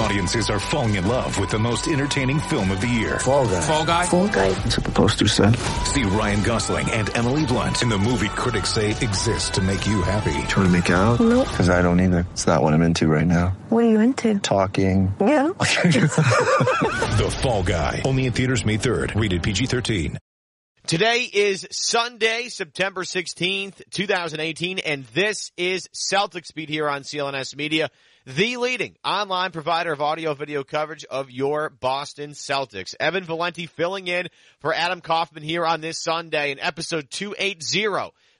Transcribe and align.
Audiences 0.00 0.48
are 0.48 0.58
falling 0.58 0.94
in 0.94 1.06
love 1.06 1.38
with 1.38 1.50
the 1.50 1.58
most 1.58 1.86
entertaining 1.86 2.40
film 2.40 2.70
of 2.70 2.80
the 2.80 2.88
year. 2.88 3.18
Fall 3.18 3.46
guy. 3.46 3.60
Fall 3.60 3.84
Guy. 3.84 4.06
Fall 4.06 4.28
guy. 4.28 4.48
That's 4.48 4.78
what 4.78 4.86
the 4.86 4.92
poster 4.92 5.28
said. 5.28 5.54
See 5.84 6.04
Ryan 6.04 6.42
Gosling 6.42 6.90
and 6.90 7.14
Emily 7.14 7.44
Blunt 7.44 7.82
in 7.82 7.90
the 7.90 7.98
movie 7.98 8.30
critics 8.30 8.72
say 8.72 8.92
exists 8.92 9.50
to 9.50 9.60
make 9.60 9.86
you 9.86 10.00
happy. 10.00 10.32
Trying 10.48 10.66
to 10.66 10.68
make 10.68 10.88
it 10.88 10.94
out? 10.94 11.20
Nope. 11.20 11.46
Because 11.48 11.68
I 11.68 11.82
don't 11.82 12.00
either. 12.00 12.26
It's 12.32 12.46
not 12.46 12.62
what 12.62 12.72
I'm 12.72 12.80
into 12.80 13.08
right 13.08 13.26
now. 13.26 13.48
What 13.68 13.84
are 13.84 13.90
you 13.90 14.00
into? 14.00 14.38
Talking. 14.38 15.14
Yeah. 15.20 15.48
The 17.20 17.30
Fall 17.42 17.62
Guy. 17.62 18.00
Only 18.06 18.24
in 18.24 18.32
theaters 18.32 18.64
May 18.64 18.78
3rd. 18.78 19.20
Rated 19.20 19.42
PG-13. 19.42 20.16
Today 20.86 21.28
is 21.30 21.68
Sunday, 21.70 22.48
September 22.48 23.02
16th, 23.02 23.82
2018, 23.90 24.78
and 24.78 25.04
this 25.12 25.52
is 25.58 25.88
Celtics 25.94 26.54
Beat 26.54 26.70
here 26.70 26.88
on 26.88 27.02
CLNS 27.02 27.54
Media, 27.54 27.90
the 28.26 28.58
leading 28.58 28.96
online 29.02 29.50
provider 29.50 29.92
of 29.92 30.02
audio 30.02 30.34
video 30.34 30.62
coverage 30.62 31.04
of 31.04 31.30
your 31.30 31.70
Boston 31.70 32.32
Celtics. 32.32 32.94
Evan 33.00 33.24
Valenti 33.24 33.66
filling 33.66 34.08
in 34.08 34.28
for 34.60 34.74
Adam 34.74 35.00
Kaufman 35.00 35.42
here 35.42 35.64
on 35.64 35.80
this 35.80 35.98
Sunday 35.98 36.52
in 36.52 36.60
episode 36.60 37.10
280 37.10 37.88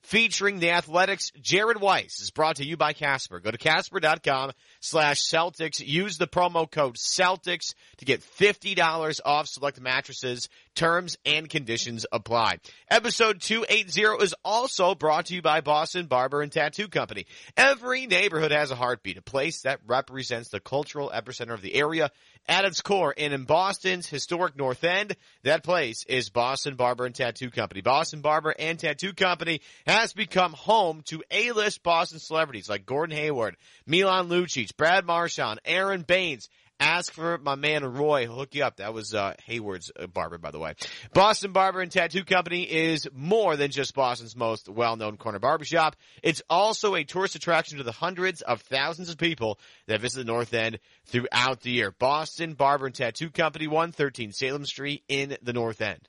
featuring 0.03 0.61
the 0.61 0.71
Athletic's. 0.71 1.31
Jared 1.41 1.81
Weiss 1.81 2.21
is 2.21 2.31
brought 2.31 2.57
to 2.57 2.65
you 2.65 2.77
by 2.77 2.93
Casper. 2.93 3.41
Go 3.41 3.51
to 3.51 3.59
casper.com 3.59 4.53
slash 4.81 5.23
Celtics. 5.23 5.85
Use 5.87 6.19
the 6.19 6.27
promo 6.27 6.71
code 6.71 6.97
Celtics 6.97 7.75
to 7.99 8.05
get 8.05 8.21
$50 8.21 9.21
off 9.25 9.49
select 9.49 9.81
mattresses. 9.81 10.49
Terms 10.75 11.17
and 11.27 11.49
conditions 11.49 12.07
apply. 12.13 12.59
Episode 12.89 13.41
280 13.41 14.25
is 14.25 14.35
also 14.45 14.95
brought 14.95 15.27
to 15.27 15.35
you 15.35 15.43
by 15.43 15.61
Boston 15.61 16.07
Barber 16.07 16.43
and 16.43 16.53
Tattoo 16.53 16.89
Company. 16.89 17.27
Every 17.57 18.07
neighborhood 18.07 18.53
has 18.53 18.71
a 18.71 18.77
heartbeat, 18.77 19.19
a 19.19 19.23
place 19.23 19.63
that 19.63 19.81
represents 19.87 20.49
the 20.49 20.61
cultural 20.61 21.11
epicenter 21.15 21.53
of 21.53 21.63
the 21.63 21.75
area 21.75 22.11
at 22.49 22.65
its 22.65 22.81
core. 22.81 23.15
And 23.17 23.33
in 23.33 23.45
Boston's 23.45 24.09
historic 24.09 24.57
North 24.57 24.85
End, 24.85 25.17
that 25.45 25.63
place 25.63 26.05
is 26.07 26.31
Boston 26.31 26.77
Barber 26.77 27.07
and 27.07 27.15
Tattoo 27.15 27.51
Company. 27.51 27.81
Boston 27.81 28.21
Barber 28.21 28.55
and 28.59 28.79
Tattoo 28.79 29.13
Company 29.13 29.61
has 29.87 30.13
become 30.13 30.53
home 30.53 31.03
to 31.07 31.23
A-list 31.31 31.83
Boston 31.83 32.19
celebrities 32.19 32.69
like 32.69 32.87
Gordon 32.87 33.17
Hayward, 33.17 33.57
Milan 33.87 34.29
Lucic, 34.29 34.77
Brad 34.77 35.05
Marchand, 35.05 35.61
Aron 35.65 36.03
Baynes, 36.03 36.49
Ask 36.81 37.13
for 37.13 37.37
my 37.37 37.57
man 37.57 37.85
Roy. 37.85 38.23
He'll 38.23 38.37
hook 38.37 38.55
you 38.55 38.65
up. 38.65 38.77
That 38.77 38.95
was 38.95 39.15
uh, 39.15 39.35
Hayward's 39.45 39.93
uh, 39.95 40.07
barber, 40.07 40.39
by 40.39 40.51
the 40.51 40.59
way. 40.59 40.73
Boston 41.13 41.53
Barber 41.53 41.83
and 41.83 41.93
Tattoo 41.93 42.25
Company 42.25 42.63
is 42.63 43.07
more 43.13 43.57
than 43.57 43.71
just 43.71 43.95
Boston's 43.95 44.35
most 44.35 44.69
well-known 44.69 45.19
corner 45.19 45.39
barbershop. 45.39 45.95
It's 46.23 46.41
also 46.49 46.95
a 46.95 47.05
tourist 47.05 47.35
attraction 47.35 47.79
to 47.79 47.85
the 47.85 47.93
hundreds 47.93 48.41
of 48.41 48.63
thousands 48.63 49.11
of 49.11 49.19
people 49.19 49.59
that 49.89 50.01
visit 50.01 50.21
the 50.21 50.25
North 50.25 50.55
End 50.55 50.79
throughout 51.05 51.61
the 51.61 51.71
year. 51.71 51.95
Boston 51.99 52.55
Barber 52.55 52.87
and 52.87 52.95
Tattoo 52.95 53.29
Company, 53.29 53.67
113 53.67 54.33
Salem 54.33 54.65
Street 54.65 55.05
in 55.07 55.37
the 55.43 55.53
North 55.53 55.83
End. 55.83 56.09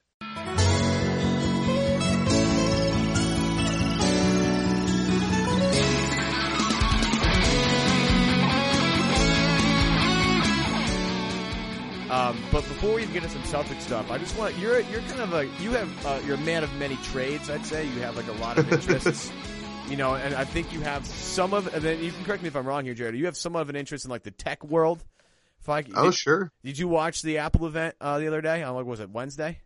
Um, 12.12 12.38
but 12.52 12.62
before 12.68 12.96
we 12.96 13.04
even 13.04 13.14
get 13.14 13.24
into 13.24 13.36
some 13.36 13.44
Celtic 13.46 13.80
stuff, 13.80 14.12
I 14.12 14.18
just 14.18 14.38
want 14.38 14.58
you're 14.58 14.82
you're 14.82 15.02
kind 15.02 15.22
of 15.22 15.34
a 15.34 15.46
you 15.64 15.72
have 15.72 16.06
uh, 16.06 16.20
you're 16.26 16.36
a 16.36 16.40
man 16.42 16.64
of 16.64 16.74
many 16.76 16.98
trades. 16.98 17.50
I'd 17.50 17.66
say 17.66 17.86
you 17.86 18.02
have 18.02 18.18
like 18.18 18.28
a 18.28 18.34
lot 18.34 18.58
of 18.58 18.72
interests, 18.74 19.32
you 19.90 19.96
know, 19.96 20.16
and 20.16 20.36
I 20.36 20.44
think 20.44 20.74
you 20.74 20.82
have 20.82 21.06
some 21.06 21.54
of. 21.54 21.74
And 21.74 21.82
then 21.82 22.04
you 22.04 22.12
can 22.12 22.24
correct 22.26 22.44
me 22.44 22.50
if 22.50 22.56
I'm 22.58 22.68
wrong 22.68 22.84
here, 22.84 22.94
Jared. 22.94 23.16
You 23.16 23.26
have 23.28 23.38
some 23.38 23.56
of 23.56 23.70
an 23.70 23.76
interest 23.78 24.04
in 24.06 24.12
like 24.12 24.24
the 24.24 24.32
tech 24.32 24.62
world. 24.64 25.04
If 25.62 25.70
I 25.70 25.84
Oh, 25.96 26.06
did, 26.06 26.16
sure. 26.16 26.52
did 26.66 26.78
you 26.78 26.88
watch 26.90 27.22
the 27.22 27.38
Apple 27.38 27.66
event 27.68 27.96
uh, 28.02 28.20
the 28.20 28.28
other 28.28 28.42
day? 28.42 28.62
On 28.64 28.76
what 28.76 28.86
was 28.86 29.00
it 29.00 29.10
Wednesday? 29.10 29.60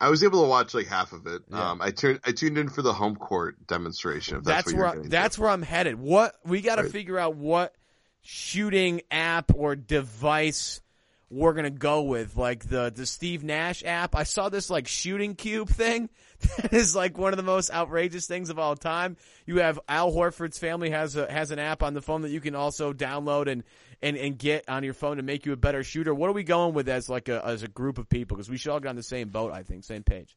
I 0.00 0.08
was 0.10 0.22
able 0.22 0.42
to 0.42 0.48
watch 0.48 0.74
like 0.74 0.86
half 0.86 1.12
of 1.12 1.26
it. 1.26 1.42
Yeah. 1.50 1.70
Um, 1.70 1.80
I 1.82 1.90
tuned 1.90 2.20
I 2.24 2.30
tuned 2.32 2.58
in 2.58 2.68
for 2.68 2.82
the 2.82 2.92
HomeCourt 2.92 3.52
demonstration. 3.66 4.42
That's, 4.44 4.66
That's, 4.66 4.74
where 4.76 4.92
getting 4.94 5.08
that's 5.10 5.34
to. 5.36 5.40
where 5.42 5.50
I'm 5.50 5.62
headed. 5.62 5.98
What 5.98 6.34
we 6.44 6.60
got 6.60 6.76
to 6.76 6.82
Right. 6.82 6.92
figure 6.92 7.18
out 7.18 7.34
what 7.34 7.74
shooting 8.20 9.00
app 9.10 9.52
or 9.54 9.74
device 9.74 10.80
we're 11.32 11.54
gonna 11.54 11.70
go 11.70 12.02
with, 12.02 12.36
like 12.36 12.68
the 12.68 12.92
the 12.94 13.06
Steve 13.06 13.42
Nash 13.42 13.82
app. 13.84 14.14
I 14.14 14.24
saw 14.24 14.50
this 14.50 14.68
like 14.68 14.86
shooting 14.86 15.34
cube 15.34 15.68
thing. 15.68 16.08
That 16.56 16.72
is 16.72 16.96
like 16.96 17.16
one 17.16 17.32
of 17.32 17.36
the 17.36 17.44
most 17.44 17.70
outrageous 17.72 18.26
things 18.26 18.50
of 18.50 18.58
all 18.58 18.74
time. 18.74 19.16
You 19.46 19.60
have 19.60 19.78
Al 19.88 20.10
Horford's 20.10 20.58
family 20.58 20.90
has 20.90 21.14
a 21.14 21.30
has 21.30 21.52
an 21.52 21.60
app 21.60 21.84
on 21.84 21.94
the 21.94 22.02
phone 22.02 22.22
that 22.22 22.30
you 22.30 22.40
can 22.40 22.56
also 22.56 22.92
download 22.92 23.46
and 23.46 23.62
and 24.02 24.16
and 24.16 24.36
get 24.36 24.68
on 24.68 24.82
your 24.82 24.92
phone 24.92 25.18
to 25.18 25.22
make 25.22 25.46
you 25.46 25.52
a 25.52 25.56
better 25.56 25.84
shooter. 25.84 26.12
What 26.12 26.28
are 26.28 26.32
we 26.32 26.42
going 26.42 26.74
with 26.74 26.88
as 26.88 27.08
like 27.08 27.28
a 27.28 27.46
as 27.46 27.62
a 27.62 27.68
group 27.68 27.96
of 27.96 28.08
people? 28.08 28.36
Because 28.36 28.50
we 28.50 28.56
should 28.56 28.72
all 28.72 28.80
get 28.80 28.88
on 28.88 28.96
the 28.96 29.04
same 29.04 29.28
boat. 29.28 29.52
I 29.52 29.62
think 29.62 29.84
same 29.84 30.02
page. 30.02 30.36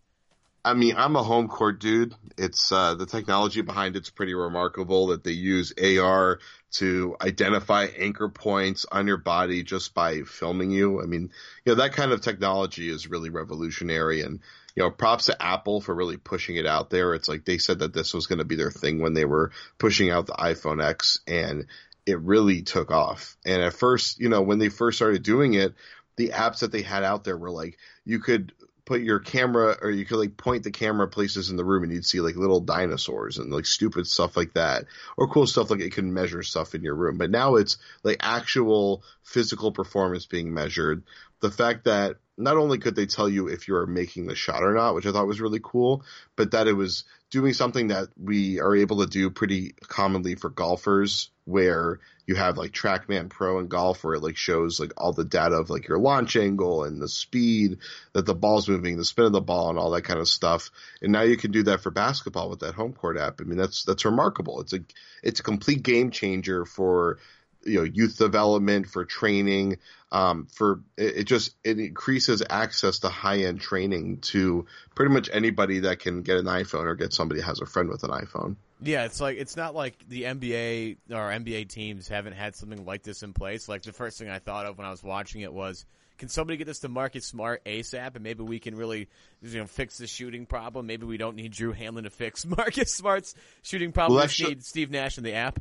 I 0.66 0.74
mean, 0.74 0.96
I'm 0.98 1.16
a 1.16 1.22
HomeCourt 1.24 1.78
dude. 1.78 2.16
It's 2.40 2.72
uh, 2.72 2.96
the 2.96 3.06
technology 3.06 3.62
behind 3.62 3.96
it's 3.96 4.10
pretty 4.10 4.34
remarkable 4.34 5.08
that 5.08 5.24
they 5.24 5.32
use 5.32 5.72
AR 5.80 6.40
to 6.78 7.16
identify 7.22 7.86
anchor 7.86 8.30
points 8.30 8.84
on 8.92 9.06
your 9.06 9.18
body 9.18 9.62
just 9.62 9.94
by 9.94 10.24
filming 10.24 10.72
you. 10.72 11.04
I 11.04 11.06
mean, 11.06 11.30
you 11.64 11.72
know 11.72 11.76
that 11.76 11.94
kind 11.94 12.12
of 12.12 12.22
technology 12.22 12.90
is 12.90 13.08
really 13.08 13.30
revolutionary, 13.30 14.22
and 14.22 14.40
you 14.76 14.82
know, 14.82 14.90
props 14.90 15.28
to 15.28 15.40
Apple 15.40 15.82
for 15.82 15.94
really 15.94 16.18
pushing 16.18 16.56
it 16.56 16.66
out 16.66 16.90
there. 16.90 17.14
It's 17.14 17.30
like 17.30 17.46
they 17.46 17.60
said 17.60 17.80
that 17.80 17.94
this 17.94 18.16
was 18.16 18.26
going 18.26 18.40
to 18.40 18.44
be 18.44 18.56
their 18.56 18.72
thing 18.72 19.00
when 19.00 19.14
they 19.14 19.26
were 19.26 19.52
pushing 19.78 20.10
out 20.10 20.26
the 20.26 20.34
iPhone 20.34 20.84
X, 20.84 21.20
and 21.28 21.68
it 22.08 22.20
really 22.20 22.64
took 22.64 22.90
off. 22.90 23.38
And 23.46 23.62
at 23.62 23.74
first, 23.74 24.20
you 24.20 24.30
know, 24.30 24.42
when 24.42 24.58
they 24.58 24.70
first 24.70 24.98
started 24.98 25.22
doing 25.22 25.54
it, 25.54 25.76
the 26.16 26.30
apps 26.30 26.60
that 26.60 26.72
they 26.72 26.82
had 26.82 27.04
out 27.04 27.24
there 27.24 27.38
were 27.38 27.52
like 27.52 27.78
you 28.04 28.20
could 28.20 28.52
put 28.86 29.02
your 29.02 29.20
camera 29.20 29.76
or 29.82 29.90
you 29.90 30.06
could 30.06 30.18
like 30.18 30.38
point 30.38 30.64
the 30.64 30.72
camera 30.72 31.08
places 31.08 31.50
in 31.50 31.58
the 31.58 31.66
room 31.66 31.84
and 31.84 31.92
you'd 31.92 32.06
see 32.06 32.22
like 32.22 32.36
little 32.36 32.62
dinosaurs 32.62 33.38
and 33.38 33.52
like 33.52 33.66
stupid 33.66 34.08
stuff 34.08 34.38
like 34.38 34.54
that 34.54 34.86
or 35.18 35.28
cool 35.28 35.48
stuff 35.48 35.72
like 35.72 35.82
it 35.82 35.94
can 35.94 36.14
measure 36.14 36.44
stuff 36.44 36.76
in 36.76 36.84
your 36.84 36.96
room. 36.96 37.18
But 37.18 37.32
now 37.32 37.56
it's 37.56 37.78
like 38.04 38.18
actual 38.20 39.04
physical 39.24 39.72
performance 39.72 40.26
being 40.28 40.54
measured. 40.54 41.04
The 41.42 41.52
fact 41.52 41.86
that 41.86 42.18
not 42.38 42.58
only 42.58 42.78
could 42.78 42.96
they 42.96 43.06
tell 43.06 43.30
you 43.30 43.48
if 43.48 43.68
you're 43.68 43.86
making 43.86 44.28
the 44.28 44.36
shot 44.36 44.62
or 44.62 44.74
not 44.74 44.94
which 44.94 45.06
i 45.06 45.12
thought 45.12 45.28
was 45.28 45.40
really 45.40 45.62
cool 45.64 46.04
but 46.36 46.52
that 46.52 46.68
it 46.68 46.74
was 46.74 47.06
doing 47.32 47.54
something 47.54 47.88
that 47.88 48.10
we 48.22 48.60
are 48.60 48.76
able 48.76 49.00
to 49.00 49.08
do 49.08 49.30
pretty 49.30 49.74
commonly 49.88 50.36
for 50.36 50.50
golfers 50.50 51.30
where 51.46 52.00
you 52.26 52.36
have 52.36 52.58
like 52.58 52.72
TrackMan 52.72 53.30
Pro 53.30 53.60
and 53.60 53.70
golf 53.70 54.04
where 54.04 54.16
it 54.16 54.24
like 54.24 54.36
shows 54.36 54.80
like 54.80 54.94
all 54.98 55.14
the 55.14 55.24
data 55.24 55.56
of 55.56 55.70
like 55.70 55.88
your 55.88 56.00
launch 56.00 56.36
angle 56.36 56.84
and 56.84 57.00
the 57.00 57.08
speed 57.08 57.78
that 58.14 58.26
the 58.26 58.34
ball's 58.34 58.68
moving, 58.68 58.98
the 58.98 59.06
spin 59.06 59.26
of 59.26 59.32
the 59.32 59.42
ball 59.42 59.70
and 59.70 59.78
all 59.78 59.92
that 59.92 60.04
kind 60.04 60.20
of 60.20 60.28
stuff. 60.28 60.72
And 61.02 61.12
now 61.12 61.22
you 61.22 61.38
can 61.38 61.52
do 61.52 61.64
that 61.64 61.82
for 61.82 61.92
basketball 61.92 62.50
with 62.50 62.60
that 62.60 62.76
HomeCourt 62.76 63.20
app. 63.20 63.42
I 63.42 63.44
mean, 63.44 63.58
that's, 63.58 63.84
that's 63.84 64.06
remarkable. 64.06 64.62
It's 64.62 64.74
a, 64.74 64.80
it's 65.22 65.40
a 65.40 65.44
complete 65.44 65.84
game 65.84 66.10
changer 66.10 66.66
for, 66.66 67.20
you 67.66 67.80
know, 67.80 67.84
youth 67.84 68.18
development, 68.18 68.88
for 68.88 69.06
training, 69.06 69.78
um, 70.12 70.48
for 70.54 70.82
it, 70.98 71.18
it 71.18 71.24
just, 71.26 71.56
it 71.64 71.80
increases 71.80 72.42
access 72.50 73.00
to 73.00 73.10
high 73.10 73.40
end 73.40 73.60
training 73.60 74.20
to 74.22 74.66
pretty 74.96 75.14
much 75.14 75.30
anybody 75.34 75.80
that 75.80 76.00
can 76.00 76.22
get 76.22 76.38
an 76.38 76.46
iPhone 76.46 76.86
or 76.86 76.96
get 76.96 77.12
somebody 77.14 77.42
that 77.42 77.48
has 77.48 77.62
a 77.62 77.66
friend 77.66 77.90
with 77.90 78.04
an 78.04 78.12
iPhone. 78.12 78.56
Yeah, 78.82 79.06
it's 79.06 79.22
like 79.22 79.38
it's 79.38 79.56
not 79.56 79.74
like 79.74 79.96
the 80.08 80.24
NBA 80.24 80.98
or 81.10 81.30
NBA 81.32 81.70
teams 81.70 82.08
haven't 82.08 82.34
had 82.34 82.56
something 82.56 82.86
like 82.86 83.04
this 83.04 83.24
in 83.24 83.34
place. 83.34 83.70
Like 83.70 83.84
the 83.84 83.94
first 83.94 84.20
thing 84.20 84.30
I 84.30 84.40
thought 84.40 84.66
of 84.66 84.78
when 84.78 84.86
I 84.86 84.92
was 84.92 85.02
watching 85.02 85.42
it 85.42 85.54
was, 85.54 85.86
can 86.18 86.30
somebody 86.30 86.58
get 86.58 86.68
this 86.68 86.80
to 86.80 86.90
Marcus 86.90 87.26
Smart 87.26 87.64
ASAP, 87.66 88.16
and 88.16 88.24
maybe 88.24 88.44
we 88.44 88.60
can 88.60 88.76
really, 88.76 89.08
you 89.42 89.60
know, 89.60 89.66
fix 89.66 89.98
the 89.98 90.08
shooting 90.08 90.46
problem. 90.46 90.88
Maybe 90.88 91.06
we 91.06 91.18
don't 91.18 91.36
need 91.36 91.52
Drew 91.52 91.74
Hanlen 91.74 92.04
to 92.04 92.10
fix 92.10 92.46
Marcus 92.58 92.94
Smart's 92.94 93.34
shooting 93.64 93.92
problem. 93.92 94.16
Well, 94.16 94.24
we 94.24 94.26
actually- 94.26 94.50
need 94.50 94.66
Steve 94.66 94.92
Nash 94.92 95.18
in 95.18 95.24
the 95.24 95.34
app. 95.34 95.60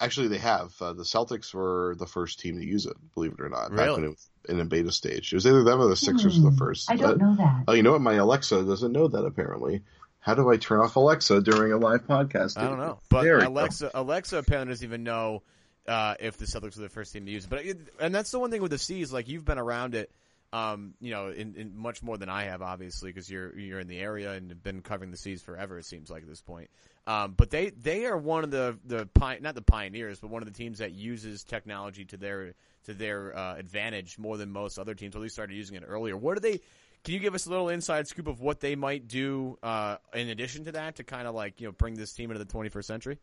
Actually, 0.00 0.28
they 0.28 0.38
have. 0.38 0.74
Uh, 0.80 0.92
the 0.92 1.04
Celtics 1.04 1.54
were 1.54 1.94
the 1.98 2.06
first 2.06 2.40
team 2.40 2.58
to 2.58 2.64
use 2.64 2.86
it, 2.86 2.96
believe 3.14 3.32
it 3.32 3.40
or 3.40 3.48
not, 3.48 3.74
back 3.74 3.90
when 3.92 4.04
it 4.04 4.08
was 4.08 4.28
in 4.48 4.60
a 4.60 4.64
beta 4.64 4.90
stage. 4.92 5.32
It 5.32 5.36
was 5.36 5.46
either 5.46 5.62
them 5.62 5.80
or 5.80 5.86
the 5.88 5.96
Sixers 5.96 6.38
were 6.40 6.50
the 6.50 6.56
first. 6.56 6.88
Hmm. 6.88 6.92
I 6.92 6.96
don't 6.96 7.18
But- 7.18 7.24
know 7.24 7.34
that. 7.36 7.64
Oh, 7.68 7.72
you 7.74 7.82
know 7.82 7.92
what? 7.92 8.00
My 8.00 8.14
Alexa 8.14 8.64
doesn't 8.64 8.92
know 8.92 9.08
that 9.08 9.24
apparently. 9.24 9.82
How 10.18 10.34
do 10.34 10.50
I 10.50 10.56
turn 10.56 10.80
off 10.80 10.96
Alexa 10.96 11.42
during 11.42 11.72
a 11.72 11.76
live 11.76 12.06
podcast? 12.06 12.56
I 12.58 12.64
don't 12.64 12.78
know, 12.78 12.98
but 13.10 13.22
There 13.22 13.40
go. 13.40 13.48
Alexa 13.48 13.90
Alexa 13.94 14.38
apparently 14.38 14.72
doesn't 14.72 14.86
even 14.86 15.04
know 15.04 15.42
uh, 15.86 16.14
if 16.18 16.38
the 16.38 16.46
Celtics 16.46 16.76
were 16.76 16.82
the 16.82 16.88
first 16.88 17.12
team 17.12 17.26
to 17.26 17.30
use 17.30 17.44
it. 17.44 17.50
But 17.50 17.64
it, 17.64 17.78
and 18.00 18.14
that's 18.14 18.30
the 18.30 18.38
one 18.38 18.50
thing 18.50 18.62
with 18.62 18.70
the 18.70 18.78
C's. 18.78 19.12
Like 19.12 19.28
you've 19.28 19.44
been 19.44 19.58
around 19.58 19.94
it, 19.94 20.10
um, 20.54 20.94
you 21.00 21.10
know, 21.10 21.30
in, 21.30 21.56
in 21.56 21.76
much 21.76 22.00
more 22.00 22.16
than 22.16 22.28
I 22.28 22.44
have, 22.44 22.62
obviously, 22.62 23.10
because 23.10 23.28
you're 23.28 23.58
you're 23.58 23.80
in 23.80 23.88
the 23.88 23.98
area 23.98 24.32
and 24.34 24.50
have 24.50 24.62
been 24.62 24.82
covering 24.82 25.10
the 25.10 25.16
C's 25.16 25.42
forever. 25.42 25.78
It 25.78 25.84
seems 25.84 26.08
like 26.08 26.22
at 26.22 26.28
this 26.28 26.40
point. 26.40 26.70
Um, 27.08 27.34
but 27.36 27.50
they 27.50 27.70
they 27.70 28.06
are 28.06 28.16
one 28.16 28.44
of 28.44 28.52
the 28.52 28.78
the 28.86 29.08
not 29.40 29.56
the 29.56 29.62
pioneers, 29.62 30.20
but 30.20 30.30
one 30.30 30.42
of 30.42 30.46
the 30.46 30.54
teams 30.54 30.78
that 30.78 30.92
uses 30.92 31.42
technology 31.42 32.04
to 32.04 32.16
their 32.16 32.54
to 32.84 32.94
their 32.94 33.36
uh, 33.36 33.56
advantage 33.56 34.16
more 34.16 34.36
than 34.36 34.52
most 34.52 34.78
other 34.78 34.94
teams. 34.94 35.16
At 35.16 35.22
least 35.22 35.34
started 35.34 35.56
using 35.56 35.76
it 35.76 35.82
earlier. 35.84 36.16
What 36.16 36.34
do 36.34 36.40
they? 36.40 36.60
Can 37.02 37.14
you 37.14 37.20
give 37.20 37.34
us 37.34 37.46
a 37.46 37.50
little 37.50 37.68
inside 37.68 38.06
scoop 38.06 38.28
of 38.28 38.40
what 38.40 38.60
they 38.60 38.76
might 38.76 39.08
do 39.08 39.58
uh, 39.60 39.96
in 40.14 40.28
addition 40.28 40.66
to 40.66 40.72
that 40.72 40.96
to 40.96 41.04
kind 41.04 41.26
of 41.26 41.34
like 41.34 41.60
you 41.60 41.66
know 41.66 41.72
bring 41.72 41.94
this 41.94 42.12
team 42.12 42.30
into 42.30 42.42
the 42.42 42.50
21st 42.50 42.84
century? 42.84 43.18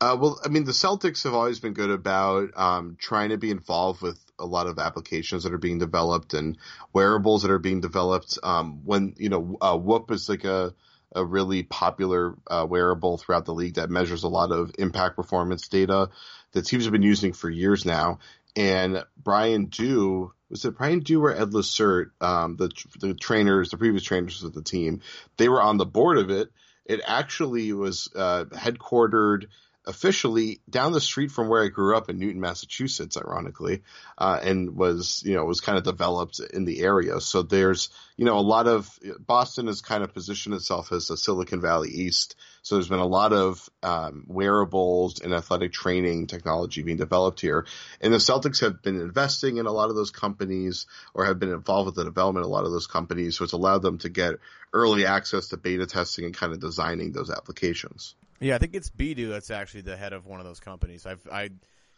Uh, 0.00 0.16
well, 0.20 0.40
I 0.44 0.48
mean, 0.48 0.64
the 0.64 0.72
Celtics 0.72 1.24
have 1.24 1.34
always 1.34 1.60
been 1.60 1.72
good 1.72 1.90
about 1.90 2.50
um, 2.56 2.96
trying 2.98 3.30
to 3.30 3.38
be 3.38 3.50
involved 3.50 4.02
with 4.02 4.18
a 4.38 4.46
lot 4.46 4.66
of 4.66 4.78
applications 4.78 5.44
that 5.44 5.54
are 5.54 5.58
being 5.58 5.78
developed 5.78 6.34
and 6.34 6.58
wearables 6.92 7.42
that 7.42 7.50
are 7.50 7.58
being 7.58 7.80
developed. 7.80 8.38
Um, 8.42 8.84
when 8.84 9.14
you 9.16 9.28
know, 9.28 9.56
uh, 9.60 9.76
Whoop 9.76 10.10
is 10.10 10.28
like 10.28 10.44
a 10.44 10.74
a 11.14 11.24
really 11.24 11.62
popular 11.62 12.34
uh, 12.46 12.66
wearable 12.68 13.16
throughout 13.16 13.46
the 13.46 13.54
league 13.54 13.74
that 13.74 13.88
measures 13.88 14.24
a 14.24 14.28
lot 14.28 14.52
of 14.52 14.72
impact 14.78 15.16
performance 15.16 15.68
data 15.68 16.10
that 16.52 16.66
teams 16.66 16.84
have 16.84 16.92
been 16.92 17.02
using 17.02 17.32
for 17.32 17.48
years 17.48 17.86
now. 17.86 18.18
And 18.54 19.02
Bryan 19.16 19.66
Doo 19.66 20.32
was 20.50 20.64
it 20.64 20.76
Bryan 20.76 21.00
Doo 21.00 21.24
or 21.24 21.34
Ed 21.34 21.50
Lacerte, 21.50 22.10
um, 22.20 22.56
the 22.56 22.70
the 23.00 23.14
trainers, 23.14 23.70
the 23.70 23.78
previous 23.78 24.04
trainers 24.04 24.42
of 24.42 24.52
the 24.52 24.62
team, 24.62 25.00
they 25.38 25.48
were 25.48 25.62
on 25.62 25.76
the 25.76 25.86
board 25.86 26.18
of 26.18 26.30
it. 26.30 26.50
It 26.84 27.00
actually 27.04 27.72
was 27.72 28.08
uh, 28.14 28.44
headquartered 28.52 29.46
officially 29.86 30.60
down 30.68 30.92
the 30.92 31.00
street 31.00 31.30
from 31.30 31.48
where 31.48 31.62
I 31.62 31.68
grew 31.68 31.96
up 31.96 32.10
in 32.10 32.18
Newton, 32.18 32.40
Massachusetts, 32.40 33.16
ironically, 33.16 33.82
uh, 34.18 34.40
and 34.42 34.76
was, 34.76 35.22
you 35.24 35.34
know, 35.34 35.44
was 35.44 35.60
kind 35.60 35.78
of 35.78 35.84
developed 35.84 36.40
in 36.40 36.64
the 36.64 36.82
area. 36.82 37.20
So 37.20 37.42
there's, 37.42 37.90
you 38.16 38.24
know, 38.24 38.38
a 38.38 38.40
lot 38.40 38.66
of 38.66 38.98
Boston 39.18 39.68
has 39.68 39.80
kind 39.80 40.02
of 40.02 40.12
positioned 40.12 40.54
itself 40.54 40.92
as 40.92 41.10
a 41.10 41.16
Silicon 41.16 41.60
Valley 41.60 41.90
East. 41.90 42.34
So 42.66 42.74
there's 42.74 42.88
been 42.88 42.98
a 42.98 43.06
lot 43.06 43.32
of 43.32 43.70
um, 43.84 44.24
wearables 44.26 45.20
and 45.20 45.32
athletic 45.32 45.72
training 45.72 46.26
technology 46.26 46.82
being 46.82 46.96
developed 46.96 47.40
here. 47.40 47.64
And 48.00 48.12
the 48.12 48.18
Celtics 48.18 48.60
have 48.62 48.82
been 48.82 49.00
investing 49.00 49.58
in 49.58 49.66
a 49.66 49.70
lot 49.70 49.88
of 49.88 49.94
those 49.94 50.10
companies 50.10 50.86
or 51.14 51.26
have 51.26 51.38
been 51.38 51.52
involved 51.52 51.86
with 51.86 51.94
the 51.94 52.02
development 52.02 52.44
of 52.44 52.50
a 52.50 52.52
lot 52.52 52.64
of 52.64 52.72
those 52.72 52.88
companies. 52.88 53.36
So 53.36 53.44
it's 53.44 53.52
allowed 53.52 53.82
them 53.82 53.98
to 53.98 54.08
get 54.08 54.40
early 54.72 55.06
access 55.06 55.46
to 55.50 55.56
beta 55.56 55.86
testing 55.86 56.24
and 56.24 56.34
kind 56.34 56.52
of 56.52 56.58
designing 56.58 57.12
those 57.12 57.30
applications. 57.30 58.16
Yeah, 58.40 58.56
I 58.56 58.58
think 58.58 58.74
it's 58.74 58.90
Bidu 58.90 59.28
that's 59.28 59.52
actually 59.52 59.82
the 59.82 59.96
head 59.96 60.12
of 60.12 60.26
one 60.26 60.40
of 60.40 60.44
those 60.44 60.58
companies. 60.58 61.06
I've 61.06 61.24
I 61.30 61.50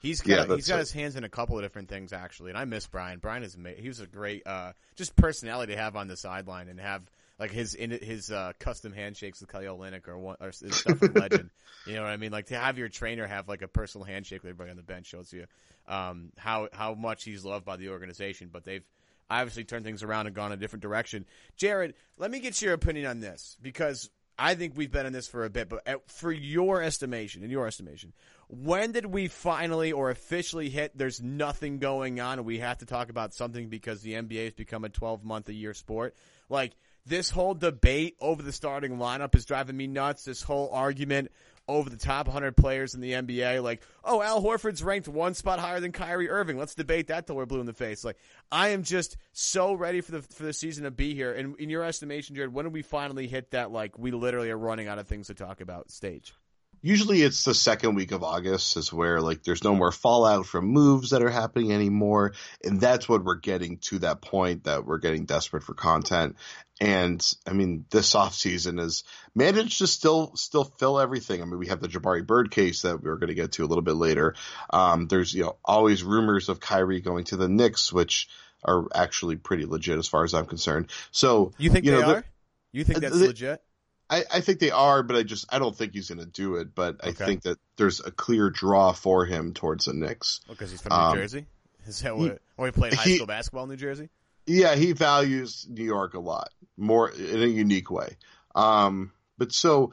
he's 0.03 0.21
Yeah, 0.27 0.37
got 0.37 0.49
that's 0.49 0.57
he's 0.59 0.69
got 0.69 0.77
it. 0.77 0.81
his 0.81 0.93
hands 0.93 1.17
in 1.17 1.25
a 1.25 1.31
couple 1.31 1.57
of 1.57 1.65
different 1.65 1.89
things 1.89 2.13
actually, 2.13 2.51
and 2.51 2.59
I 2.59 2.67
miss 2.67 2.87
Brian. 2.87 3.21
Brian 3.21 3.43
is 3.43 3.57
he 3.79 3.89
was 3.89 4.01
a 4.01 4.07
great 4.07 4.47
uh, 4.47 4.75
just 4.97 5.17
personality 5.17 5.73
to 5.73 5.79
have 5.79 5.97
on 5.97 6.09
the 6.09 6.17
sideline 6.19 6.69
and 6.69 6.79
have 6.79 7.11
like 7.39 7.51
his 7.51 7.75
in 7.75 7.91
his 7.91 8.31
uh, 8.31 8.53
custom 8.59 8.93
handshakes 8.93 9.41
with 9.41 9.51
Kelly 9.51 9.67
Olynyk 9.67 10.09
or, 10.09 10.19
one, 10.19 10.37
or 10.41 10.53
stuff 10.53 11.01
with 11.01 11.17
Legend. 11.17 11.51
You 11.87 11.95
know 11.95 12.03
what 12.03 12.11
I 12.11 12.17
mean? 12.19 12.33
Like 12.33 12.47
to 12.47 12.57
have 12.57 12.77
your 12.77 12.89
trainer 12.89 13.27
have 13.27 13.49
like 13.49 13.63
a 13.63 13.69
personal 13.69 14.05
handshake 14.05 14.43
with 14.43 14.51
everybody 14.51 14.71
on 14.71 14.77
the 14.77 14.83
bench 14.83 15.07
shows 15.07 15.33
you 15.33 15.47
um, 15.87 16.33
how 16.37 16.69
how 16.73 16.95
much 16.95 17.25
he's 17.25 17.45
loved 17.45 17.65
by 17.65 17.77
the 17.77 17.89
organization. 17.89 18.51
But 18.53 18.65
they've 18.65 18.85
obviously 19.31 19.65
turned 19.65 19.85
things 19.85 20.03
around 20.03 20.27
and 20.27 20.35
gone 20.35 20.53
a 20.53 20.57
different 20.57 20.83
direction. 20.83 21.25
Jared, 21.57 21.95
let 22.19 22.31
me 22.31 22.41
get 22.41 22.61
your 22.61 22.75
opinion 22.75 23.07
on 23.07 23.21
this 23.21 23.57
because 23.63 24.11
I 24.39 24.55
think 24.55 24.75
we've 24.77 24.91
been 24.91 25.07
in 25.07 25.13
this 25.13 25.27
for 25.27 25.45
a 25.45 25.51
bit, 25.51 25.69
but 25.69 25.83
at, 25.87 26.11
for 26.11 26.31
your 26.31 26.83
estimation, 26.83 27.43
in 27.43 27.51
your 27.51 27.67
estimation, 27.67 28.13
when 28.49 28.93
did 28.93 29.07
we 29.07 29.27
finally 29.29 29.93
or 29.93 30.11
officially 30.11 30.69
hit 30.69 30.97
there's 30.97 31.21
nothing 31.21 31.79
going 31.79 32.21
on 32.21 32.39
and 32.39 32.47
we 32.47 32.59
have 32.61 32.79
to 32.79 32.87
talk 32.87 33.11
about 33.11 33.35
something 33.35 33.69
because 33.69 34.01
the 34.01 34.15
NBA 34.15 34.45
has 34.45 34.55
become 34.55 34.85
a 34.85 34.89
12 34.89 35.25
month 35.25 35.49
a 35.49 35.55
year 35.55 35.75
sport? 35.75 36.15
Like, 36.49 36.75
this 37.09 37.31
whole 37.31 37.55
debate 37.55 38.17
over 38.21 38.43
the 38.43 38.53
starting 38.53 38.99
lineup 38.99 39.35
is 39.35 39.45
driving 39.45 39.77
me 39.77 39.87
nuts. 39.87 40.25
This 40.25 40.43
whole 40.43 40.71
argument 40.73 41.31
over 41.67 41.91
the 41.91 41.97
top 41.97 42.27
100 42.27 42.57
players 42.57 42.95
in 42.95 43.01
the 43.01 43.13
NBA, 43.13 43.63
like, 43.63 43.83
oh, 44.03 44.23
Al 44.23 44.43
Horford's 44.43 44.83
ranked 44.83 45.07
one 45.07 45.35
spot 45.35 45.59
higher 45.59 45.81
than 45.81 45.93
Kyrie 45.93 46.31
Irving. 46.31 46.57
Let's 46.57 46.75
debate 46.75 47.09
that 47.09 47.27
till 47.27 47.37
we're 47.37 47.47
blue 47.47 47.61
in 47.61 47.67
the 47.67 47.75
face. 47.75 48.05
Like, 48.05 48.17
I 48.51 48.69
am 48.69 48.83
just 48.83 49.17
so 49.33 49.75
ready 49.75 50.01
for 50.01 50.13
the 50.13 50.23
for 50.23 50.45
the 50.45 50.53
season 50.53 50.85
to 50.85 50.91
be 50.91 51.15
here. 51.15 51.33
And 51.33 51.59
in 51.59 51.69
your 51.69 51.85
estimation, 51.85 52.37
Jared, 52.37 52.53
when 52.53 52.65
do 52.65 52.71
we 52.71 52.83
finally 52.83 53.27
hit 53.27 53.51
that? 53.51 53.71
Like, 53.71 53.99
we 53.99 54.11
literally 54.11 54.51
are 54.51 54.59
running 54.59 54.89
out 54.89 54.99
of 54.99 55.07
things 55.07 55.27
to 55.27 55.35
talk 55.35 55.61
about 55.61 55.91
stage. 55.91 56.35
Usually 56.83 57.23
it's 57.23 57.45
the 57.45 57.55
second 57.55 57.95
week 57.95 58.13
of 58.13 58.23
August 58.23 58.77
is 58.77 58.93
where 58.93 59.21
like 59.21 59.43
there's 59.43 59.65
no 59.65 59.75
more 59.75 59.93
fallout 59.93 60.47
from 60.47 60.67
moves 60.67 61.11
that 61.11 61.23
are 61.23 61.31
happening 61.31 61.73
anymore. 61.73 62.33
And 62.65 62.81
that's 62.81 63.09
what 63.09 63.25
we're 63.25 63.37
getting 63.37 63.79
to 63.79 64.01
that 64.01 64.21
point 64.21 64.65
that 64.65 64.85
we're 64.87 64.99
getting 64.99 65.25
desperate 65.25 65.63
for 65.65 65.75
content. 65.75 66.37
And 66.81 67.21
I 67.47 67.53
mean, 67.53 67.85
this 67.91 68.15
off 68.15 68.35
season 68.35 68.79
is 68.79 69.03
managed 69.35 69.79
to 69.79 69.87
still, 69.89 70.37
still 70.37 70.65
fill 70.65 71.01
everything. 71.01 71.43
I 71.43 71.45
mean, 71.45 71.59
we 71.59 71.67
have 71.69 71.81
the 71.81 71.89
Jabari 71.89 72.25
Bird 72.25 72.51
case 72.53 72.83
that 72.83 73.03
we're 73.03 73.17
going 73.17 73.29
to 73.29 73.35
get 73.35 73.53
to 73.53 73.65
a 73.65 73.67
little 73.67 73.83
bit 73.83 73.95
later. 73.97 74.35
Um, 74.71 75.09
there's, 75.09 75.35
you 75.35 75.43
know, 75.43 75.57
always 75.65 76.05
rumors 76.05 76.49
of 76.49 76.61
Kyrie 76.61 77.01
going 77.01 77.25
to 77.25 77.37
the 77.37 77.49
Knicks, 77.49 77.93
which 77.93 78.29
are 78.65 78.87
actually 78.95 79.37
pretty 79.37 79.67
legit 79.67 79.99
as 79.99 80.07
far 80.09 80.23
as 80.25 80.35
I'm 80.35 80.47
concerned. 80.47 80.91
So 81.11 81.53
You 81.59 81.71
think 81.71 81.85
you 81.85 81.93
they 81.93 82.01
know, 82.01 82.09
the- 82.09 82.15
are? 82.19 82.25
You 82.71 82.85
think 82.85 83.01
that's 83.01 83.19
the- 83.19 83.27
legit? 83.29 83.63
I, 84.11 84.25
I 84.33 84.41
think 84.41 84.59
they 84.61 84.71
are, 84.71 85.03
but 85.03 85.17
I 85.17 85.23
just 85.23 85.45
I 85.53 85.59
don't 85.59 85.77
think 85.77 85.93
he's 85.95 86.09
going 86.09 86.19
to 86.19 86.27
do 86.27 86.57
it. 86.57 86.75
But 86.75 86.97
I 87.05 87.09
Okay. 87.09 87.25
think 87.25 87.43
that 87.43 87.59
there's 87.77 88.01
a 88.01 88.11
clear 88.11 88.51
draw 88.51 88.93
for 88.93 89.27
him 89.27 89.53
towards 89.55 89.85
the 89.85 89.93
Knicks. 89.93 90.41
Because 90.49 90.71
he's 90.71 90.81
from 90.81 90.93
New 90.95 90.99
Um, 90.99 91.17
Jersey? 91.19 91.47
Is 91.87 92.01
that 92.03 92.17
what? 92.17 92.41
Or 92.57 92.67
he 92.67 92.73
played 92.73 92.95
high 92.95 93.05
he- 93.05 93.17
school 93.17 93.27
basketball 93.27 93.65
in 93.65 93.71
New 93.71 93.77
Jersey? 93.77 94.09
Yeah, 94.47 94.75
he 94.77 94.93
values 94.93 95.67
New 95.69 95.85
York 95.85 96.15
a 96.15 96.21
lot 96.21 96.49
more 96.79 97.11
in 97.11 97.43
a 97.43 97.47
unique 97.47 97.91
way. 97.91 98.17
Um, 98.55 99.13
but 99.37 99.53
so 99.53 99.93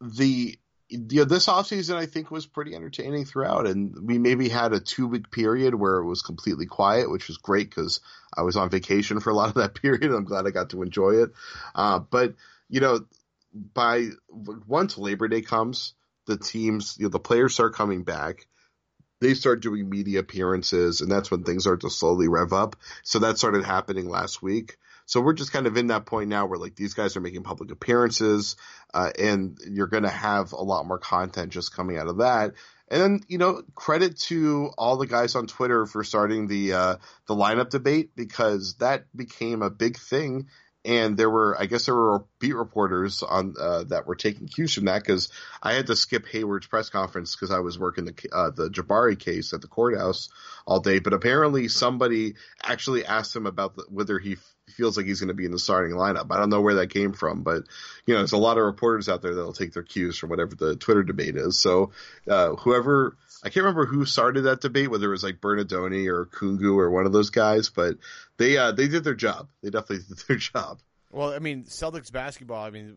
the 0.00 0.58
you 0.88 0.98
know, 1.20 1.24
this 1.24 1.46
offseason 1.46 1.96
I 1.96 2.06
think 2.06 2.30
was 2.30 2.46
pretty 2.46 2.74
entertaining 2.74 3.24
throughout, 3.24 3.66
and 3.66 4.06
we 4.06 4.18
maybe 4.18 4.48
had 4.48 4.72
a 4.72 4.78
two 4.80 5.08
week 5.08 5.30
period 5.32 5.74
where 5.74 5.96
it 5.96 6.04
was 6.04 6.22
completely 6.22 6.66
quiet, 6.66 7.10
which 7.10 7.26
was 7.26 7.38
great 7.38 7.70
because 7.70 8.00
I 8.36 8.42
was 8.42 8.56
on 8.56 8.70
vacation 8.70 9.18
for 9.20 9.30
a 9.30 9.34
lot 9.34 9.48
of 9.48 9.54
that 9.54 9.74
period. 9.82 10.04
and 10.04 10.14
I'm 10.14 10.24
glad 10.24 10.46
I 10.46 10.50
got 10.50 10.70
to 10.70 10.82
enjoy 10.82 11.22
it. 11.22 11.30
Uh, 11.74 11.98
but 11.98 12.34
you 12.68 12.80
know, 12.80 13.00
by 13.74 14.08
once 14.28 14.98
Labor 14.98 15.28
Day 15.28 15.42
comes, 15.42 15.94
the 16.26 16.36
teams, 16.36 16.96
you 16.98 17.04
know, 17.04 17.10
the 17.10 17.18
players 17.18 17.54
start 17.54 17.74
coming 17.74 18.04
back. 18.04 18.46
They 19.20 19.32
start 19.32 19.62
doing 19.62 19.88
media 19.88 20.20
appearances, 20.20 21.00
and 21.00 21.10
that's 21.10 21.30
when 21.30 21.42
things 21.42 21.62
start 21.62 21.80
to 21.80 21.90
slowly 21.90 22.28
rev 22.28 22.52
up. 22.52 22.76
So 23.02 23.20
that 23.20 23.38
started 23.38 23.64
happening 23.64 24.08
last 24.08 24.42
week. 24.42 24.76
So 25.06 25.20
we're 25.20 25.32
just 25.32 25.52
kind 25.52 25.66
of 25.66 25.76
in 25.76 25.86
that 25.86 26.04
point 26.04 26.28
now 26.28 26.46
where 26.46 26.58
like 26.58 26.74
these 26.74 26.94
guys 26.94 27.16
are 27.16 27.20
making 27.20 27.44
public 27.44 27.70
appearances, 27.70 28.56
uh, 28.92 29.10
and 29.18 29.58
you're 29.66 29.86
going 29.86 30.02
to 30.02 30.10
have 30.10 30.52
a 30.52 30.62
lot 30.62 30.84
more 30.84 30.98
content 30.98 31.52
just 31.52 31.74
coming 31.74 31.96
out 31.96 32.08
of 32.08 32.18
that. 32.18 32.52
And 32.88 33.02
then, 33.02 33.20
you 33.26 33.38
know, 33.38 33.62
credit 33.74 34.18
to 34.20 34.70
all 34.76 34.96
the 34.96 35.06
guys 35.06 35.34
on 35.34 35.46
Twitter 35.46 35.86
for 35.86 36.04
starting 36.04 36.46
the, 36.46 36.72
uh, 36.72 36.96
the 37.26 37.34
lineup 37.34 37.70
debate 37.70 38.10
because 38.14 38.74
that 38.76 39.06
became 39.16 39.62
a 39.62 39.70
big 39.70 39.96
thing. 39.96 40.48
And 40.86 41.16
there 41.16 41.28
were, 41.28 41.56
I 41.60 41.66
guess 41.66 41.86
there 41.86 41.94
were 41.94 42.24
beat 42.38 42.54
reporters 42.54 43.22
on, 43.22 43.54
uh, 43.60 43.84
that 43.84 44.06
were 44.06 44.14
taking 44.14 44.46
cues 44.46 44.74
from 44.74 44.84
that 44.84 45.02
because 45.02 45.30
I 45.62 45.74
had 45.74 45.88
to 45.88 45.96
skip 45.96 46.26
Hayward's 46.28 46.68
press 46.68 46.90
conference 46.90 47.34
because 47.34 47.50
I 47.50 47.58
was 47.58 47.78
working 47.78 48.04
the, 48.04 48.14
uh, 48.32 48.50
the 48.50 48.70
Jabari 48.70 49.18
case 49.18 49.52
at 49.52 49.62
the 49.62 49.68
courthouse 49.68 50.28
all 50.64 50.78
day. 50.78 51.00
But 51.00 51.12
apparently 51.12 51.66
somebody 51.68 52.34
actually 52.62 53.04
asked 53.04 53.34
him 53.34 53.46
about 53.46 53.74
the, 53.74 53.84
whether 53.88 54.18
he 54.18 54.36
feels 54.72 54.96
like 54.96 55.06
he's 55.06 55.20
going 55.20 55.28
to 55.28 55.34
be 55.34 55.44
in 55.44 55.52
the 55.52 55.58
starting 55.58 55.96
lineup. 55.96 56.26
I 56.30 56.38
don't 56.38 56.50
know 56.50 56.60
where 56.60 56.76
that 56.76 56.90
came 56.90 57.12
from, 57.12 57.42
but 57.42 57.64
you 58.06 58.14
know, 58.14 58.20
there's 58.20 58.32
a 58.32 58.38
lot 58.38 58.58
of 58.58 58.64
reporters 58.64 59.08
out 59.08 59.22
there 59.22 59.34
that'll 59.34 59.52
take 59.52 59.72
their 59.72 59.82
cues 59.82 60.18
from 60.18 60.30
whatever 60.30 60.54
the 60.54 60.76
Twitter 60.76 61.02
debate 61.02 61.36
is. 61.36 61.58
So, 61.58 61.92
uh, 62.28 62.50
whoever, 62.56 63.16
I 63.44 63.48
can't 63.48 63.64
remember 63.64 63.86
who 63.86 64.04
started 64.04 64.42
that 64.42 64.60
debate, 64.60 64.90
whether 64.90 65.06
it 65.06 65.10
was 65.10 65.22
like 65.22 65.40
Bernadoni 65.40 66.08
or 66.08 66.26
Kungu 66.26 66.76
or 66.76 66.90
one 66.90 67.06
of 67.06 67.12
those 67.12 67.30
guys, 67.30 67.68
but 67.68 67.96
they, 68.38 68.56
uh, 68.56 68.72
they 68.72 68.88
did 68.88 69.04
their 69.04 69.14
job. 69.14 69.48
They 69.62 69.70
definitely 69.70 70.04
did 70.08 70.18
their 70.26 70.36
job. 70.36 70.80
Well, 71.10 71.32
I 71.32 71.38
mean, 71.38 71.64
Celtics 71.64 72.12
basketball. 72.12 72.64
I 72.64 72.70
mean, 72.70 72.96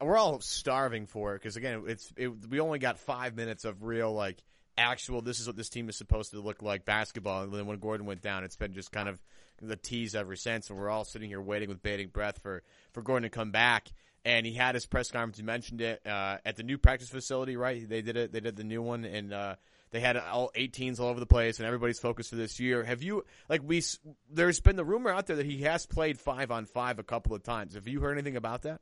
we're 0.00 0.16
all 0.16 0.40
starving 0.40 1.06
for 1.06 1.34
it 1.34 1.40
because 1.40 1.56
again, 1.56 1.84
it's 1.86 2.12
it, 2.16 2.28
we 2.48 2.60
only 2.60 2.78
got 2.78 2.98
five 2.98 3.34
minutes 3.34 3.64
of 3.64 3.82
real 3.82 4.12
like 4.12 4.36
actual. 4.78 5.20
This 5.20 5.40
is 5.40 5.46
what 5.46 5.56
this 5.56 5.68
team 5.68 5.88
is 5.88 5.98
supposed 5.98 6.30
to 6.30 6.40
look 6.40 6.62
like 6.62 6.84
basketball. 6.86 7.42
And 7.42 7.52
then 7.52 7.66
when 7.66 7.78
Gordon 7.78 8.06
went 8.06 8.22
down, 8.22 8.44
it's 8.44 8.56
been 8.56 8.72
just 8.72 8.92
kind 8.92 9.08
of 9.08 9.20
the 9.60 9.76
tease 9.76 10.14
ever 10.14 10.36
since. 10.36 10.70
And 10.70 10.78
we're 10.78 10.88
all 10.88 11.04
sitting 11.04 11.28
here 11.28 11.40
waiting 11.40 11.68
with 11.68 11.82
bated 11.82 12.12
breath 12.12 12.38
for 12.40 12.62
for 12.92 13.02
Gordon 13.02 13.28
to 13.28 13.36
come 13.36 13.50
back. 13.50 13.88
and 14.24 14.44
he 14.44 14.52
had 14.52 14.74
his 14.74 14.86
press 14.86 15.10
conference. 15.10 15.38
He 15.38 15.42
mentioned 15.42 15.80
it 15.80 16.06
uh, 16.06 16.38
at 16.44 16.56
the 16.56 16.62
new 16.62 16.78
practice 16.78 17.08
facility, 17.08 17.56
right? 17.56 17.88
They 17.88 18.02
did 18.02 18.16
it. 18.16 18.32
They 18.32 18.40
did 18.40 18.56
the 18.56 18.64
new 18.64 18.82
one, 18.82 19.04
and 19.04 19.32
uh, 19.32 19.54
they 19.90 20.00
had 20.00 20.16
all 20.16 20.50
18s 20.56 21.00
all 21.00 21.08
over 21.08 21.20
the 21.20 21.26
place, 21.26 21.58
and 21.58 21.66
everybody's 21.66 21.98
focused 21.98 22.30
for 22.30 22.36
this 22.36 22.60
year. 22.60 22.84
Have 22.84 23.02
you 23.02 23.24
like 23.48 23.62
we? 23.64 23.82
There's 24.30 24.60
been 24.60 24.76
the 24.76 24.84
rumor 24.84 25.10
out 25.10 25.26
there 25.26 25.36
that 25.36 25.46
he 25.46 25.62
has 25.62 25.86
played 25.86 26.18
five 26.18 26.50
on 26.50 26.66
five 26.66 26.98
a 26.98 27.02
couple 27.04 27.34
of 27.34 27.42
times. 27.42 27.74
Have 27.74 27.88
you 27.88 28.00
heard 28.00 28.12
anything 28.12 28.36
about 28.36 28.62
that? 28.62 28.80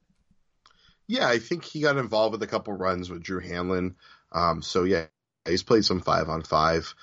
Yeah, 1.07 1.29
I 1.29 1.39
think 1.39 1.65
he 1.65 1.81
got 1.81 1.97
involved 1.99 2.33
with 2.33 2.43
a 2.43 2.49
couple 2.49 2.73
runs 2.73 3.09
with 3.09 3.23
Drew 3.23 3.41
Hanlen. 3.41 3.95
Um, 4.33 4.63
so 4.63 4.83
yeah, 4.83 5.07
he's 5.47 5.63
played 5.63 5.85
some 5.85 6.01
five 6.01 6.29
on 6.29 6.43
five. 6.43 6.95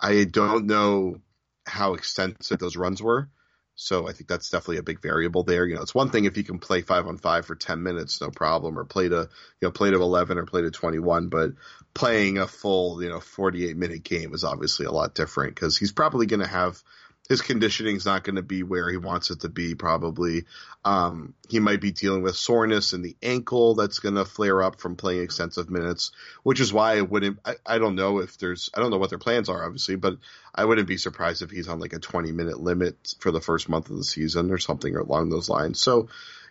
I 0.00 0.24
don't 0.24 0.66
know 0.66 1.20
how 1.66 1.94
extensive 1.94 2.58
those 2.58 2.76
runs 2.76 3.02
were. 3.02 3.28
So 3.74 4.06
I 4.06 4.12
think 4.12 4.28
that's 4.28 4.50
definitely 4.50 4.78
a 4.78 4.82
big 4.82 5.00
variable 5.00 5.44
there. 5.44 5.66
You 5.66 5.76
know, 5.76 5.82
it's 5.82 5.94
one 5.94 6.10
thing 6.10 6.24
if 6.24 6.36
you 6.36 6.44
can 6.44 6.58
play 6.58 6.82
five 6.82 7.06
on 7.06 7.16
five 7.16 7.46
for 7.46 7.54
ten 7.54 7.82
minutes, 7.82 8.20
no 8.20 8.30
problem, 8.30 8.78
or 8.78 8.84
play 8.84 9.08
to 9.08 9.28
you 9.60 9.68
know 9.68 9.70
play 9.70 9.90
to 9.90 9.96
eleven 9.96 10.38
or 10.38 10.44
play 10.44 10.62
to 10.62 10.70
twenty 10.70 10.98
one. 10.98 11.28
But 11.28 11.52
playing 11.94 12.38
a 12.38 12.46
full 12.46 13.02
you 13.02 13.08
know 13.08 13.20
forty 13.20 13.66
eight 13.66 13.76
minute 13.76 14.02
game 14.02 14.34
is 14.34 14.44
obviously 14.44 14.86
a 14.86 14.92
lot 14.92 15.14
different 15.14 15.54
because 15.54 15.78
he's 15.78 15.92
probably 15.92 16.26
going 16.26 16.40
to 16.40 16.46
have 16.46 16.82
his 17.28 17.40
conditioning 17.40 17.96
is 17.96 18.04
not 18.04 18.24
going 18.24 18.36
to 18.36 18.42
be 18.42 18.62
where 18.62 18.90
he 18.90 18.96
wants 18.96 19.30
it 19.30 19.40
to 19.40 19.48
be. 19.48 19.74
Probably, 19.74 20.44
um, 20.84 21.34
he 21.48 21.60
might 21.60 21.80
be 21.80 21.92
dealing 21.92 22.22
with 22.22 22.36
soreness 22.36 22.92
in 22.92 23.02
the 23.02 23.16
ankle 23.22 23.74
that's 23.74 24.00
going 24.00 24.16
to 24.16 24.24
flare 24.24 24.62
up 24.62 24.80
from 24.80 24.96
playing 24.96 25.22
extensive 25.22 25.70
minutes, 25.70 26.10
which 26.42 26.60
is 26.60 26.72
why 26.72 26.98
I 26.98 27.02
wouldn't. 27.02 27.38
I, 27.44 27.54
I 27.64 27.78
don't 27.78 27.94
know 27.94 28.18
if 28.18 28.38
there's. 28.38 28.70
I 28.74 28.80
don't 28.80 28.90
know 28.90 28.98
what 28.98 29.10
their 29.10 29.18
plans 29.18 29.48
are, 29.48 29.64
obviously, 29.64 29.96
but 29.96 30.18
I 30.54 30.64
wouldn't 30.64 30.88
be 30.88 30.96
surprised 30.96 31.42
if 31.42 31.50
he's 31.50 31.68
on 31.68 31.80
like 31.80 31.92
a 31.92 31.98
20 31.98 32.32
minute 32.32 32.60
limit 32.60 33.14
for 33.20 33.30
the 33.30 33.40
first 33.40 33.68
month 33.68 33.90
of 33.90 33.96
the 33.96 34.04
season 34.04 34.50
or 34.50 34.58
something 34.58 34.94
along 34.96 35.30
those 35.30 35.48
lines. 35.48 35.80
So, 35.80 36.08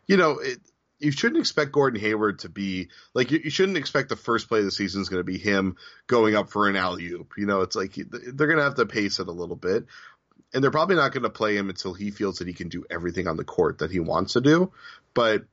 you 0.08 0.18
know, 0.18 0.40
it, 0.40 0.60
you 1.02 1.12
shouldn't 1.12 1.40
expect 1.40 1.72
Gordon 1.72 2.00
Hayward 2.00 2.40
to 2.40 2.50
be 2.50 2.90
like 3.14 3.32
you, 3.32 3.42
you 3.44 3.50
shouldn't 3.50 3.78
expect 3.78 4.10
the 4.10 4.16
first 4.16 4.48
play 4.48 4.60
of 4.60 4.66
the 4.66 4.72
season 4.72 5.02
is 5.02 5.10
going 5.10 5.20
to 5.20 5.32
be 5.32 5.38
him 5.38 5.76
going 6.08 6.36
up 6.36 6.50
for 6.50 6.70
an 6.70 6.76
alley 6.76 7.08
oop. 7.08 7.34
You 7.38 7.48
know, 7.48 7.62
it's 7.62 7.76
like 7.76 7.96
they're 7.96 8.48
going 8.48 8.58
to 8.58 8.64
have 8.64 8.76
to 8.76 8.86
pace 8.86 9.20
it 9.20 9.28
a 9.28 9.32
little 9.32 9.56
bit 9.56 9.86
and 10.54 10.64
they're 10.64 10.72
probably 10.72 10.96
not 10.96 11.12
going 11.12 11.24
to 11.24 11.30
play 11.30 11.56
him 11.56 11.70
until 11.70 11.94
he 11.94 12.12
feels 12.12 12.40
that 12.40 12.48
he 12.48 12.54
can 12.54 12.70
do 12.70 12.86
everything 12.90 13.28
on 13.28 13.38
the 13.38 13.44
court 13.44 13.80
that 13.80 13.92
he 13.92 14.00
wants 14.00 14.34
to 14.34 14.42
do. 14.42 14.72
But 15.14 15.44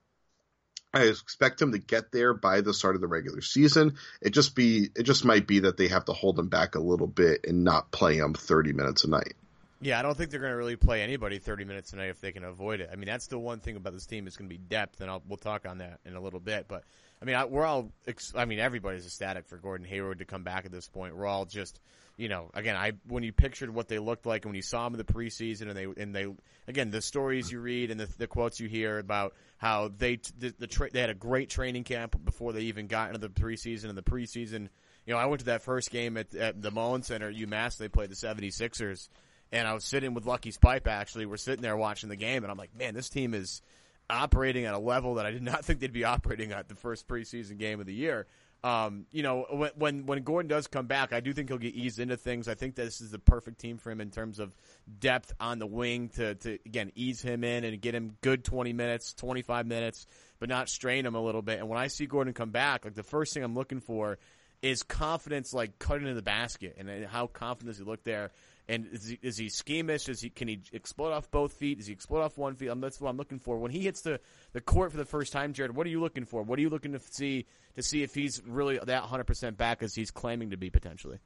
I 0.92 1.04
expect 1.04 1.60
him 1.60 1.72
to 1.72 1.78
get 1.78 2.12
there 2.12 2.34
by 2.34 2.60
the 2.62 2.72
start 2.72 2.94
of 2.94 3.00
the 3.00 3.08
regular 3.08 3.42
season. 3.42 3.96
It 4.22 4.30
just 4.30 4.54
be 4.54 4.90
it 4.96 5.02
just 5.02 5.24
might 5.24 5.46
be 5.46 5.60
that 5.60 5.76
they 5.76 5.88
have 5.88 6.06
to 6.06 6.12
hold 6.12 6.38
him 6.38 6.48
back 6.48 6.74
a 6.74 6.80
little 6.80 7.06
bit 7.06 7.44
and 7.46 7.64
not 7.64 7.90
play 7.90 8.16
him 8.16 8.34
30 8.34 8.72
minutes 8.72 9.04
a 9.04 9.10
night. 9.10 9.34
Yeah, 9.80 9.98
I 9.98 10.02
don't 10.02 10.16
think 10.16 10.30
they're 10.30 10.40
going 10.40 10.52
to 10.52 10.56
really 10.56 10.76
play 10.76 11.02
anybody 11.02 11.38
30 11.38 11.64
minutes 11.64 11.92
a 11.92 11.96
night 11.96 12.08
if 12.08 12.20
they 12.20 12.32
can 12.32 12.42
avoid 12.42 12.80
it. 12.80 12.90
I 12.92 12.96
mean, 12.96 13.06
that's 13.06 13.28
the 13.28 13.38
one 13.38 13.60
thing 13.60 13.76
about 13.76 13.92
this 13.92 14.06
team 14.06 14.26
is 14.26 14.36
going 14.36 14.48
to 14.48 14.52
be 14.52 14.58
depth, 14.58 15.00
and 15.00 15.08
I'll, 15.08 15.22
we'll 15.28 15.36
talk 15.36 15.68
on 15.68 15.78
that 15.78 16.00
in 16.04 16.16
a 16.16 16.20
little 16.20 16.40
bit. 16.40 16.66
But 16.66 16.82
I 17.20 17.24
mean, 17.24 17.34
I, 17.34 17.44
we're 17.46 17.64
all, 17.64 17.90
I 18.34 18.44
mean, 18.44 18.58
everybody's 18.60 19.04
ecstatic 19.04 19.46
for 19.46 19.56
Gordon 19.56 19.86
Hayward 19.86 20.20
to 20.20 20.24
come 20.24 20.44
back 20.44 20.64
at 20.66 20.72
this 20.72 20.86
point. 20.86 21.16
We're 21.16 21.26
all 21.26 21.46
just, 21.46 21.80
you 22.16 22.28
know, 22.28 22.50
again, 22.54 22.76
I 22.76 22.92
when 23.06 23.22
you 23.22 23.32
pictured 23.32 23.70
what 23.70 23.88
they 23.88 23.98
looked 23.98 24.26
like 24.26 24.44
and 24.44 24.50
when 24.50 24.56
you 24.56 24.62
saw 24.62 24.84
them 24.84 24.94
in 24.94 24.98
the 24.98 25.12
preseason, 25.12 25.68
and 25.68 25.76
they 25.76 26.02
and 26.02 26.14
they 26.14 26.26
again 26.66 26.90
the 26.90 27.00
stories 27.00 27.50
you 27.50 27.60
read 27.60 27.90
and 27.90 28.00
the, 28.00 28.08
the 28.18 28.26
quotes 28.26 28.60
you 28.60 28.68
hear 28.68 28.98
about 28.98 29.34
how 29.56 29.90
they 29.96 30.18
the, 30.38 30.54
the 30.58 30.66
tra- 30.66 30.90
they 30.90 31.00
had 31.00 31.10
a 31.10 31.14
great 31.14 31.48
training 31.48 31.84
camp 31.84 32.16
before 32.24 32.52
they 32.52 32.62
even 32.62 32.86
got 32.86 33.08
into 33.08 33.20
the 33.20 33.28
preseason 33.28 33.88
and 33.88 33.98
the 33.98 34.02
preseason. 34.02 34.68
You 35.06 35.14
know, 35.14 35.18
I 35.18 35.26
went 35.26 35.40
to 35.40 35.46
that 35.46 35.62
first 35.62 35.90
game 35.90 36.16
at, 36.16 36.34
at 36.34 36.60
the 36.60 36.70
Mullins 36.70 37.06
Center, 37.06 37.32
UMass. 37.32 37.78
They 37.78 37.88
played 37.88 38.10
the 38.10 38.14
76ers, 38.14 39.08
and 39.50 39.66
I 39.66 39.72
was 39.72 39.84
sitting 39.84 40.12
with 40.12 40.26
Lucky's 40.26 40.58
pipe. 40.58 40.86
Actually, 40.86 41.24
we're 41.24 41.38
sitting 41.38 41.62
there 41.62 41.76
watching 41.76 42.10
the 42.10 42.16
game, 42.16 42.42
and 42.42 42.50
I'm 42.50 42.58
like, 42.58 42.76
man, 42.76 42.94
this 42.94 43.08
team 43.08 43.32
is 43.32 43.62
operating 44.10 44.64
at 44.64 44.74
a 44.74 44.78
level 44.78 45.14
that 45.14 45.26
I 45.26 45.30
did 45.30 45.42
not 45.42 45.64
think 45.64 45.80
they'd 45.80 45.92
be 45.92 46.04
operating 46.04 46.52
at 46.52 46.68
the 46.68 46.74
first 46.74 47.08
preseason 47.08 47.58
game 47.58 47.80
of 47.80 47.86
the 47.86 47.94
year. 47.94 48.26
Um, 48.64 49.06
you 49.12 49.22
know, 49.22 49.70
when 49.76 50.04
when 50.06 50.22
Gordon 50.24 50.48
does 50.48 50.66
come 50.66 50.86
back, 50.86 51.12
I 51.12 51.20
do 51.20 51.32
think 51.32 51.48
he'll 51.48 51.58
get 51.58 51.74
eased 51.74 52.00
into 52.00 52.16
things. 52.16 52.48
I 52.48 52.54
think 52.54 52.74
this 52.74 53.00
is 53.00 53.12
the 53.12 53.18
perfect 53.20 53.60
team 53.60 53.78
for 53.78 53.92
him 53.92 54.00
in 54.00 54.10
terms 54.10 54.40
of 54.40 54.52
depth 54.98 55.32
on 55.38 55.60
the 55.60 55.66
wing 55.66 56.08
to, 56.16 56.34
to 56.34 56.58
again 56.66 56.90
ease 56.96 57.22
him 57.22 57.44
in 57.44 57.62
and 57.62 57.80
get 57.80 57.94
him 57.94 58.16
good 58.20 58.42
twenty 58.42 58.72
minutes, 58.72 59.14
twenty 59.14 59.42
five 59.42 59.64
minutes, 59.64 60.08
but 60.40 60.48
not 60.48 60.68
strain 60.68 61.06
him 61.06 61.14
a 61.14 61.20
little 61.22 61.42
bit. 61.42 61.60
And 61.60 61.68
when 61.68 61.78
I 61.78 61.86
see 61.86 62.06
Gordon 62.06 62.34
come 62.34 62.50
back, 62.50 62.84
like 62.84 62.94
the 62.94 63.04
first 63.04 63.32
thing 63.32 63.44
I'm 63.44 63.54
looking 63.54 63.78
for 63.78 64.18
is 64.60 64.82
confidence, 64.82 65.54
like 65.54 65.78
cutting 65.78 66.08
in 66.08 66.16
the 66.16 66.22
basket, 66.22 66.76
and 66.78 67.06
how 67.06 67.28
confident 67.28 67.76
he 67.76 67.84
look 67.84 68.02
there? 68.02 68.32
And 68.68 68.86
is 68.92 69.08
he, 69.08 69.18
is 69.22 69.38
he 69.38 69.48
schemish? 69.48 70.08
Is 70.08 70.20
he 70.20 70.28
can 70.28 70.46
he 70.46 70.60
explode 70.72 71.12
off 71.12 71.30
both 71.30 71.54
feet? 71.54 71.78
Does 71.78 71.86
he 71.86 71.92
explode 71.92 72.20
off 72.20 72.36
one 72.36 72.54
feet? 72.54 72.68
Um, 72.68 72.80
that's 72.80 73.00
what 73.00 73.08
I'm 73.08 73.16
looking 73.16 73.38
for. 73.38 73.58
When 73.58 73.70
he 73.70 73.80
hits 73.80 74.02
the, 74.02 74.20
the 74.52 74.60
court 74.60 74.90
for 74.90 74.98
the 74.98 75.06
first 75.06 75.32
time, 75.32 75.54
Jared, 75.54 75.74
what 75.74 75.86
are 75.86 75.90
you 75.90 76.00
looking 76.00 76.26
for? 76.26 76.42
What 76.42 76.58
are 76.58 76.62
you 76.62 76.68
looking 76.68 76.92
to 76.92 77.00
see 77.00 77.46
to 77.76 77.82
see 77.82 78.02
if 78.02 78.14
he's 78.14 78.42
really 78.46 78.78
that 78.78 79.02
100 79.02 79.24
percent 79.24 79.56
back 79.56 79.82
as 79.82 79.94
he's 79.94 80.10
claiming 80.10 80.50
to 80.50 80.56
be 80.56 80.68
potentially? 80.68 81.18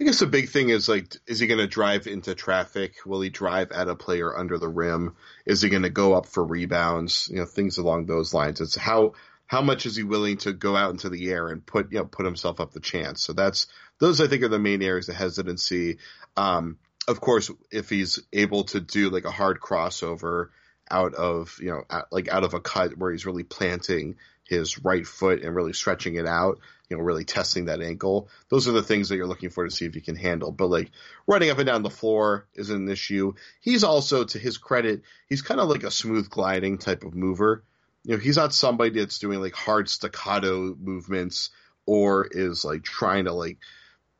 I 0.00 0.04
guess 0.04 0.20
the 0.20 0.26
big 0.26 0.48
thing 0.48 0.70
is 0.70 0.88
like, 0.88 1.14
is 1.26 1.40
he 1.40 1.46
going 1.46 1.58
to 1.58 1.66
drive 1.66 2.06
into 2.06 2.34
traffic? 2.34 2.94
Will 3.04 3.20
he 3.20 3.28
drive 3.28 3.70
at 3.70 3.88
a 3.88 3.94
player 3.94 4.34
under 4.34 4.56
the 4.56 4.68
rim? 4.68 5.16
Is 5.44 5.60
he 5.60 5.68
going 5.68 5.82
to 5.82 5.90
go 5.90 6.14
up 6.14 6.24
for 6.24 6.42
rebounds? 6.42 7.28
You 7.30 7.40
know, 7.40 7.44
things 7.44 7.76
along 7.76 8.06
those 8.06 8.32
lines. 8.32 8.62
It's 8.62 8.76
how 8.76 9.12
how 9.50 9.62
much 9.62 9.84
is 9.84 9.96
he 9.96 10.04
willing 10.04 10.36
to 10.36 10.52
go 10.52 10.76
out 10.76 10.92
into 10.92 11.08
the 11.08 11.28
air 11.28 11.48
and 11.48 11.66
put 11.66 11.90
you 11.90 11.98
know 11.98 12.04
put 12.04 12.24
himself 12.24 12.60
up 12.60 12.70
the 12.70 12.78
chance? 12.78 13.20
So 13.20 13.32
that's 13.32 13.66
those 13.98 14.20
I 14.20 14.28
think 14.28 14.44
are 14.44 14.48
the 14.48 14.60
main 14.60 14.80
areas 14.80 15.08
of 15.08 15.16
hesitancy. 15.16 15.98
Um, 16.36 16.78
of 17.08 17.20
course, 17.20 17.50
if 17.72 17.90
he's 17.90 18.20
able 18.32 18.62
to 18.66 18.78
do 18.78 19.10
like 19.10 19.24
a 19.24 19.32
hard 19.32 19.58
crossover 19.58 20.50
out 20.88 21.14
of 21.14 21.58
you 21.60 21.70
know 21.70 21.82
at, 21.90 22.04
like 22.12 22.28
out 22.28 22.44
of 22.44 22.54
a 22.54 22.60
cut 22.60 22.96
where 22.96 23.10
he's 23.10 23.26
really 23.26 23.42
planting 23.42 24.14
his 24.44 24.84
right 24.84 25.04
foot 25.04 25.42
and 25.42 25.56
really 25.56 25.72
stretching 25.72 26.14
it 26.14 26.26
out, 26.26 26.60
you 26.88 26.96
know, 26.96 27.02
really 27.02 27.24
testing 27.24 27.64
that 27.64 27.82
ankle. 27.82 28.28
Those 28.50 28.68
are 28.68 28.72
the 28.72 28.84
things 28.84 29.08
that 29.08 29.16
you're 29.16 29.26
looking 29.26 29.50
for 29.50 29.64
to 29.64 29.70
see 29.72 29.84
if 29.84 29.94
he 29.94 30.00
can 30.00 30.14
handle. 30.14 30.52
But 30.52 30.70
like 30.70 30.92
running 31.26 31.50
up 31.50 31.58
and 31.58 31.66
down 31.66 31.82
the 31.82 31.90
floor 31.90 32.46
isn't 32.54 32.82
an 32.82 32.88
issue. 32.88 33.32
He's 33.60 33.82
also, 33.82 34.22
to 34.24 34.38
his 34.38 34.58
credit, 34.58 35.02
he's 35.28 35.42
kind 35.42 35.60
of 35.60 35.68
like 35.68 35.82
a 35.82 35.90
smooth 35.90 36.30
gliding 36.30 36.78
type 36.78 37.02
of 37.02 37.14
mover 37.14 37.64
you 38.04 38.14
know, 38.14 38.20
he's 38.20 38.36
not 38.36 38.54
somebody 38.54 38.98
that's 38.98 39.18
doing 39.18 39.40
like 39.40 39.54
hard 39.54 39.88
staccato 39.88 40.74
movements 40.78 41.50
or 41.86 42.26
is 42.30 42.64
like 42.64 42.82
trying 42.82 43.24
to 43.26 43.32
like, 43.32 43.58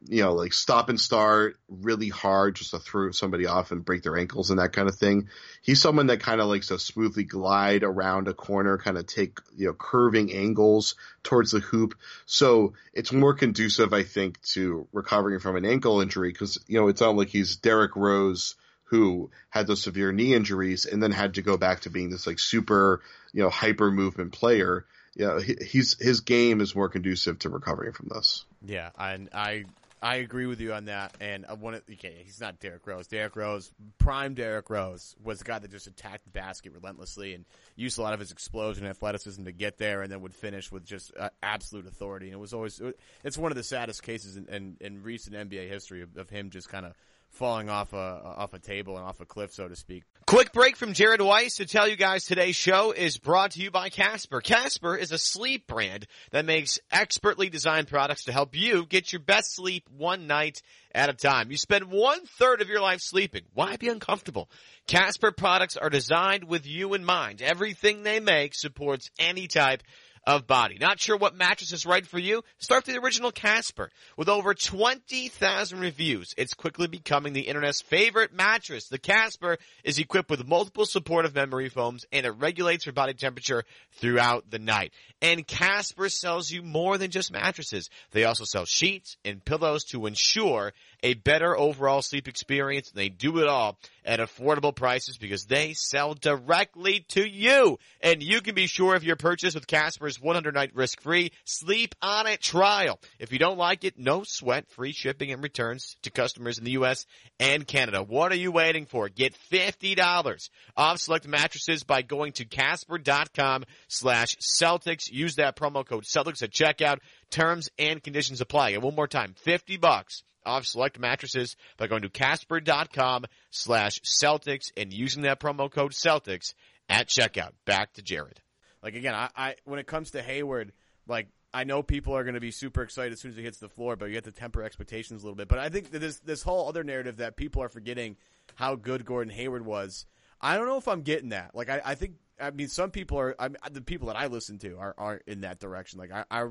you 0.08 0.22
know, 0.22 0.32
like 0.32 0.52
stop 0.52 0.88
and 0.88 0.98
start 0.98 1.56
really 1.68 2.08
hard 2.08 2.56
just 2.56 2.70
to 2.70 2.78
throw 2.78 3.10
somebody 3.10 3.46
off 3.46 3.70
and 3.70 3.84
break 3.84 4.02
their 4.02 4.16
ankles 4.16 4.50
and 4.50 4.58
that 4.58 4.72
kind 4.72 4.88
of 4.88 4.96
thing. 4.96 5.28
He's 5.60 5.80
someone 5.80 6.06
that 6.06 6.20
kind 6.20 6.40
of 6.40 6.48
likes 6.48 6.68
to 6.68 6.78
smoothly 6.78 7.24
glide 7.24 7.82
around 7.82 8.26
a 8.26 8.34
corner, 8.34 8.78
kind 8.78 8.96
of 8.96 9.06
take, 9.06 9.38
you 9.54 9.66
know, 9.66 9.74
curving 9.74 10.32
angles 10.32 10.94
towards 11.22 11.50
the 11.50 11.60
hoop. 11.60 11.98
So 12.24 12.72
it's 12.94 13.12
more 13.12 13.34
conducive, 13.34 13.92
I 13.92 14.02
think, 14.02 14.40
to 14.54 14.88
recovering 14.92 15.38
from 15.38 15.56
an 15.56 15.66
ankle 15.66 16.00
injury 16.00 16.32
because, 16.32 16.58
you 16.66 16.80
know, 16.80 16.88
it's 16.88 17.02
not 17.02 17.16
like 17.16 17.28
he's 17.28 17.56
Derrick 17.56 17.94
Rose 17.94 18.56
who 18.90 19.30
had 19.50 19.68
those 19.68 19.82
severe 19.82 20.10
knee 20.10 20.34
injuries 20.34 20.84
and 20.84 21.00
then 21.00 21.12
had 21.12 21.34
to 21.34 21.42
go 21.42 21.56
back 21.56 21.80
to 21.80 21.90
being 21.90 22.10
this 22.10 22.26
like 22.26 22.40
super, 22.40 23.00
you 23.32 23.40
know, 23.42 23.48
hyper 23.48 23.90
movement 23.90 24.32
player. 24.32 24.84
Yeah, 25.14 25.40
he's 25.40 25.96
his 25.98 26.20
game 26.20 26.60
is 26.60 26.74
more 26.74 26.88
conducive 26.88 27.38
to 27.40 27.50
recovering 27.50 27.92
from 27.92 28.08
this. 28.12 28.44
Yeah, 28.64 28.90
and 28.98 29.28
I 29.32 29.64
I 30.02 30.16
agree 30.16 30.46
with 30.46 30.60
you 30.60 30.72
on 30.72 30.86
that. 30.86 31.14
And 31.20 31.46
want 31.60 31.86
to, 31.86 31.92
okay, 31.92 32.22
he's 32.24 32.40
not 32.40 32.58
Derrick 32.58 32.84
Rose. 32.84 33.06
Derrick 33.06 33.36
Rose, 33.36 33.70
prime 33.98 34.34
Derrick 34.34 34.70
Rose, 34.70 35.14
was 35.22 35.38
the 35.38 35.44
guy 35.44 35.60
that 35.60 35.70
just 35.70 35.86
attacked 35.86 36.24
the 36.24 36.30
basket 36.30 36.72
relentlessly 36.72 37.34
and 37.34 37.44
used 37.76 37.98
a 37.98 38.02
lot 38.02 38.12
of 38.12 38.18
his 38.18 38.32
explosion 38.32 38.86
athleticism 38.86 39.44
to 39.44 39.52
get 39.52 39.78
there, 39.78 40.02
and 40.02 40.10
then 40.10 40.20
would 40.22 40.34
finish 40.34 40.72
with 40.72 40.84
just 40.84 41.12
uh, 41.16 41.28
absolute 41.42 41.86
authority. 41.86 42.26
And 42.26 42.34
it 42.34 42.40
was 42.40 42.52
always, 42.52 42.80
it's 43.22 43.38
one 43.38 43.52
of 43.52 43.56
the 43.56 43.62
saddest 43.62 44.02
cases 44.02 44.36
in, 44.36 44.48
in, 44.48 44.76
in 44.80 45.02
recent 45.04 45.36
NBA 45.36 45.68
history 45.68 46.02
of, 46.02 46.16
of 46.16 46.28
him 46.28 46.50
just 46.50 46.68
kind 46.68 46.86
of 46.86 46.94
falling 47.30 47.68
off 47.68 47.92
a 47.92 47.96
off 47.96 48.52
a 48.54 48.58
table 48.58 48.96
and 48.96 49.04
off 49.04 49.20
a 49.20 49.24
cliff, 49.24 49.52
so 49.52 49.68
to 49.68 49.76
speak. 49.76 50.04
Quick 50.26 50.52
break 50.52 50.76
from 50.76 50.92
Jared 50.92 51.20
Weiss 51.20 51.56
to 51.56 51.66
tell 51.66 51.88
you 51.88 51.96
guys 51.96 52.24
today's 52.24 52.54
show 52.54 52.92
is 52.92 53.18
brought 53.18 53.52
to 53.52 53.60
you 53.60 53.70
by 53.70 53.88
Casper. 53.88 54.40
Casper 54.40 54.94
is 54.94 55.10
a 55.10 55.18
sleep 55.18 55.66
brand 55.66 56.06
that 56.30 56.44
makes 56.44 56.78
expertly 56.92 57.48
designed 57.48 57.88
products 57.88 58.24
to 58.24 58.32
help 58.32 58.54
you 58.54 58.86
get 58.86 59.12
your 59.12 59.20
best 59.20 59.56
sleep 59.56 59.88
one 59.90 60.26
night 60.28 60.62
at 60.94 61.08
a 61.08 61.14
time. 61.14 61.50
You 61.50 61.56
spend 61.56 61.90
one 61.90 62.20
third 62.38 62.62
of 62.62 62.68
your 62.68 62.80
life 62.80 63.00
sleeping. 63.00 63.42
Why 63.54 63.76
be 63.76 63.88
uncomfortable? 63.88 64.48
Casper 64.86 65.32
products 65.32 65.76
are 65.76 65.90
designed 65.90 66.44
with 66.44 66.66
you 66.66 66.94
in 66.94 67.04
mind. 67.04 67.42
Everything 67.42 68.02
they 68.02 68.20
make 68.20 68.54
supports 68.54 69.10
any 69.18 69.48
type 69.48 69.82
of 70.26 70.46
body. 70.46 70.76
Not 70.78 71.00
sure 71.00 71.16
what 71.16 71.34
mattress 71.34 71.72
is 71.72 71.86
right 71.86 72.06
for 72.06 72.18
you? 72.18 72.42
Start 72.58 72.86
with 72.86 72.94
the 72.94 73.00
original 73.00 73.32
Casper. 73.32 73.90
With 74.16 74.28
over 74.28 74.54
20,000 74.54 75.80
reviews, 75.80 76.34
it's 76.36 76.54
quickly 76.54 76.86
becoming 76.86 77.32
the 77.32 77.42
internet's 77.42 77.80
favorite 77.80 78.32
mattress. 78.32 78.88
The 78.88 78.98
Casper 78.98 79.58
is 79.84 79.98
equipped 79.98 80.30
with 80.30 80.46
multiple 80.46 80.86
supportive 80.86 81.34
memory 81.34 81.68
foams 81.68 82.04
and 82.12 82.26
it 82.26 82.30
regulates 82.30 82.86
your 82.86 82.92
body 82.92 83.14
temperature 83.14 83.64
throughout 83.92 84.50
the 84.50 84.58
night. 84.58 84.92
And 85.22 85.46
Casper 85.46 86.08
sells 86.08 86.50
you 86.50 86.62
more 86.62 86.98
than 86.98 87.10
just 87.10 87.32
mattresses. 87.32 87.88
They 88.12 88.24
also 88.24 88.44
sell 88.44 88.64
sheets 88.64 89.16
and 89.24 89.44
pillows 89.44 89.84
to 89.86 90.06
ensure 90.06 90.72
a 91.02 91.14
better 91.14 91.56
overall 91.56 92.02
sleep 92.02 92.28
experience. 92.28 92.90
They 92.90 93.08
do 93.08 93.38
it 93.38 93.48
all 93.48 93.78
at 94.04 94.20
affordable 94.20 94.74
prices 94.74 95.18
because 95.18 95.44
they 95.44 95.74
sell 95.74 96.14
directly 96.14 97.04
to 97.08 97.26
you. 97.26 97.78
And 98.00 98.22
you 98.22 98.40
can 98.40 98.54
be 98.54 98.66
sure 98.66 98.94
of 98.94 99.04
your 99.04 99.16
purchase 99.16 99.54
with 99.54 99.66
Casper's 99.66 100.20
100 100.20 100.54
night 100.54 100.74
risk 100.74 101.00
free 101.00 101.32
sleep 101.44 101.94
on 102.02 102.26
it 102.26 102.40
trial. 102.40 102.98
If 103.18 103.32
you 103.32 103.38
don't 103.38 103.58
like 103.58 103.84
it, 103.84 103.98
no 103.98 104.22
sweat, 104.24 104.70
free 104.70 104.92
shipping 104.92 105.32
and 105.32 105.42
returns 105.42 105.96
to 106.02 106.10
customers 106.10 106.58
in 106.58 106.64
the 106.64 106.72
U.S. 106.72 107.06
and 107.38 107.66
Canada. 107.66 108.02
What 108.02 108.32
are 108.32 108.36
you 108.36 108.52
waiting 108.52 108.86
for? 108.86 109.08
Get 109.08 109.36
$50 109.52 110.50
off 110.76 110.98
select 110.98 111.26
mattresses 111.26 111.84
by 111.84 112.02
going 112.02 112.32
to 112.32 112.44
casper.com 112.44 113.64
slash 113.88 114.36
Celtics. 114.36 115.10
Use 115.10 115.36
that 115.36 115.56
promo 115.56 115.84
code 115.84 116.04
Celtics 116.04 116.42
at 116.42 116.50
checkout. 116.50 116.98
Terms 117.30 117.68
and 117.78 118.02
conditions 118.02 118.40
apply. 118.40 118.70
And 118.70 118.82
one 118.82 118.94
more 118.94 119.06
time, 119.06 119.34
50 119.38 119.76
bucks 119.76 120.24
off 120.44 120.66
select 120.66 120.98
mattresses 120.98 121.56
by 121.76 121.86
going 121.86 122.02
to 122.02 122.08
casper.com 122.08 123.26
slash 123.50 124.00
Celtics 124.00 124.72
and 124.76 124.92
using 124.92 125.22
that 125.22 125.40
promo 125.40 125.70
code 125.70 125.92
Celtics 125.92 126.54
at 126.88 127.08
checkout. 127.08 127.52
Back 127.64 127.94
to 127.94 128.02
Jared. 128.02 128.40
Like 128.82 128.94
again, 128.94 129.14
I, 129.14 129.28
I 129.36 129.54
when 129.64 129.78
it 129.78 129.86
comes 129.86 130.12
to 130.12 130.22
Hayward, 130.22 130.72
like 131.06 131.28
I 131.52 131.64
know 131.64 131.82
people 131.82 132.16
are 132.16 132.24
going 132.24 132.34
to 132.34 132.40
be 132.40 132.50
super 132.50 132.82
excited 132.82 133.12
as 133.12 133.20
soon 133.20 133.32
as 133.32 133.36
he 133.36 133.42
hits 133.42 133.58
the 133.58 133.68
floor, 133.68 133.96
but 133.96 134.06
you 134.06 134.14
have 134.14 134.24
to 134.24 134.32
temper 134.32 134.62
expectations 134.62 135.22
a 135.22 135.26
little 135.26 135.36
bit. 135.36 135.48
But 135.48 135.58
I 135.58 135.68
think 135.68 135.90
that 135.90 135.98
this 135.98 136.20
this 136.20 136.42
whole 136.42 136.68
other 136.68 136.84
narrative 136.84 137.18
that 137.18 137.36
people 137.36 137.62
are 137.62 137.68
forgetting 137.68 138.16
how 138.54 138.76
good 138.76 139.04
Gordon 139.04 139.32
Hayward 139.32 139.64
was. 139.64 140.06
I 140.40 140.56
don't 140.56 140.66
know 140.66 140.78
if 140.78 140.88
I'm 140.88 141.02
getting 141.02 141.30
that. 141.30 141.54
Like 141.54 141.68
I, 141.68 141.82
I 141.84 141.94
think 141.94 142.14
I 142.40 142.50
mean 142.50 142.68
some 142.68 142.90
people 142.90 143.18
are 143.18 143.34
I 143.38 143.48
mean, 143.48 143.56
the 143.70 143.82
people 143.82 144.08
that 144.08 144.16
I 144.16 144.28
listen 144.28 144.58
to 144.60 144.78
are 144.78 144.94
are 144.96 145.20
in 145.26 145.42
that 145.42 145.58
direction. 145.58 145.98
Like 145.98 146.12
I, 146.12 146.24
I 146.30 146.46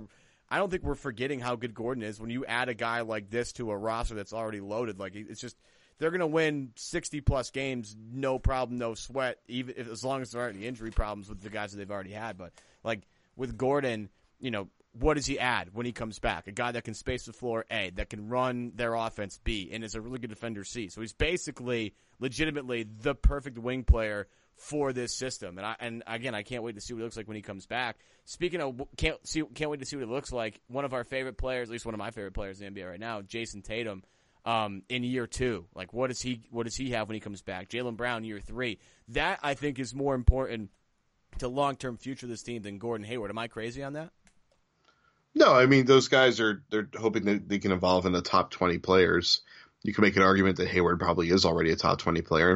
I 0.52 0.58
don't 0.58 0.70
think 0.70 0.84
we're 0.84 0.96
forgetting 0.96 1.40
how 1.40 1.56
good 1.56 1.74
Gordon 1.74 2.04
is 2.04 2.20
when 2.20 2.30
you 2.30 2.46
add 2.46 2.70
a 2.70 2.74
guy 2.74 3.02
like 3.02 3.30
this 3.30 3.54
to 3.54 3.72
a 3.72 3.78
roster 3.78 4.16
that's 4.16 4.34
already 4.34 4.62
loaded. 4.62 5.00
Like 5.00 5.16
it's 5.16 5.42
just 5.42 5.56
they're 6.00 6.12
going 6.12 6.20
to 6.22 6.28
win 6.28 6.72
60 6.76 7.22
plus 7.22 7.52
games, 7.52 7.96
no 8.00 8.40
problem, 8.40 8.80
no 8.80 8.96
sweat, 8.96 9.38
even 9.48 9.76
if, 9.78 9.90
as 9.90 10.04
long 10.04 10.22
as 10.22 10.32
there 10.32 10.42
aren't 10.42 10.58
any 10.58 10.66
injury 10.66 10.92
problems 10.92 11.30
with 11.30 11.42
the 11.42 11.50
guys 11.50 11.72
that 11.72 11.78
they've 11.78 11.92
already 11.92 12.14
had. 12.14 12.38
But 12.38 12.54
like 12.84 13.02
with 13.36 13.58
Gordon, 13.58 14.10
you 14.40 14.50
know, 14.50 14.70
what 14.94 15.16
does 15.16 15.26
he 15.26 15.38
add 15.38 15.70
when 15.74 15.86
he 15.86 15.92
comes 15.92 16.18
back? 16.18 16.48
A 16.48 16.52
guy 16.52 16.72
that 16.72 16.84
can 16.84 16.96
space 16.96 17.26
the 17.26 17.34
floor, 17.34 17.66
A, 17.70 17.92
that 17.96 18.10
can 18.10 18.28
run 18.28 18.72
their 18.74 18.96
offense, 18.96 19.40
B, 19.44 19.70
and 19.72 19.84
is 19.84 19.94
a 19.94 20.02
really 20.02 20.20
good 20.20 20.32
defender, 20.32 20.64
C. 20.64 20.90
So 20.90 21.02
he's 21.02 21.14
basically, 21.14 21.94
legitimately, 22.20 22.88
the 23.02 23.14
perfect 23.14 23.60
wing 23.60 23.84
player 23.84 24.28
for 24.60 24.94
this 24.94 25.18
system. 25.18 25.58
And 25.58 25.66
I, 25.66 25.76
and 25.80 26.04
again, 26.06 26.36
I 26.36 26.44
can't 26.44 26.64
wait 26.64 26.76
to 26.76 26.82
see 26.82 26.94
what 26.94 27.00
he 27.00 27.04
looks 27.04 27.18
like 27.18 27.28
when 27.28 27.36
he 27.36 27.42
comes 27.42 27.66
back. 27.66 27.98
Speaking 28.26 28.62
of, 28.62 28.82
can't 28.98 29.16
see, 29.28 29.44
can't 29.56 29.72
wait 29.72 29.80
to 29.80 29.86
see 29.86 29.96
what 29.96 30.04
it 30.04 30.10
looks 30.10 30.32
like. 30.32 30.60
One 30.68 30.86
of 30.86 30.94
our 30.94 31.04
favorite 31.04 31.38
players, 31.38 31.70
at 31.70 31.72
least 31.72 31.86
one 31.86 31.96
of 31.96 32.00
my 32.00 32.12
favorite 32.12 32.34
players 32.34 32.62
in 32.62 32.74
the 32.74 32.80
NBA 32.80 32.90
right 32.90 33.00
now, 33.00 33.22
Jayson 33.22 33.64
Tatum 33.64 34.04
um, 34.46 34.84
in 34.90 35.04
year 35.04 35.28
two. 35.28 35.66
Like, 35.76 35.94
what 35.94 36.08
does 36.08 36.22
he 36.22 36.42
what 36.52 36.64
does 36.64 36.76
he 36.76 36.92
have 36.92 37.08
when 37.08 37.16
he 37.16 37.20
comes 37.20 37.42
back? 37.42 37.70
Jaylen 37.70 37.98
Brown 37.98 38.24
year 38.24 38.40
three. 38.40 38.80
That 39.10 39.40
I 39.44 39.54
think 39.54 39.80
is 39.80 39.94
more 39.94 40.16
important 40.16 40.70
to 41.40 41.48
long 41.48 41.76
term 41.76 41.98
future 41.98 42.26
of 42.26 42.30
this 42.30 42.44
team 42.44 42.62
than 42.62 42.78
Gordon 42.78 43.06
Hayward. 43.06 43.32
Am 43.32 43.38
I 43.38 43.48
crazy 43.48 43.84
on 43.84 43.94
that? 43.94 44.12
No, 45.36 45.54
I 45.54 45.68
mean 45.68 45.86
those 45.86 46.08
guys 46.08 46.40
are 46.40 46.64
they're 46.70 46.90
hoping 46.98 47.26
that 47.26 47.48
they 47.48 47.60
can 47.60 47.72
evolve 47.72 48.06
into 48.06 48.22
top 48.22 48.52
twenty 48.52 48.78
players. 48.78 49.42
You 49.84 49.94
can 49.94 50.02
make 50.02 50.18
an 50.18 50.24
argument 50.24 50.58
that 50.58 50.68
Hayward 50.68 51.00
probably 51.00 51.30
is 51.30 51.46
already 51.46 51.72
a 51.72 51.76
top 51.76 52.00
twenty 52.00 52.22
player. 52.22 52.52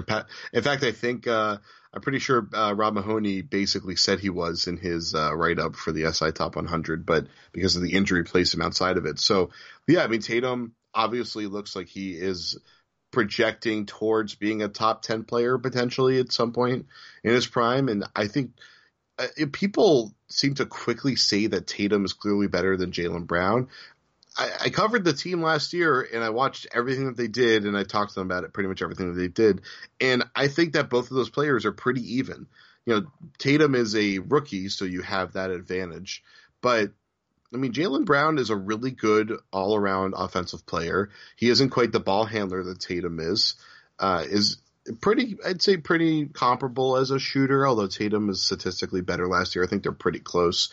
In 0.53 0.63
fact, 0.63 0.83
I 0.83 0.91
think 0.91 1.27
uh, 1.27 1.57
I'm 1.94 2.02
pretty 2.02 2.20
sure 2.20 2.48
uh, 2.54 2.74
Rob 2.76 2.96
Mahoney 2.96 3.42
basically 3.44 3.96
said 3.96 4.20
he 4.20 4.32
was 4.32 4.68
in 4.68 4.78
his 4.78 5.14
uh, 5.14 5.34
write 5.36 5.60
up 5.60 5.76
for 5.76 5.92
the 5.92 6.12
SI 6.12 6.32
Top 6.32 6.56
100, 6.56 7.06
but 7.06 7.28
because 7.52 7.76
of 7.76 7.84
the 7.84 7.94
injury, 7.94 8.24
placed 8.24 8.54
him 8.54 8.64
outside 8.64 8.98
of 8.98 9.06
it. 9.06 9.20
So 9.20 9.52
yeah, 9.88 10.04
I 10.04 10.08
mean 10.08 10.22
Tatum 10.22 10.74
obviously 10.94 11.46
looks 11.46 11.76
like 11.76 11.88
he 11.88 12.14
is 12.14 12.58
projecting 13.12 13.86
towards 13.86 14.34
being 14.34 14.64
a 14.64 14.68
top 14.68 15.04
10 15.04 15.24
player 15.24 15.58
potentially 15.60 16.20
at 16.20 16.32
some 16.32 16.52
point 16.52 16.88
in 17.24 17.32
his 17.32 17.46
prime. 17.46 17.88
And 17.88 18.06
I 18.16 18.28
think 18.28 18.54
uh, 19.20 19.28
people 19.52 20.14
seem 20.30 20.56
to 20.56 20.66
quickly 20.66 21.16
say 21.16 21.48
that 21.48 21.68
Tatum 21.68 22.06
is 22.06 22.14
clearly 22.14 22.48
better 22.48 22.76
than 22.76 22.92
Jaylen 22.92 23.28
Brown. 23.28 23.68
I, 24.36 24.52
I, 24.62 24.70
covered 24.70 25.04
the 25.04 25.13
team 25.13 25.42
last 25.42 25.74
year 25.74 26.02
and 26.02 26.24
I 26.24 26.30
watched 26.30 26.68
everything 26.72 27.06
that 27.06 27.18
they 27.18 27.28
did 27.28 27.66
and 27.66 27.78
I 27.78 27.84
talked 27.84 28.13
to 28.13 28.20
them 28.20 28.30
about 28.30 28.44
it, 28.44 28.54
pretty 28.54 28.70
much 28.70 28.82
everything 28.82 29.13
that 29.13 29.20
they 29.20 29.28
did. 29.28 29.62
And 30.02 30.24
I 30.36 30.48
think 30.48 30.74
that 30.74 30.90
both 30.90 31.12
of 31.12 31.16
those 31.16 31.30
players 31.30 31.66
are 31.66 31.72
pretty 31.72 32.16
even. 32.16 32.48
You 32.86 32.96
know, 32.96 33.06
Tatum 33.38 33.75
is 33.75 33.96
a 33.96 34.20
rookie, 34.20 34.70
so 34.70 34.86
you 34.86 35.02
have 35.02 35.34
that 35.34 35.52
advantage. 35.52 36.24
But 36.62 36.92
I 37.54 37.58
mean, 37.58 37.74
Jaylen 37.74 38.05
Brown 38.05 38.40
is 38.40 38.50
a 38.50 38.55
really 38.55 38.92
good 38.92 39.34
all 39.51 39.75
around 39.75 40.16
offensive 40.18 40.66
player. 40.66 41.10
He 41.36 41.50
isn't 41.50 41.70
quite 41.70 41.92
the 41.92 42.00
ball 42.00 42.25
handler 42.25 42.64
that 42.64 42.79
Tatum 42.79 43.20
is. 43.20 43.55
Uh, 44.00 44.24
is 44.27 44.57
pretty, 45.01 45.38
I'd 45.46 45.62
say 45.62 45.77
pretty 45.77 46.25
comparable 46.25 46.98
as 46.98 47.12
a 47.12 47.20
shooter, 47.20 47.66
although 47.68 47.88
Tatum 47.88 48.29
is 48.29 48.42
statistically 48.42 49.01
better 49.01 49.27
last 49.27 49.55
year. 49.55 49.64
I 49.64 49.68
think 49.68 49.84
they're 49.84 49.92
pretty 49.92 50.20
close. 50.20 50.70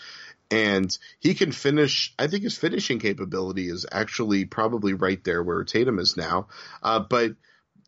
And 0.51 0.97
he 1.21 1.35
can 1.35 1.53
finish, 1.53 2.13
I 2.19 2.27
think 2.27 2.43
his 2.43 2.59
finishing 2.59 2.99
capability 2.99 3.69
is 3.69 3.87
actually 3.91 4.47
probably 4.47 4.95
right 4.95 5.23
there 5.23 5.43
where 5.43 5.63
Tatum 5.63 5.99
is 5.99 6.17
now. 6.17 6.49
Uh, 6.83 7.01
but 7.01 7.37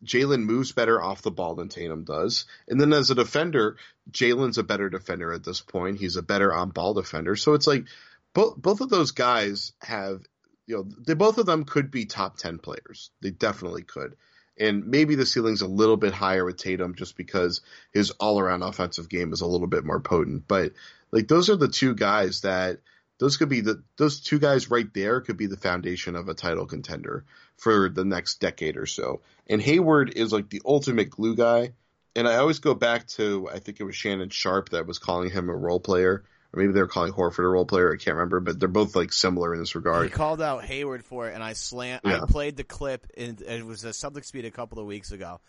Jaylen 0.05 0.43
moves 0.43 0.71
better 0.71 1.01
off 1.01 1.21
the 1.21 1.31
ball 1.31 1.55
than 1.55 1.67
Tatum 1.67 2.05
does. 2.05 2.45
And 2.67 2.79
then 2.79 2.93
as 2.93 3.11
a 3.11 3.15
defender, 3.15 3.77
Jaylen's 4.11 4.57
a 4.57 4.63
better 4.63 4.89
defender 4.89 5.33
at 5.33 5.43
this 5.43 5.59
point. 5.59 5.99
He's 5.99 6.15
a 6.15 6.23
better 6.23 6.53
on 6.53 6.69
ball 6.69 6.93
defender. 6.93 7.35
So 7.35 7.53
it's 7.53 7.67
like, 7.67 7.85
both 8.33 8.57
both 8.57 8.81
of 8.81 8.89
those 8.89 9.11
guys 9.11 9.73
have 9.81 10.21
you 10.65 10.75
know 10.75 10.87
they 11.05 11.13
both 11.13 11.37
of 11.37 11.45
them 11.45 11.63
could 11.63 11.91
be 11.91 12.05
top 12.05 12.37
10 12.37 12.57
players 12.59 13.11
they 13.21 13.31
definitely 13.31 13.83
could 13.83 14.15
and 14.59 14.87
maybe 14.87 15.15
the 15.15 15.25
ceiling's 15.25 15.61
a 15.61 15.67
little 15.67 15.97
bit 15.97 16.13
higher 16.13 16.45
with 16.45 16.57
Tatum 16.57 16.95
just 16.95 17.17
because 17.17 17.61
his 17.91 18.11
all-around 18.11 18.63
offensive 18.63 19.09
game 19.09 19.33
is 19.33 19.41
a 19.41 19.47
little 19.47 19.67
bit 19.67 19.83
more 19.83 19.99
potent. 19.99 20.47
But 20.47 20.73
like 21.11 21.27
those 21.27 21.49
are 21.49 21.55
the 21.55 21.67
two 21.67 21.95
guys 21.95 22.41
that 22.41 22.79
those 23.19 23.37
could 23.37 23.49
be 23.49 23.61
the 23.61 23.83
those 23.97 24.19
two 24.19 24.39
guys 24.39 24.69
right 24.69 24.91
there 24.93 25.21
could 25.21 25.37
be 25.37 25.47
the 25.47 25.57
foundation 25.57 26.15
of 26.15 26.27
a 26.27 26.33
title 26.33 26.65
contender 26.65 27.25
for 27.57 27.89
the 27.89 28.05
next 28.05 28.39
decade 28.39 28.77
or 28.77 28.85
so. 28.85 29.21
And 29.47 29.61
Hayward 29.61 30.13
is 30.15 30.33
like 30.33 30.49
the 30.49 30.61
ultimate 30.65 31.09
glue 31.09 31.35
guy. 31.35 31.73
And 32.15 32.27
I 32.27 32.35
always 32.35 32.59
go 32.59 32.75
back 32.75 33.07
to 33.09 33.49
I 33.51 33.59
think 33.59 33.79
it 33.79 33.85
was 33.85 33.95
Shannon 33.95 34.29
Sharpe 34.29 34.69
that 34.69 34.85
was 34.87 34.99
calling 34.99 35.31
him 35.31 35.49
a 35.49 35.55
role 35.55 35.79
player 35.79 36.23
or 36.53 36.61
maybe 36.61 36.73
they 36.73 36.81
were 36.81 36.87
calling 36.87 37.11
Horford 37.11 37.39
a 37.39 37.47
role 37.47 37.65
player. 37.65 37.91
I 37.93 37.97
can't 37.97 38.15
remember, 38.15 38.39
but 38.39 38.59
they're 38.59 38.67
both 38.67 38.95
like 38.95 39.11
similar 39.11 39.53
in 39.53 39.59
this 39.59 39.75
regard. 39.75 40.05
He 40.05 40.11
called 40.11 40.41
out 40.41 40.63
Hayward 40.63 41.03
for 41.03 41.27
it, 41.29 41.33
and 41.33 41.43
I 41.43 41.53
slant. 41.53 42.03
Yeah. 42.05 42.21
I 42.21 42.25
played 42.27 42.57
the 42.57 42.63
clip, 42.63 43.07
and 43.17 43.41
it 43.41 43.65
was 43.65 43.83
a 43.83 43.89
Celtics 43.89 44.31
beat 44.31 44.45
a 44.45 44.51
couple 44.51 44.79
of 44.79 44.85
weeks 44.85 45.11
ago. 45.11 45.41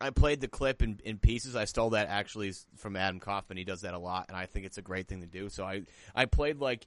I 0.00 0.10
played 0.10 0.40
the 0.40 0.48
clip 0.48 0.82
in, 0.82 1.00
in 1.04 1.18
pieces. 1.18 1.56
I 1.56 1.64
stole 1.64 1.90
that 1.90 2.08
actually 2.08 2.52
from 2.76 2.96
Adam 2.96 3.20
Kaufman. 3.20 3.58
He 3.58 3.64
does 3.64 3.82
that 3.82 3.94
a 3.94 3.98
lot, 3.98 4.26
and 4.28 4.36
I 4.36 4.46
think 4.46 4.66
it's 4.66 4.78
a 4.78 4.82
great 4.82 5.08
thing 5.08 5.20
to 5.20 5.26
do. 5.26 5.48
So 5.48 5.64
I 5.64 5.82
I 6.14 6.26
played 6.26 6.58
like 6.58 6.86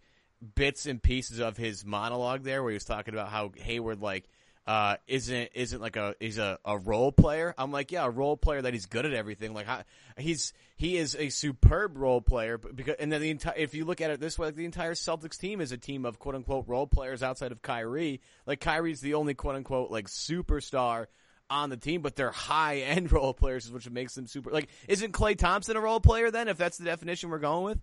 bits 0.56 0.86
and 0.86 1.02
pieces 1.02 1.40
of 1.40 1.56
his 1.56 1.86
monologue 1.86 2.44
there, 2.44 2.64
where 2.64 2.72
he 2.72 2.76
was 2.76 2.86
talking 2.86 3.14
about 3.14 3.30
how 3.30 3.52
Hayward 3.56 4.02
like 4.02 4.28
uh, 4.68 4.98
isn't 5.08 5.50
isn't 5.54 5.82
like 5.82 5.96
a 5.96 6.16
he's 6.20 6.38
a, 6.38 6.60
a 6.64 6.78
role 6.78 7.12
player. 7.12 7.54
I'm 7.58 7.72
like, 7.72 7.92
yeah, 7.92 8.06
a 8.06 8.10
role 8.10 8.38
player 8.38 8.62
that 8.62 8.74
he's 8.74 8.86
good 8.86 9.06
at 9.06 9.14
everything. 9.14 9.54
Like 9.54 9.66
how, 9.66 9.84
he's 10.18 10.54
he 10.76 10.98
is 10.98 11.16
a 11.16 11.30
superb 11.30 11.98
role 11.98 12.22
player. 12.22 12.58
Because 12.58 12.96
and 13.00 13.12
then 13.12 13.22
the 13.22 13.32
entire 13.32 13.56
if 13.58 13.74
you 13.74 13.86
look 13.86 14.02
at 14.02 14.12
it 14.12 14.20
this 14.20 14.38
way, 14.38 14.48
like 14.48 14.56
the 14.56 14.66
entire 14.66 14.94
Celtics 14.94 15.38
team 15.40 15.62
is 15.62 15.72
a 15.72 15.78
team 15.78 16.06
of 16.06 16.20
quote 16.20 16.36
unquote 16.36 16.68
role 16.68 16.88
players 16.88 17.24
outside 17.24 17.52
of 17.52 17.62
Kyrie. 17.62 18.22
Like 18.46 18.60
Kyrie's 18.60 19.02
the 19.02 19.16
only 19.16 19.34
quote 19.34 19.56
unquote 19.56 19.90
like 19.90 20.08
superstar 20.08 21.08
on 21.50 21.70
the 21.70 21.78
team, 21.78 22.02
but 22.02 22.16
they're 22.16 22.32
high 22.32 22.78
end 22.78 23.12
role 23.12 23.34
players, 23.34 23.70
which 23.72 23.90
makes 23.90 24.16
them 24.16 24.28
super. 24.28 24.52
Like, 24.52 24.70
isn't 24.88 25.12
Klay 25.12 25.38
Thompson 25.38 25.76
a 25.76 25.82
role 25.82 26.00
player 26.00 26.32
then? 26.32 26.48
If 26.48 26.58
that's 26.58 26.78
the 26.78 26.86
definition 26.86 27.30
we're 27.30 27.40
going 27.40 27.64
with. 27.64 27.80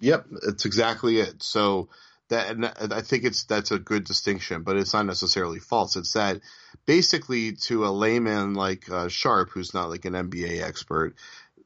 Yep, 0.00 0.26
it's 0.48 0.64
exactly 0.64 1.20
it. 1.20 1.42
So 1.42 1.90
that 2.30 2.50
and 2.50 2.66
I 2.92 3.02
think 3.02 3.24
it's 3.24 3.44
that's 3.44 3.70
a 3.70 3.78
good 3.78 4.04
distinction, 4.04 4.62
but 4.62 4.76
it's 4.76 4.94
not 4.94 5.06
necessarily 5.06 5.58
false. 5.58 5.96
It's 5.96 6.14
that 6.14 6.40
basically 6.86 7.52
to 7.66 7.84
a 7.84 7.90
layman 7.90 8.54
like 8.54 8.90
uh, 8.90 9.08
Sharpe, 9.08 9.50
who's 9.50 9.74
not 9.74 9.90
like 9.90 10.04
an 10.06 10.14
NBA 10.14 10.62
expert, 10.62 11.14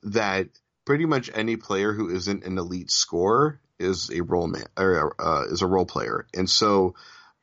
that 0.02 0.48
pretty 0.84 1.06
much 1.06 1.30
any 1.32 1.56
player 1.56 1.92
who 1.92 2.10
isn't 2.10 2.44
an 2.44 2.58
elite 2.58 2.90
scorer 2.90 3.60
is 3.78 4.10
a 4.10 4.22
role 4.22 4.48
man 4.48 4.66
or 4.76 5.14
uh, 5.18 5.44
is 5.46 5.62
a 5.62 5.66
role 5.66 5.86
player, 5.86 6.26
and 6.34 6.50
so. 6.50 6.94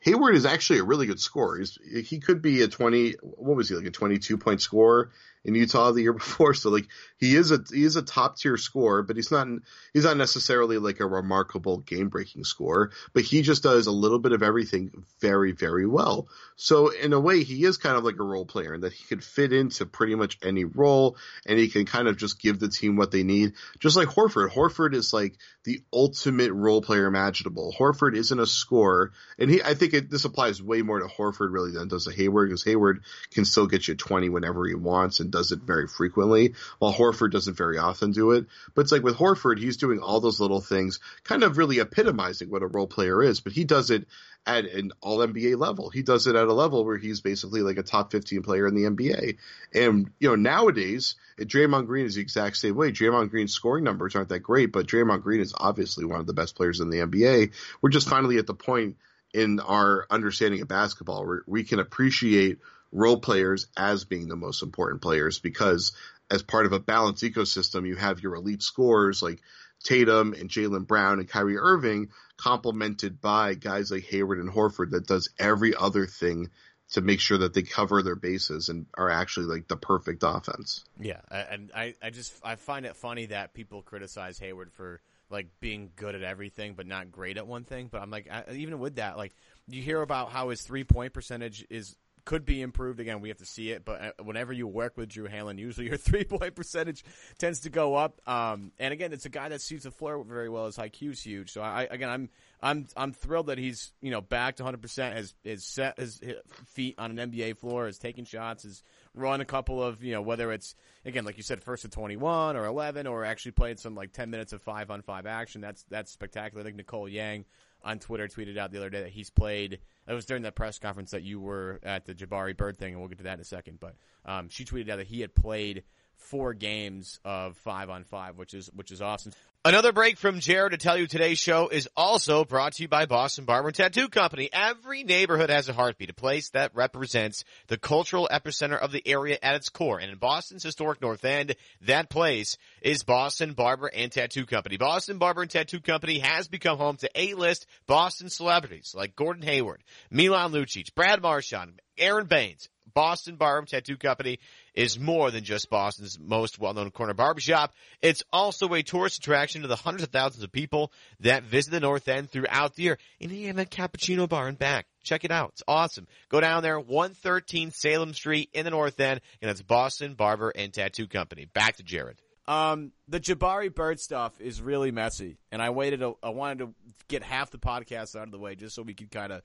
Hayward 0.04 0.34
is 0.34 0.48
actually 0.48 0.80
a 0.80 0.84
really 0.84 1.06
good 1.06 1.20
scorer. 1.20 1.60
He's, 1.60 1.78
he 2.10 2.20
could 2.22 2.42
be 2.42 2.64
a 2.64 2.68
20, 2.68 3.18
what 3.22 3.56
was 3.56 3.70
he, 3.70 3.76
like 3.76 3.86
a 3.86 3.92
22 3.92 4.36
point 4.40 4.60
scorer 4.60 5.12
in 5.44 5.56
Utah 5.56 5.92
the 5.92 6.02
year 6.02 6.14
before. 6.22 6.54
So 6.54 6.70
like 6.70 6.88
he 7.18 7.36
is 7.36 7.52
a 7.52 7.60
he 7.72 7.84
is 7.84 7.96
a 7.96 8.02
top 8.02 8.38
tier 8.38 8.58
scorer, 8.58 9.04
but 9.04 9.16
he's 9.16 9.32
not 9.32 9.48
he's 9.94 10.06
not 10.06 10.18
necessarily 10.18 10.78
like 10.78 11.00
a 11.00 11.08
remarkable 11.08 11.80
game 11.80 12.10
breaking 12.10 12.44
scorer. 12.44 12.92
But 13.14 13.24
he 13.24 13.42
just 13.42 13.64
does 13.64 13.88
a 13.88 13.92
little 13.92 14.20
bit 14.20 14.32
of 14.32 14.44
everything 14.44 15.06
very 15.20 15.52
very 15.52 15.86
well. 15.86 16.28
So 16.56 16.90
in 16.90 17.14
a 17.14 17.20
way, 17.20 17.44
he 17.44 17.64
is 17.66 17.78
kind 17.78 17.98
of 17.98 18.04
like 18.04 18.20
a 18.20 18.24
role 18.24 18.46
player 18.46 18.74
in 18.74 18.82
that 18.82 18.94
he 18.94 19.04
could 19.06 19.24
fit 19.24 19.54
into 19.54 19.86
pretty 19.86 20.16
much 20.16 20.38
any 20.44 20.64
role, 20.64 21.18
and 21.46 21.58
he 21.58 21.70
can 21.70 21.86
kind 21.86 22.08
of 22.08 22.18
just 22.18 22.40
give 22.40 22.60
the 22.60 22.70
team 22.70 22.96
what 22.96 23.12
they 23.12 23.24
need. 23.24 23.54
Just 23.80 23.98
like 23.98 24.10
Horford, 24.10 24.52
Horford 24.52 24.94
is 24.94 25.14
like 25.14 25.36
the 25.64 25.82
ultimate 25.92 26.52
role 26.52 26.82
player 26.82 27.06
imaginable. 27.06 27.74
Horford 27.78 28.16
isn't 28.16 28.40
a 28.40 28.46
scorer, 28.46 29.12
and 29.40 29.50
he 29.50 29.62
I 29.64 29.74
think 29.74 29.94
it, 29.94 30.10
this 30.10 30.26
applies 30.26 30.62
way 30.62 30.82
more 30.82 31.00
to 31.00 31.08
Horford 31.08 31.52
really 31.52 31.72
than 31.72 31.88
does 31.88 32.06
to 32.06 32.12
Hayward 32.14 32.50
because 32.50 32.64
Hayward 32.64 33.04
can 33.32 33.46
still 33.46 33.68
get 33.68 33.88
you 33.88 33.96
20 33.96 34.30
whenever 34.30 34.66
he 34.68 34.76
wants 34.76 35.20
and 35.20 35.31
does 35.32 35.52
it 35.52 35.62
very 35.62 35.88
frequently, 35.88 36.54
while 36.80 36.94
Horford 36.94 37.32
doesn't 37.32 37.58
very 37.58 37.78
often 37.78 38.12
do 38.12 38.32
it. 38.32 38.46
But 38.76 38.82
it's 38.82 38.92
like 38.92 39.04
with 39.04 39.18
Horford, 39.18 39.60
he's 39.60 39.78
doing 39.78 40.00
all 40.00 40.20
those 40.20 40.40
little 40.40 40.62
things, 40.62 41.00
kind 41.24 41.44
of 41.44 41.58
really 41.58 41.80
epitomizing 41.80 42.50
what 42.50 42.64
a 42.64 42.68
role 42.68 42.88
player 42.88 43.24
is, 43.24 43.40
but 43.40 43.54
he 43.54 43.64
does 43.64 43.90
it 43.90 44.08
at 44.46 44.66
an 44.66 44.92
all 45.02 45.20
NBA 45.20 45.58
level. 45.58 45.90
He 45.90 46.02
does 46.02 46.26
it 46.28 46.36
at 46.36 46.48
a 46.48 46.54
level 46.54 46.84
where 46.84 46.98
he's 46.98 47.22
basically 47.22 47.62
like 47.62 47.78
a 47.78 47.84
top 47.84 48.12
15 48.12 48.42
player 48.42 48.68
in 48.68 48.74
the 48.74 48.90
NBA. 48.90 49.38
And, 49.74 50.10
you 50.20 50.30
know, 50.30 50.36
nowadays, 50.36 51.16
Draymond 51.40 51.86
Green 51.86 52.06
is 52.06 52.16
the 52.16 52.22
exact 52.22 52.58
same 52.58 52.76
way. 52.76 52.92
Draymond 52.92 53.30
Green's 53.30 53.54
scoring 53.54 53.84
numbers 53.84 54.16
aren't 54.16 54.30
that 54.30 54.40
great, 54.40 54.72
but 54.72 54.88
Draymond 54.88 55.22
Green 55.22 55.42
is 55.42 55.54
obviously 55.56 56.06
one 56.06 56.20
of 56.20 56.28
the 56.28 56.34
best 56.34 56.56
players 56.56 56.80
in 56.80 56.90
the 56.90 57.00
NBA. 57.00 57.52
We're 57.82 57.90
just 57.90 58.10
finally 58.10 58.38
at 58.38 58.48
the 58.48 58.56
point 58.56 58.98
in 59.34 59.60
our 59.60 60.06
understanding 60.10 60.62
of 60.62 60.68
basketball 60.68 61.26
where 61.26 61.44
we 61.48 61.64
can 61.64 61.80
appreciate 61.80 62.60
role 62.92 63.20
players 63.20 63.68
as 63.78 64.06
being 64.06 64.28
the 64.28 64.36
most 64.36 64.64
important 64.64 65.02
players 65.02 65.40
because 65.40 65.94
as 66.30 66.44
part 66.44 66.66
of 66.66 66.74
a 66.74 66.80
balanced 66.80 67.24
ecosystem, 67.24 67.88
you 67.88 67.96
have 67.96 68.22
your 68.22 68.36
elite 68.36 68.64
scorers 68.64 69.22
like 69.22 69.42
Tatum 69.84 70.34
and 70.34 70.50
Jaylen 70.50 70.88
Brown 70.88 71.20
and 71.20 71.28
Kyrie 71.28 71.58
Irving 71.58 72.10
complemented 72.38 73.20
by 73.20 73.54
guys 73.54 73.92
like 73.92 74.04
Hayward 74.06 74.40
and 74.40 74.50
Horford 74.50 74.92
that 74.92 75.08
does 75.08 75.30
every 75.40 75.76
other 75.76 76.06
thing 76.06 76.50
to 76.92 77.02
make 77.02 77.20
sure 77.20 77.38
that 77.38 77.54
they 77.54 77.64
cover 77.64 78.04
their 78.04 78.16
bases 78.16 78.70
and 78.70 78.86
are 78.98 79.10
actually 79.10 79.46
like 79.46 79.68
the 79.68 79.78
perfect 79.78 80.24
offense. 80.26 80.84
Yeah, 81.00 81.22
and 81.32 81.72
I, 81.74 81.96
I 82.02 82.10
just 82.10 82.34
I 82.44 82.56
find 82.56 82.86
it 82.86 82.96
funny 82.96 83.28
that 83.28 83.54
people 83.54 83.82
criticize 83.82 84.40
Hayward 84.40 84.72
for 84.74 85.02
like 85.30 85.48
being 85.62 85.92
good 85.96 86.16
at 86.16 86.24
everything 86.24 86.74
but 86.74 86.86
not 86.86 87.12
great 87.12 87.38
at 87.38 87.48
one 87.48 87.64
thing. 87.64 87.88
But 87.90 88.02
I'm 88.02 88.12
like, 88.12 88.28
I, 88.30 88.44
even 88.54 88.78
with 88.80 88.96
that, 88.96 89.18
like 89.18 89.34
you 89.68 89.82
hear 89.82 90.02
about 90.02 90.32
how 90.32 90.50
his 90.50 90.62
three 90.62 90.84
point 90.84 91.14
percentage 91.14 91.66
is 91.70 91.96
could 92.26 92.46
be 92.46 92.62
improved. 92.62 93.00
Again, 93.00 93.22
we 93.22 93.30
have 93.30 93.38
to 93.40 93.46
see 93.46 93.72
it. 93.72 93.86
But 93.86 94.02
uh, 94.02 94.24
whenever 94.24 94.54
you 94.54 94.68
work 94.68 94.98
with 94.98 95.10
Drew 95.10 95.28
Hanlen, 95.28 95.58
usually 95.58 95.88
your 95.88 95.98
three 95.98 96.24
point 96.24 96.56
percentage 96.56 97.04
tends 97.38 97.62
to 97.62 97.70
go 97.70 97.96
up. 97.96 98.22
Um, 98.28 98.72
and 98.80 98.94
again, 98.94 99.14
it's 99.14 99.26
a 99.26 99.30
guy 99.30 99.50
that 99.50 99.62
sees 99.62 99.84
the 99.84 99.92
floor 99.92 100.24
very 100.24 100.50
well. 100.50 100.66
His 100.66 100.78
IQ 100.78 101.12
is 101.12 101.22
huge. 101.22 101.52
So 101.52 101.62
I, 101.62 101.88
again, 101.90 102.10
I'm, 102.10 102.30
I'm, 102.62 102.88
I'm 102.96 103.14
thrilled 103.14 103.48
that 103.48 103.58
he's, 103.58 103.94
you 104.02 104.12
know, 104.12 104.22
back 104.22 104.58
to 104.58 104.64
100%, 104.64 105.14
has, 105.14 105.34
has 105.46 105.66
set 105.66 106.00
his 106.00 106.22
feet 106.66 106.96
on 106.98 107.18
an 107.18 107.32
NBA 107.32 107.58
floor, 107.58 107.86
has 107.86 107.98
taken 107.98 108.26
shots, 108.26 108.64
has 108.64 108.84
run 109.14 109.42
a 109.42 109.46
couple 109.46 109.82
of, 109.82 110.04
you 110.04 110.14
know, 110.14 110.22
whether 110.22 110.52
it's, 110.52 110.76
again, 111.06 111.26
like 111.26 111.38
you 111.38 111.44
said, 111.44 111.64
first 111.64 111.84
to 111.84 111.90
21 111.90 112.56
or 112.56 112.66
11, 112.66 113.08
or 113.08 113.26
actually 113.26 113.52
played 113.52 113.80
some 113.80 113.96
like 113.96 114.14
10 114.14 114.30
minutes 114.30 114.54
of 114.54 114.62
five 114.62 114.92
on 114.92 115.02
five 115.02 115.26
action. 115.26 115.62
That's, 115.62 115.84
that's 115.90 116.12
spectacular. 116.12 116.62
I 116.62 116.64
think 116.66 116.78
Nicole 116.78 117.10
Yang 117.10 117.46
on 117.84 118.00
Twitter 118.00 118.28
tweeted 118.28 118.58
out 118.58 118.72
the 118.72 118.78
other 118.78 118.90
day 118.90 119.02
that 119.02 119.12
he's 119.12 119.30
played. 119.30 119.80
It 120.12 120.14
was 120.14 120.26
during 120.26 120.44
that 120.44 120.56
press 120.56 120.78
conference 120.78 121.12
that 121.12 121.24
you 121.24 121.40
were 121.40 121.80
at 121.84 122.06
the 122.06 122.14
Jabari 122.14 122.56
Bird 122.56 122.78
thing, 122.78 122.92
and 122.92 123.00
we'll 123.00 123.08
get 123.08 123.20
to 123.20 123.24
that 123.24 123.36
in 123.36 123.40
a 123.40 123.46
second. 123.46 123.80
But 123.80 123.96
um, 124.26 124.50
she 124.50 124.66
tweeted 124.66 124.90
out 124.90 124.98
that 124.98 125.08
he 125.08 125.22
had 125.22 125.34
played 125.34 125.84
four 126.22 126.54
games 126.54 127.20
of 127.26 127.58
five 127.58 127.90
on 127.90 128.04
five, 128.04 128.38
which 128.38 128.54
is 128.54 128.70
which 128.74 128.92
is 128.92 129.02
awesome. 129.02 129.34
Another 129.64 129.92
break 129.92 130.18
from 130.18 130.40
Jared 130.40 130.72
to 130.72 130.78
tell 130.80 130.98
you 130.98 131.06
today's 131.06 131.38
show 131.38 131.68
is 131.68 131.88
also 131.96 132.44
brought 132.44 132.74
to 132.74 132.82
you 132.82 132.88
by 132.88 133.06
Boston 133.06 133.46
Barber 133.46 133.68
and 133.68 133.76
Tattoo 133.76 134.10
Company. 134.10 134.50
Every 134.52 135.04
neighborhood 135.04 135.52
has 135.52 135.70
a 135.70 135.74
heartbeat, 135.74 136.10
a 136.10 136.16
place 136.16 136.50
that 136.50 136.74
represents 136.74 137.44
the 137.68 137.78
cultural 137.78 138.28
epicenter 138.32 138.80
of 138.80 138.92
the 138.92 139.08
area 139.08 139.38
at 139.44 139.54
its 139.54 139.70
core. 139.70 140.00
And 140.00 140.12
in 140.12 140.18
Boston's 140.18 140.64
historic 140.64 141.00
North 141.00 141.24
End, 141.24 141.56
that 141.82 142.10
place 142.10 142.58
is 142.82 143.04
Boston 143.04 143.54
Barber 143.54 143.86
and 143.86 144.12
Tattoo 144.12 144.48
Company. 144.48 144.78
Boston 144.78 145.20
Barber 145.20 145.44
and 145.44 145.52
Tattoo 145.52 145.80
Company 145.80 146.18
has 146.18 146.48
become 146.48 146.80
home 146.80 146.98
to 146.98 147.10
A-list 147.14 147.68
Boston 147.86 148.32
celebrities 148.32 148.96
like 148.98 149.16
Gordon 149.16 149.44
Hayward, 149.44 149.84
Milan 150.10 150.54
Lucic, 150.54 150.96
Brad 150.96 151.22
Marchand, 151.22 151.80
Aron 152.00 152.26
Baynes, 152.26 152.68
Boston 152.94 153.36
Barber 153.36 153.66
Tattoo 153.66 153.98
Company 153.98 154.40
is 154.74 155.00
more 155.00 155.32
than 155.32 155.44
just 155.44 155.70
Boston's 155.70 156.20
most 156.20 156.60
well-known 156.60 156.92
corner 156.92 157.14
barbershop. 157.14 157.74
It's 158.02 158.24
also 158.32 158.74
a 158.74 158.84
tourist 158.84 159.18
attraction 159.18 159.62
to 159.62 159.68
the 159.68 159.76
hundreds 159.76 160.04
of 160.04 160.10
thousands 160.10 160.44
of 160.44 160.52
people 160.52 160.92
that 161.20 161.44
visit 161.44 161.72
the 161.72 161.80
North 161.80 162.08
End 162.08 162.30
throughout 162.30 162.76
the 162.76 162.84
year. 162.84 162.98
And 163.20 163.32
they 163.32 163.44
have 163.44 163.58
a 163.58 163.66
cappuccino 163.66 164.28
bar 164.28 164.48
and 164.48 164.58
back. 164.58 164.86
Check 165.04 165.24
it 165.24 165.32
out. 165.32 165.52
It's 165.54 165.64
awesome. 165.68 166.08
Go 166.30 166.40
down 166.42 166.64
there, 166.64 166.80
113 166.80 167.72
Salem 167.72 168.14
Street 168.14 168.50
in 168.54 168.66
the 168.66 168.72
North 168.72 169.00
End, 169.00 169.22
and 169.42 169.50
it's 169.50 169.62
Boston 169.62 170.14
Barber 170.14 170.52
and 170.56 170.74
Tattoo 170.74 171.08
Company. 171.08 171.46
Back 171.46 171.78
to 171.78 171.84
Jared. 171.84 172.18
Um, 172.48 172.92
the 173.08 173.20
Jabari 173.20 173.74
Bird 173.74 174.00
stuff 174.00 174.40
is 174.42 174.62
really 174.62 174.92
messy, 174.92 175.38
and 175.52 175.62
I 175.62 175.70
waited. 175.70 176.02
A, 176.02 176.14
I 176.24 176.30
wanted 176.30 176.60
to 176.60 176.74
get 177.08 177.24
half 177.24 177.52
the 177.52 177.58
podcast 177.58 178.16
out 178.16 178.24
of 178.24 178.32
the 178.32 178.40
way 178.40 178.56
just 178.56 178.76
so 178.76 178.82
we 178.82 178.94
could 178.94 179.12
kind 179.12 179.32
of 179.32 179.42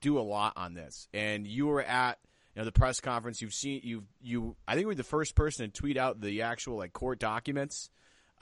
do 0.00 0.18
a 0.18 0.22
lot 0.22 0.54
on 0.56 0.74
this. 0.74 1.08
And 1.12 1.46
you 1.46 1.66
were 1.66 1.82
at 1.82 2.18
you 2.54 2.60
know 2.60 2.64
the 2.64 2.72
press 2.72 3.00
conference. 3.00 3.40
You've 3.40 3.54
seen 3.54 3.80
you 3.84 4.04
you. 4.20 4.56
I 4.66 4.74
think 4.74 4.86
we 4.86 4.92
are 4.92 4.96
the 4.96 5.04
first 5.04 5.34
person 5.34 5.66
to 5.66 5.72
tweet 5.72 5.96
out 5.96 6.20
the 6.20 6.42
actual 6.42 6.76
like 6.76 6.92
court 6.92 7.18
documents 7.18 7.90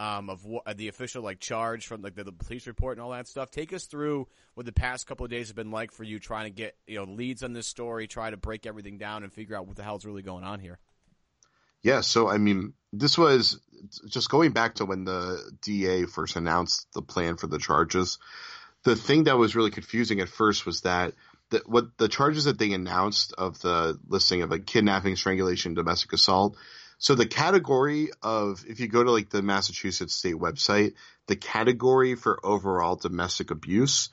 um, 0.00 0.30
of 0.30 0.46
what 0.46 0.76
the 0.78 0.88
official 0.88 1.22
like 1.22 1.40
charge 1.40 1.86
from 1.86 2.00
like 2.00 2.14
the, 2.14 2.24
the, 2.24 2.32
police 2.32 2.66
report 2.66 2.96
and 2.96 3.04
all 3.04 3.10
that 3.10 3.28
stuff. 3.28 3.50
Take 3.50 3.74
us 3.74 3.84
through 3.84 4.28
what 4.54 4.64
the 4.64 4.72
past 4.72 5.06
couple 5.06 5.24
of 5.24 5.30
days 5.30 5.48
have 5.48 5.56
been 5.56 5.70
like 5.70 5.92
for 5.92 6.04
you, 6.04 6.18
trying 6.18 6.46
to 6.46 6.50
get 6.50 6.74
you 6.86 6.96
know 6.96 7.04
leads 7.04 7.42
on 7.42 7.52
this 7.52 7.66
story, 7.66 8.08
try 8.08 8.30
to 8.30 8.38
break 8.38 8.66
everything 8.66 8.96
down, 8.96 9.22
and 9.22 9.32
figure 9.32 9.54
out 9.54 9.66
what 9.66 9.76
the 9.76 9.82
hell's 9.82 10.06
really 10.06 10.22
going 10.22 10.42
on 10.42 10.58
here. 10.58 10.78
Yeah, 11.82 12.00
so 12.00 12.28
I 12.28 12.38
mean, 12.38 12.72
this 12.92 13.18
was 13.18 13.60
just 14.08 14.30
going 14.30 14.52
back 14.52 14.76
to 14.76 14.86
when 14.86 15.04
the 15.04 15.38
DA 15.62 16.06
first 16.06 16.34
announced 16.36 16.86
the 16.94 17.02
plan 17.02 17.36
for 17.36 17.46
the 17.46 17.58
charges. 17.58 18.18
The 18.84 18.96
thing 18.96 19.24
that 19.24 19.36
was 19.36 19.54
really 19.54 19.70
confusing 19.70 20.20
at 20.20 20.30
first 20.30 20.64
was 20.64 20.80
that 20.82 21.12
the, 21.50 21.62
what 21.66 21.96
the 21.98 22.08
charges 22.08 22.44
that 22.44 22.58
they 22.58 22.72
announced 22.72 23.34
of 23.36 23.60
the 23.60 23.98
listing 24.08 24.42
of 24.42 24.50
like 24.50 24.66
kidnapping, 24.66 25.16
strangulation, 25.16 25.74
domestic 25.74 26.12
assault. 26.12 26.56
So 26.98 27.14
the 27.14 27.26
category 27.26 28.10
of 28.22 28.64
if 28.68 28.80
you 28.80 28.88
go 28.88 29.02
to 29.02 29.10
like 29.10 29.30
the 29.30 29.42
Massachusetts 29.42 30.14
state 30.14 30.34
website, 30.34 30.94
the 31.26 31.36
category 31.36 32.14
for 32.14 32.44
overall 32.44 32.96
domestic 32.96 33.50
abuse 33.50 34.10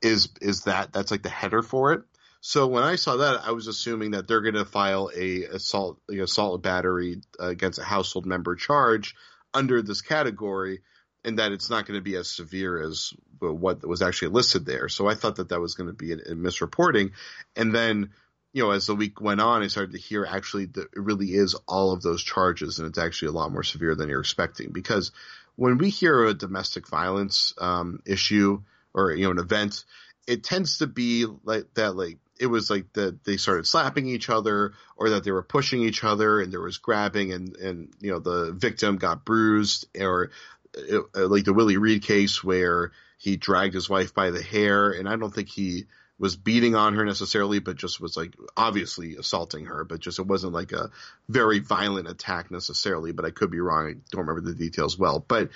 is 0.00 0.28
is 0.40 0.62
that 0.62 0.92
that's 0.92 1.10
like 1.10 1.22
the 1.22 1.28
header 1.28 1.62
for 1.62 1.92
it. 1.92 2.02
So 2.40 2.66
when 2.66 2.82
I 2.82 2.96
saw 2.96 3.16
that, 3.16 3.40
I 3.42 3.52
was 3.52 3.68
assuming 3.68 4.10
that 4.10 4.28
they're 4.28 4.42
going 4.42 4.54
to 4.54 4.66
file 4.66 5.10
a 5.16 5.44
assault 5.44 5.98
assault 6.10 6.62
battery 6.62 7.22
uh, 7.40 7.46
against 7.46 7.78
a 7.78 7.84
household 7.84 8.26
member 8.26 8.54
charge 8.54 9.14
under 9.54 9.80
this 9.80 10.02
category 10.02 10.80
and 11.24 11.38
that 11.38 11.52
it's 11.52 11.70
not 11.70 11.86
going 11.86 11.98
to 11.98 12.04
be 12.04 12.16
as 12.16 12.30
severe 12.30 12.82
as 12.82 13.14
what 13.52 13.86
was 13.86 14.02
actually 14.02 14.28
listed 14.28 14.66
there. 14.66 14.88
So 14.88 15.08
I 15.08 15.14
thought 15.14 15.36
that 15.36 15.50
that 15.50 15.60
was 15.60 15.74
going 15.74 15.88
to 15.88 15.92
be 15.92 16.12
a, 16.12 16.16
a 16.16 16.34
misreporting. 16.34 17.12
And 17.56 17.74
then, 17.74 18.10
you 18.52 18.62
know, 18.62 18.70
as 18.70 18.86
the 18.86 18.94
week 18.94 19.20
went 19.20 19.40
on, 19.40 19.62
I 19.62 19.68
started 19.68 19.92
to 19.92 19.98
hear 19.98 20.24
actually 20.24 20.66
that 20.66 20.84
it 20.84 21.00
really 21.00 21.32
is 21.32 21.54
all 21.66 21.92
of 21.92 22.02
those 22.02 22.22
charges, 22.22 22.78
and 22.78 22.88
it's 22.88 22.98
actually 22.98 23.28
a 23.28 23.32
lot 23.32 23.52
more 23.52 23.64
severe 23.64 23.94
than 23.94 24.08
you're 24.08 24.20
expecting. 24.20 24.70
Because 24.70 25.10
when 25.56 25.78
we 25.78 25.90
hear 25.90 26.24
a 26.24 26.34
domestic 26.34 26.88
violence 26.88 27.54
um, 27.58 28.00
issue 28.06 28.62
or 28.92 29.12
you 29.12 29.24
know 29.24 29.32
an 29.32 29.38
event, 29.38 29.84
it 30.26 30.44
tends 30.44 30.78
to 30.78 30.86
be 30.86 31.26
like 31.44 31.72
that, 31.74 31.96
like 31.96 32.18
it 32.38 32.46
was 32.46 32.70
like 32.70 32.92
that 32.94 33.24
they 33.24 33.36
started 33.36 33.66
slapping 33.66 34.06
each 34.06 34.28
other 34.28 34.72
or 34.96 35.10
that 35.10 35.24
they 35.24 35.30
were 35.30 35.42
pushing 35.42 35.82
each 35.82 36.02
other 36.02 36.40
and 36.40 36.52
there 36.52 36.60
was 36.60 36.78
grabbing 36.78 37.32
and 37.32 37.56
and 37.56 37.92
you 38.00 38.10
know 38.10 38.18
the 38.18 38.52
victim 38.52 38.96
got 38.96 39.24
bruised 39.24 39.86
or 39.98 40.24
uh, 40.24 40.63
like 41.14 41.44
the 41.44 41.52
Willie 41.54 41.76
Reed 41.76 42.02
case 42.02 42.42
where 42.42 42.92
he 43.18 43.36
dragged 43.36 43.74
his 43.74 43.88
wife 43.88 44.14
by 44.14 44.30
the 44.30 44.42
hair, 44.42 44.90
and 44.90 45.08
I 45.08 45.16
don't 45.16 45.34
think 45.34 45.48
he 45.48 45.86
was 46.18 46.36
beating 46.36 46.74
on 46.74 46.94
her 46.94 47.04
necessarily, 47.04 47.58
but 47.58 47.76
just 47.76 48.00
was 48.00 48.16
like 48.16 48.34
obviously 48.56 49.16
assaulting 49.16 49.66
her, 49.66 49.84
but 49.84 50.00
just 50.00 50.18
it 50.18 50.26
wasn't 50.26 50.52
like 50.52 50.72
a 50.72 50.90
very 51.28 51.58
violent 51.58 52.08
attack 52.08 52.50
necessarily. 52.50 53.12
But 53.12 53.24
I 53.24 53.30
could 53.30 53.50
be 53.50 53.60
wrong; 53.60 53.88
I 53.88 53.94
don't 54.10 54.26
remember 54.26 54.40
the 54.40 54.54
details 54.56 54.98
well. 54.98 55.24
But 55.26 55.50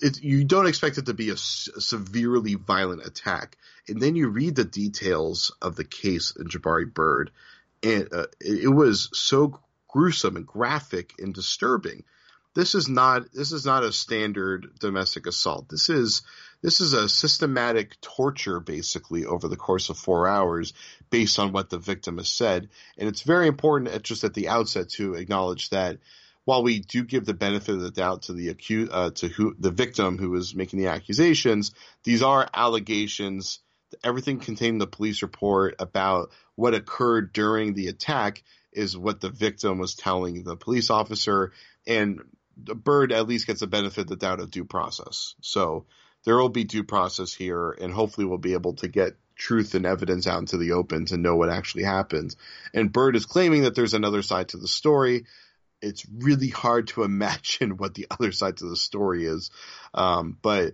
it, 0.00 0.22
you 0.22 0.44
don't 0.44 0.66
expect 0.66 0.98
it 0.98 1.06
to 1.06 1.14
be 1.14 1.30
a, 1.30 1.34
a 1.34 1.80
severely 1.80 2.54
violent 2.54 3.06
attack, 3.06 3.56
and 3.88 4.00
then 4.00 4.16
you 4.16 4.28
read 4.28 4.56
the 4.56 4.64
details 4.64 5.52
of 5.62 5.76
the 5.76 5.84
case 5.84 6.32
in 6.36 6.48
Jabari 6.48 6.92
Bird, 6.92 7.30
and 7.82 8.08
uh, 8.12 8.26
it, 8.40 8.64
it 8.64 8.68
was 8.68 9.08
so 9.12 9.60
gruesome 9.88 10.36
and 10.36 10.46
graphic 10.46 11.14
and 11.18 11.34
disturbing 11.34 12.04
this 12.56 12.74
is 12.74 12.88
not 12.88 13.30
this 13.34 13.52
is 13.52 13.66
not 13.66 13.84
a 13.84 13.92
standard 13.92 14.70
domestic 14.80 15.26
assault. 15.26 15.68
This 15.68 15.90
is 15.90 16.22
this 16.62 16.80
is 16.80 16.94
a 16.94 17.06
systematic 17.08 18.00
torture 18.00 18.60
basically 18.60 19.26
over 19.26 19.46
the 19.46 19.58
course 19.58 19.90
of 19.90 19.98
four 19.98 20.26
hours 20.26 20.72
based 21.10 21.38
on 21.38 21.52
what 21.52 21.68
the 21.68 21.78
victim 21.78 22.16
has 22.16 22.30
said. 22.30 22.70
And 22.96 23.08
it's 23.10 23.20
very 23.20 23.46
important 23.46 23.90
at 23.90 24.02
just 24.02 24.24
at 24.24 24.32
the 24.32 24.48
outset 24.48 24.88
to 24.92 25.14
acknowledge 25.14 25.68
that 25.68 25.98
while 26.46 26.62
we 26.62 26.80
do 26.80 27.04
give 27.04 27.26
the 27.26 27.34
benefit 27.34 27.74
of 27.74 27.82
the 27.82 27.90
doubt 27.90 28.22
to 28.22 28.32
the 28.32 28.48
accused, 28.48 28.90
uh, 28.90 29.10
to 29.10 29.28
who 29.28 29.54
the 29.58 29.70
victim 29.70 30.16
who 30.16 30.34
is 30.34 30.54
making 30.54 30.78
the 30.78 30.86
accusations, 30.86 31.72
these 32.04 32.22
are 32.22 32.48
allegations. 32.54 33.58
Everything 34.02 34.38
contained 34.38 34.76
in 34.76 34.78
the 34.78 34.86
police 34.86 35.20
report 35.20 35.74
about 35.78 36.30
what 36.54 36.74
occurred 36.74 37.34
during 37.34 37.74
the 37.74 37.88
attack 37.88 38.42
is 38.72 38.96
what 38.96 39.20
the 39.20 39.30
victim 39.30 39.78
was 39.78 39.94
telling 39.94 40.42
the 40.42 40.56
police 40.56 40.88
officer, 40.88 41.52
and 41.86 42.20
Bird 42.56 43.12
at 43.12 43.28
least 43.28 43.46
gets 43.46 43.60
the 43.60 43.66
benefit 43.66 44.02
of 44.02 44.06
the 44.08 44.16
doubt 44.16 44.40
of 44.40 44.50
due 44.50 44.64
process. 44.64 45.34
So 45.40 45.86
there 46.24 46.36
will 46.36 46.48
be 46.48 46.64
due 46.64 46.84
process 46.84 47.32
here, 47.32 47.70
and 47.70 47.92
hopefully 47.92 48.26
we'll 48.26 48.38
be 48.38 48.54
able 48.54 48.74
to 48.74 48.88
get 48.88 49.16
truth 49.36 49.74
and 49.74 49.86
evidence 49.86 50.26
out 50.26 50.40
into 50.40 50.56
the 50.56 50.72
open 50.72 51.06
to 51.06 51.16
know 51.16 51.36
what 51.36 51.50
actually 51.50 51.84
happened. 51.84 52.34
And 52.74 52.92
Bird 52.92 53.16
is 53.16 53.26
claiming 53.26 53.62
that 53.62 53.74
there's 53.74 53.94
another 53.94 54.22
side 54.22 54.48
to 54.48 54.56
the 54.56 54.68
story. 54.68 55.26
It's 55.82 56.06
really 56.10 56.48
hard 56.48 56.88
to 56.88 57.02
imagine 57.04 57.76
what 57.76 57.94
the 57.94 58.06
other 58.10 58.32
side 58.32 58.58
to 58.58 58.68
the 58.68 58.76
story 58.76 59.26
is. 59.26 59.50
Um, 59.94 60.36
but 60.40 60.72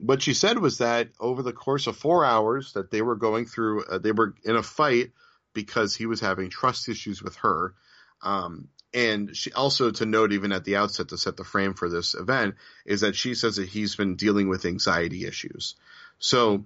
what 0.00 0.22
she 0.22 0.34
said 0.34 0.58
was 0.58 0.78
that 0.78 1.10
over 1.20 1.42
the 1.42 1.52
course 1.52 1.86
of 1.86 1.96
four 1.96 2.24
hours 2.24 2.72
that 2.72 2.90
they 2.90 3.02
were 3.02 3.16
going 3.16 3.46
through, 3.46 3.84
uh, 3.84 3.98
they 3.98 4.12
were 4.12 4.34
in 4.44 4.56
a 4.56 4.62
fight 4.62 5.12
because 5.54 5.94
he 5.94 6.06
was 6.06 6.20
having 6.20 6.50
trust 6.50 6.88
issues 6.88 7.22
with 7.22 7.36
her. 7.36 7.74
Um, 8.22 8.68
and 8.94 9.36
she 9.36 9.52
also 9.52 9.90
to 9.90 10.06
note 10.06 10.32
even 10.32 10.52
at 10.52 10.64
the 10.64 10.76
outset 10.76 11.08
to 11.08 11.18
set 11.18 11.36
the 11.36 11.44
frame 11.44 11.74
for 11.74 11.88
this 11.88 12.14
event 12.14 12.54
is 12.86 13.02
that 13.02 13.16
she 13.16 13.34
says 13.34 13.56
that 13.56 13.68
he's 13.68 13.96
been 13.96 14.16
dealing 14.16 14.48
with 14.48 14.64
anxiety 14.64 15.26
issues. 15.26 15.74
So, 16.18 16.64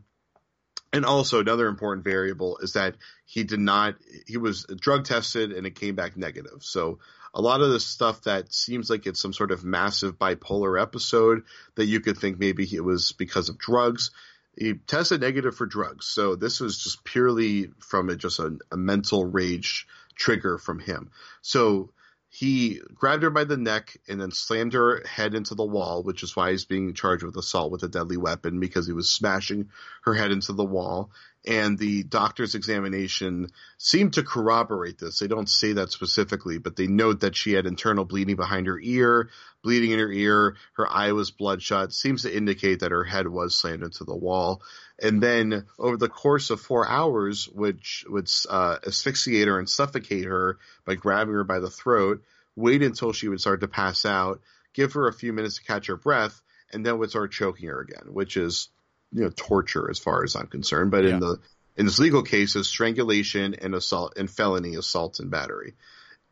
and 0.92 1.04
also 1.04 1.40
another 1.40 1.66
important 1.66 2.04
variable 2.04 2.58
is 2.58 2.74
that 2.74 2.96
he 3.24 3.44
did 3.44 3.58
not, 3.58 3.96
he 4.26 4.36
was 4.36 4.64
drug 4.64 5.04
tested 5.04 5.52
and 5.52 5.66
it 5.66 5.74
came 5.74 5.96
back 5.96 6.16
negative. 6.16 6.58
So 6.60 7.00
a 7.34 7.40
lot 7.40 7.60
of 7.60 7.70
the 7.70 7.80
stuff 7.80 8.22
that 8.22 8.52
seems 8.52 8.88
like 8.88 9.06
it's 9.06 9.20
some 9.20 9.32
sort 9.32 9.50
of 9.50 9.64
massive 9.64 10.18
bipolar 10.18 10.80
episode 10.80 11.42
that 11.74 11.86
you 11.86 12.00
could 12.00 12.18
think 12.18 12.38
maybe 12.38 12.68
it 12.72 12.84
was 12.84 13.12
because 13.12 13.48
of 13.48 13.58
drugs. 13.58 14.10
He 14.56 14.74
tested 14.74 15.22
negative 15.22 15.56
for 15.56 15.66
drugs. 15.66 16.06
So 16.06 16.36
this 16.36 16.60
was 16.60 16.78
just 16.78 17.02
purely 17.04 17.70
from 17.80 18.10
a, 18.10 18.16
just 18.16 18.38
a, 18.38 18.58
a 18.70 18.76
mental 18.76 19.24
rage 19.24 19.88
trigger 20.14 20.58
from 20.58 20.78
him. 20.78 21.10
So 21.40 21.90
he 22.34 22.80
grabbed 22.94 23.22
her 23.22 23.28
by 23.30 23.44
the 23.44 23.58
neck 23.58 23.98
and 24.08 24.18
then 24.18 24.30
slammed 24.30 24.72
her 24.72 25.02
head 25.06 25.34
into 25.34 25.54
the 25.54 25.64
wall, 25.64 26.02
which 26.02 26.22
is 26.22 26.34
why 26.34 26.50
he's 26.50 26.64
being 26.64 26.94
charged 26.94 27.22
with 27.22 27.36
assault 27.36 27.70
with 27.70 27.82
a 27.82 27.88
deadly 27.88 28.16
weapon 28.16 28.58
because 28.58 28.86
he 28.86 28.94
was 28.94 29.10
smashing 29.10 29.68
her 30.04 30.14
head 30.14 30.32
into 30.32 30.54
the 30.54 30.64
wall. 30.64 31.10
And 31.44 31.76
the 31.76 32.04
doctor's 32.04 32.54
examination 32.54 33.50
seemed 33.76 34.12
to 34.14 34.22
corroborate 34.22 34.98
this. 34.98 35.18
They 35.18 35.26
don't 35.26 35.48
say 35.48 35.72
that 35.72 35.90
specifically, 35.90 36.58
but 36.58 36.76
they 36.76 36.86
note 36.86 37.20
that 37.20 37.34
she 37.34 37.52
had 37.52 37.66
internal 37.66 38.04
bleeding 38.04 38.36
behind 38.36 38.68
her 38.68 38.78
ear, 38.80 39.28
bleeding 39.62 39.90
in 39.90 39.98
her 39.98 40.10
ear, 40.10 40.56
her 40.74 40.88
eye 40.88 41.10
was 41.12 41.32
bloodshot, 41.32 41.92
seems 41.92 42.22
to 42.22 42.36
indicate 42.36 42.80
that 42.80 42.92
her 42.92 43.02
head 43.02 43.26
was 43.26 43.56
slammed 43.56 43.82
into 43.82 44.04
the 44.04 44.14
wall. 44.14 44.62
And 45.00 45.20
then 45.20 45.66
over 45.80 45.96
the 45.96 46.08
course 46.08 46.50
of 46.50 46.60
four 46.60 46.86
hours, 46.86 47.48
which 47.48 48.04
would 48.08 48.30
uh, 48.48 48.78
asphyxiate 48.86 49.48
her 49.48 49.58
and 49.58 49.68
suffocate 49.68 50.26
her 50.26 50.58
by 50.84 50.94
grabbing 50.94 51.34
her 51.34 51.44
by 51.44 51.58
the 51.58 51.70
throat, 51.70 52.22
wait 52.54 52.82
until 52.82 53.12
she 53.12 53.28
would 53.28 53.40
start 53.40 53.62
to 53.62 53.68
pass 53.68 54.04
out, 54.04 54.40
give 54.74 54.92
her 54.92 55.08
a 55.08 55.12
few 55.12 55.32
minutes 55.32 55.56
to 55.56 55.64
catch 55.64 55.88
her 55.88 55.96
breath, 55.96 56.40
and 56.72 56.86
then 56.86 56.98
would 56.98 57.10
start 57.10 57.32
choking 57.32 57.68
her 57.68 57.80
again, 57.80 58.12
which 58.12 58.36
is 58.36 58.68
you 59.12 59.22
know 59.22 59.30
torture 59.34 59.90
as 59.90 59.98
far 59.98 60.24
as 60.24 60.36
I'm 60.36 60.46
concerned. 60.46 60.90
But 60.90 61.04
Yeah. 61.04 61.10
in 61.10 61.20
the 61.20 61.38
in 61.76 61.86
this 61.86 61.98
legal 61.98 62.22
case, 62.22 62.54
is 62.54 62.68
strangulation 62.68 63.54
and 63.54 63.74
assault 63.74 64.14
and 64.16 64.30
felony 64.30 64.74
assault 64.74 65.20
and 65.20 65.30
battery, 65.30 65.74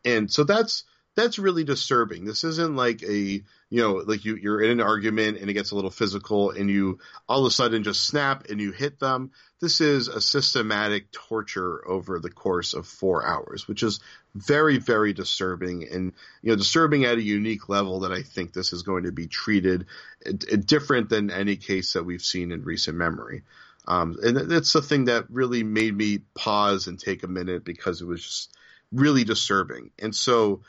and 0.05 0.31
so 0.31 0.43
that's 0.43 0.83
that's 1.15 1.39
really 1.39 1.63
disturbing. 1.63 2.25
This 2.25 2.43
isn't 2.43 2.75
like 2.75 3.03
a 3.03 3.13
you 3.13 3.43
know 3.71 3.95
like 4.05 4.23
you 4.23 4.35
you're 4.35 4.61
in 4.61 4.71
an 4.71 4.81
argument 4.81 5.37
and 5.39 5.49
it 5.49 5.53
gets 5.53 5.71
a 5.71 5.75
little 5.75 5.89
physical 5.89 6.51
and 6.51 6.69
you 6.69 6.99
all 7.27 7.41
of 7.41 7.45
a 7.47 7.51
sudden 7.51 7.83
just 7.83 8.05
snap 8.05 8.49
and 8.49 8.61
you 8.61 8.71
hit 8.71 8.99
them. 8.99 9.31
This 9.59 9.81
is 9.81 10.07
a 10.07 10.21
systematic 10.21 11.11
torture 11.11 11.87
over 11.87 12.19
the 12.19 12.31
course 12.31 12.73
of 12.73 12.87
four 12.87 13.25
hours, 13.25 13.67
which 13.67 13.83
is 13.83 13.99
very 14.33 14.77
very 14.77 15.13
disturbing 15.13 15.87
and 15.91 16.13
you 16.41 16.51
know 16.51 16.55
disturbing 16.55 17.03
at 17.05 17.17
a 17.17 17.21
unique 17.21 17.67
level 17.67 18.01
that 18.01 18.11
I 18.11 18.21
think 18.21 18.53
this 18.53 18.71
is 18.71 18.83
going 18.83 19.03
to 19.03 19.11
be 19.11 19.27
treated 19.27 19.87
uh, 20.25 20.31
different 20.65 21.09
than 21.09 21.31
any 21.31 21.57
case 21.57 21.93
that 21.93 22.05
we've 22.05 22.21
seen 22.21 22.51
in 22.51 22.63
recent 22.63 22.97
memory. 22.97 23.43
Um, 23.87 24.17
and 24.21 24.37
that's 24.37 24.73
the 24.73 24.81
thing 24.81 25.05
that 25.05 25.25
really 25.29 25.63
made 25.63 25.95
me 25.95 26.19
pause 26.35 26.87
and 26.87 26.99
take 26.99 27.23
a 27.23 27.27
minute 27.27 27.65
because 27.65 28.01
it 28.01 28.05
was 28.05 28.23
just 28.23 28.55
really 28.91 29.23
disturbing. 29.23 29.91
And 29.99 30.15
so 30.15 30.61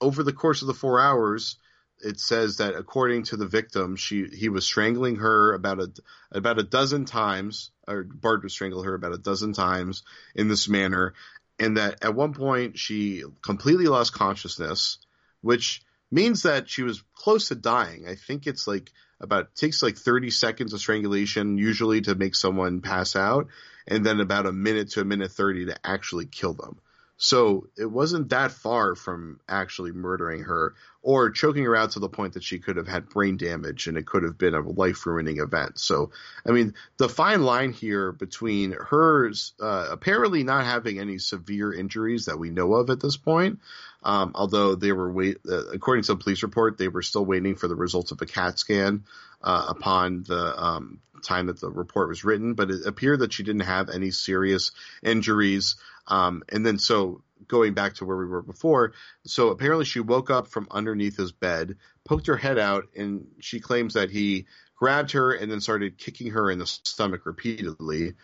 over 0.00 0.22
the 0.22 0.32
course 0.32 0.62
of 0.62 0.68
the 0.68 0.74
four 0.74 1.00
hours, 1.00 1.56
it 2.02 2.18
says 2.18 2.56
that 2.56 2.74
according 2.74 3.24
to 3.24 3.36
the 3.36 3.46
victim, 3.46 3.96
she 3.96 4.26
he 4.26 4.48
was 4.48 4.64
strangling 4.64 5.16
her 5.16 5.52
about 5.52 5.80
a 5.80 5.92
about 6.32 6.58
a 6.58 6.62
dozen 6.62 7.04
times, 7.04 7.70
or 7.86 8.04
Bart 8.04 8.42
was 8.42 8.52
strangling 8.52 8.86
her 8.86 8.94
about 8.94 9.12
a 9.12 9.18
dozen 9.18 9.52
times 9.52 10.02
in 10.34 10.48
this 10.48 10.68
manner, 10.68 11.14
and 11.60 11.76
that 11.76 12.02
at 12.02 12.14
one 12.14 12.32
point 12.32 12.78
she 12.78 13.22
completely 13.42 13.86
lost 13.86 14.14
consciousness, 14.14 14.98
which 15.42 15.82
means 16.10 16.42
that 16.42 16.68
she 16.68 16.82
was 16.82 17.04
close 17.14 17.48
to 17.48 17.54
dying. 17.54 18.06
I 18.08 18.14
think 18.16 18.46
it's 18.46 18.66
like 18.66 18.90
about 19.20 19.54
takes 19.54 19.82
like 19.82 19.96
30 19.96 20.30
seconds 20.30 20.72
of 20.72 20.80
strangulation 20.80 21.58
usually 21.58 22.00
to 22.00 22.14
make 22.14 22.34
someone 22.34 22.80
pass 22.80 23.14
out, 23.14 23.48
and 23.86 24.04
then 24.04 24.20
about 24.20 24.46
a 24.46 24.52
minute 24.52 24.92
to 24.92 25.02
a 25.02 25.04
minute 25.04 25.30
30 25.30 25.66
to 25.66 25.86
actually 25.86 26.26
kill 26.26 26.54
them. 26.54 26.80
So 27.22 27.66
it 27.76 27.84
wasn't 27.84 28.30
that 28.30 28.50
far 28.50 28.94
from 28.94 29.40
actually 29.46 29.92
murdering 29.92 30.44
her 30.44 30.74
or 31.02 31.28
choking 31.28 31.64
her 31.64 31.76
out 31.76 31.90
to 31.90 31.98
the 31.98 32.08
point 32.08 32.32
that 32.32 32.42
she 32.42 32.58
could 32.58 32.78
have 32.78 32.88
had 32.88 33.10
brain 33.10 33.36
damage 33.36 33.88
and 33.88 33.98
it 33.98 34.06
could 34.06 34.22
have 34.22 34.38
been 34.38 34.54
a 34.54 34.62
life 34.62 35.04
ruining 35.04 35.38
event. 35.38 35.78
So, 35.78 36.12
I 36.46 36.52
mean, 36.52 36.72
the 36.96 37.10
fine 37.10 37.42
line 37.42 37.72
here 37.72 38.10
between 38.10 38.72
hers 38.72 39.52
uh, 39.60 39.88
apparently 39.90 40.44
not 40.44 40.64
having 40.64 40.98
any 40.98 41.18
severe 41.18 41.74
injuries 41.74 42.24
that 42.24 42.38
we 42.38 42.48
know 42.48 42.72
of 42.72 42.88
at 42.88 43.00
this 43.00 43.18
point, 43.18 43.58
um, 44.02 44.32
although 44.34 44.74
they 44.74 44.92
were 44.92 45.12
wait, 45.12 45.40
uh, 45.46 45.66
according 45.66 46.04
to 46.04 46.14
the 46.14 46.24
police 46.24 46.42
report, 46.42 46.78
they 46.78 46.88
were 46.88 47.02
still 47.02 47.26
waiting 47.26 47.54
for 47.54 47.68
the 47.68 47.76
results 47.76 48.12
of 48.12 48.22
a 48.22 48.26
CAT 48.26 48.58
scan 48.58 49.04
uh, 49.42 49.66
upon 49.68 50.22
the 50.26 50.58
um, 50.58 51.00
time 51.20 51.46
that 51.46 51.60
the 51.60 51.70
report 51.70 52.08
was 52.08 52.24
written, 52.24 52.54
but 52.54 52.70
it 52.70 52.86
appeared 52.86 53.20
that 53.20 53.32
she 53.32 53.42
didn't 53.42 53.60
have 53.60 53.90
any 53.90 54.10
serious 54.10 54.72
injuries. 55.02 55.76
Um, 56.10 56.42
and 56.48 56.64
then 56.66 56.78
so 56.78 57.22
going 57.48 57.74
back 57.74 57.94
to 57.94 58.04
where 58.04 58.16
we 58.16 58.26
were 58.26 58.42
before, 58.42 58.92
so 59.24 59.48
apparently 59.48 59.84
she 59.84 60.00
woke 60.00 60.30
up 60.30 60.48
from 60.48 60.68
underneath 60.70 61.16
his 61.16 61.32
bed, 61.32 61.76
poked 62.04 62.26
her 62.26 62.36
head 62.36 62.58
out, 62.58 62.88
and 62.96 63.26
she 63.40 63.60
claims 63.60 63.94
that 63.94 64.10
he 64.10 64.46
grabbed 64.76 65.12
her 65.12 65.32
and 65.32 65.50
then 65.50 65.60
started 65.60 65.98
kicking 65.98 66.30
her 66.32 66.50
in 66.50 66.58
the 66.58 66.66
stomach 66.66 67.26
repeatedly. 67.26 68.14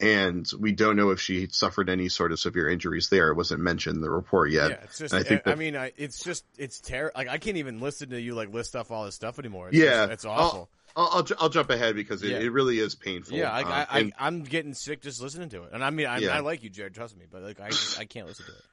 And 0.00 0.48
we 0.60 0.70
don't 0.72 0.94
know 0.94 1.10
if 1.10 1.20
she 1.20 1.48
suffered 1.50 1.88
any 1.88 2.08
sort 2.08 2.30
of 2.30 2.38
severe 2.38 2.68
injuries 2.68 3.08
there. 3.08 3.30
It 3.30 3.34
wasn't 3.34 3.60
mentioned 3.62 3.96
in 3.96 4.00
the 4.02 4.10
report 4.10 4.50
yet. 4.52 4.70
Yeah, 4.70 4.76
it's 4.84 4.98
just. 4.98 5.12
And 5.12 5.18
I, 5.18 5.24
I 5.24 5.28
think 5.28 5.42
that- 5.44 5.58
mean, 5.58 5.76
I, 5.76 5.92
it's 5.96 6.22
just 6.22 6.44
it's 6.56 6.80
terrible. 6.80 7.12
Like 7.16 7.28
I 7.28 7.38
can't 7.38 7.56
even 7.56 7.80
listen 7.80 8.10
to 8.10 8.20
you 8.20 8.34
like 8.34 8.52
list 8.54 8.76
off 8.76 8.92
all 8.92 9.06
this 9.06 9.16
stuff 9.16 9.38
anymore. 9.40 9.68
It's 9.68 9.76
yeah, 9.78 9.84
just- 10.06 10.12
it's 10.12 10.24
awful. 10.24 10.68
I'll, 10.96 11.08
I'll, 11.12 11.26
I'll 11.40 11.48
jump 11.48 11.70
ahead 11.70 11.94
because 11.96 12.22
it, 12.22 12.30
Yeah. 12.30 12.38
it 12.38 12.52
really 12.52 12.78
is 12.78 12.94
painful. 12.96 13.36
yeah, 13.36 13.50
I, 13.52 13.62
Um, 13.62 13.68
I, 13.72 13.86
I, 13.90 13.98
and- 14.00 14.12
I'm 14.18 14.42
getting 14.44 14.74
sick 14.74 15.00
just 15.02 15.20
listening 15.20 15.48
to 15.50 15.64
it. 15.64 15.70
And 15.72 15.84
I 15.84 15.90
mean, 15.90 16.06
I, 16.06 16.18
Yeah. 16.18 16.30
I 16.36 16.40
like 16.40 16.62
you, 16.62 16.70
Jared. 16.70 16.94
Trust 16.94 17.16
me, 17.16 17.26
but 17.30 17.42
like 17.42 17.60
I, 17.60 17.68
just, 17.70 17.98
I 17.98 18.04
can't 18.04 18.26
listen 18.26 18.46
to 18.46 18.52
it. 18.52 18.58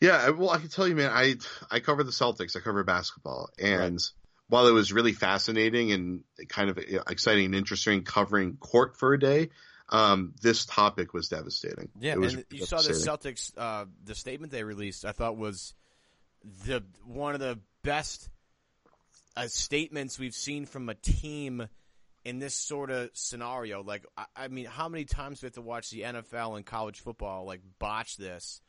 Yeah, 0.00 0.28
well, 0.30 0.50
I 0.50 0.58
can 0.58 0.68
tell 0.68 0.86
you, 0.86 0.94
man. 0.94 1.10
I 1.10 1.36
I 1.70 1.80
cover 1.80 2.04
the 2.04 2.10
Celtics. 2.10 2.54
I 2.54 2.60
cover 2.60 2.84
basketball, 2.84 3.48
and 3.58 3.98
while 4.48 4.66
it 4.68 4.72
was 4.72 4.92
really 4.92 5.12
fascinating 5.14 5.90
and 5.90 6.22
kind 6.50 6.68
of 6.68 6.76
exciting 6.78 7.46
and 7.46 7.54
interesting 7.54 8.02
covering 8.04 8.58
court 8.58 8.98
for 8.98 9.14
a 9.14 9.18
day, 9.18 9.48
um, 9.88 10.34
this 10.42 10.66
topic 10.66 11.14
was 11.14 11.28
devastating. 11.28 11.88
Yeah, 12.00 12.12
it 12.12 12.20
was 12.20 12.34
and 12.34 12.44
you 12.50 12.66
saw 12.66 12.78
the. 12.78 12.92
Celtics. 12.92 13.52
Uh, 13.56 13.86
the 14.04 14.14
statement 14.14 14.52
they 14.52 14.64
released, 14.64 15.04
I 15.04 15.12
thought 15.12 15.36
was 15.36 15.74
the 16.64 16.82
one 17.04 17.34
of 17.34 17.40
the 17.40 17.58
best 17.82 18.28
uh, 19.36 19.46
statements 19.48 20.18
we've 20.18 20.34
seen 20.34 20.66
from 20.66 20.88
a 20.88 20.94
team 20.94 21.68
in 22.24 22.40
this 22.40 22.54
sort 22.54 22.90
of 22.90 23.10
scenario. 23.12 23.82
Like, 23.82 24.04
I, 24.16 24.24
I 24.36 24.48
mean, 24.48 24.66
how 24.66 24.88
many 24.88 25.04
times 25.04 25.40
do 25.40 25.44
we 25.44 25.48
have 25.48 25.54
to 25.54 25.62
watch 25.62 25.90
the 25.90 26.02
NFL 26.02 26.56
and 26.56 26.66
college 26.66 27.00
football 27.00 27.44
like 27.46 27.60
botch 27.78 28.16
this? 28.16 28.60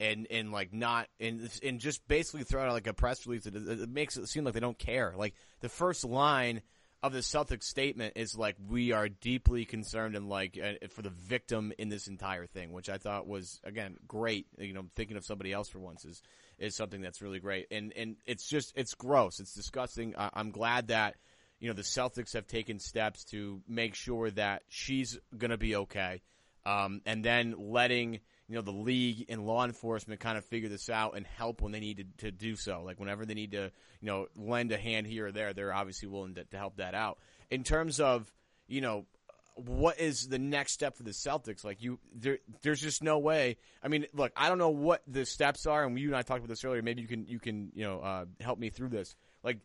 And, 0.00 0.26
and 0.28 0.50
like 0.50 0.72
not 0.72 1.06
and 1.20 1.48
and 1.62 1.78
just 1.78 2.06
basically 2.08 2.42
throw 2.42 2.64
out 2.64 2.72
like 2.72 2.88
a 2.88 2.92
press 2.92 3.28
release 3.28 3.44
that 3.44 3.54
it, 3.54 3.80
it 3.82 3.88
makes 3.88 4.16
it 4.16 4.26
seem 4.26 4.42
like 4.42 4.52
they 4.52 4.58
don't 4.58 4.76
care. 4.76 5.14
Like 5.16 5.34
the 5.60 5.68
first 5.68 6.04
line 6.04 6.62
of 7.04 7.12
the 7.12 7.18
Celtics 7.18 7.64
statement 7.64 8.14
is 8.16 8.34
like 8.34 8.56
we 8.66 8.92
are 8.92 9.10
deeply 9.10 9.66
concerned 9.66 10.16
and 10.16 10.26
like 10.26 10.58
uh, 10.58 10.86
for 10.88 11.02
the 11.02 11.10
victim 11.10 11.70
in 11.78 11.90
this 11.90 12.06
entire 12.06 12.46
thing, 12.46 12.72
which 12.72 12.88
I 12.88 12.96
thought 12.96 13.26
was 13.26 13.60
again 13.62 13.98
great. 14.08 14.46
You 14.56 14.72
know, 14.72 14.86
thinking 14.96 15.18
of 15.18 15.24
somebody 15.24 15.52
else 15.52 15.68
for 15.68 15.78
once 15.78 16.06
is 16.06 16.22
is 16.58 16.74
something 16.74 17.02
that's 17.02 17.20
really 17.20 17.40
great, 17.40 17.66
and 17.70 17.92
and 17.94 18.16
it's 18.24 18.48
just 18.48 18.72
it's 18.74 18.94
gross, 18.94 19.38
it's 19.38 19.52
disgusting. 19.52 20.14
I, 20.16 20.30
I'm 20.32 20.50
glad 20.50 20.88
that 20.88 21.16
you 21.60 21.68
know 21.68 21.74
the 21.74 21.82
Celtics 21.82 22.32
have 22.32 22.46
taken 22.46 22.78
steps 22.78 23.24
to 23.26 23.60
make 23.68 23.94
sure 23.94 24.30
that 24.30 24.62
she's 24.70 25.18
gonna 25.36 25.58
be 25.58 25.76
okay, 25.76 26.22
um, 26.64 27.02
and 27.04 27.22
then 27.22 27.54
letting 27.58 28.20
you 28.48 28.56
know, 28.56 28.62
the 28.62 28.70
league 28.70 29.26
and 29.28 29.46
law 29.46 29.64
enforcement 29.64 30.20
kind 30.20 30.36
of 30.36 30.44
figure 30.44 30.68
this 30.68 30.90
out 30.90 31.16
and 31.16 31.26
help 31.26 31.62
when 31.62 31.72
they 31.72 31.80
need 31.80 31.96
to, 32.18 32.26
to 32.26 32.30
do 32.30 32.56
so. 32.56 32.82
Like 32.84 33.00
whenever 33.00 33.24
they 33.24 33.34
need 33.34 33.52
to, 33.52 33.70
you 34.00 34.06
know, 34.06 34.26
lend 34.36 34.70
a 34.72 34.76
hand 34.76 35.06
here 35.06 35.28
or 35.28 35.32
there, 35.32 35.52
they're 35.52 35.72
obviously 35.72 36.08
willing 36.08 36.34
to, 36.34 36.44
to 36.44 36.56
help 36.58 36.76
that 36.76 36.94
out. 36.94 37.18
In 37.50 37.64
terms 37.64 38.00
of, 38.00 38.30
you 38.68 38.80
know, 38.80 39.06
what 39.54 40.00
is 40.00 40.28
the 40.28 40.38
next 40.38 40.72
step 40.72 40.96
for 40.96 41.04
the 41.04 41.12
Celtics? 41.12 41.64
Like 41.64 41.82
you, 41.82 41.98
there, 42.14 42.38
there's 42.62 42.80
just 42.80 43.02
no 43.02 43.18
way. 43.18 43.56
I 43.82 43.88
mean, 43.88 44.06
look, 44.12 44.32
I 44.36 44.48
don't 44.48 44.58
know 44.58 44.70
what 44.70 45.02
the 45.06 45.24
steps 45.24 45.66
are, 45.66 45.84
and 45.84 45.98
you 45.98 46.08
and 46.08 46.16
I 46.16 46.22
talked 46.22 46.40
about 46.40 46.48
this 46.48 46.64
earlier. 46.64 46.82
Maybe 46.82 47.02
you 47.02 47.08
can, 47.08 47.26
you 47.26 47.38
can, 47.38 47.70
you 47.74 47.84
know, 47.84 48.00
uh, 48.00 48.24
help 48.40 48.58
me 48.58 48.70
through 48.70 48.88
this. 48.88 49.14
Like, 49.42 49.60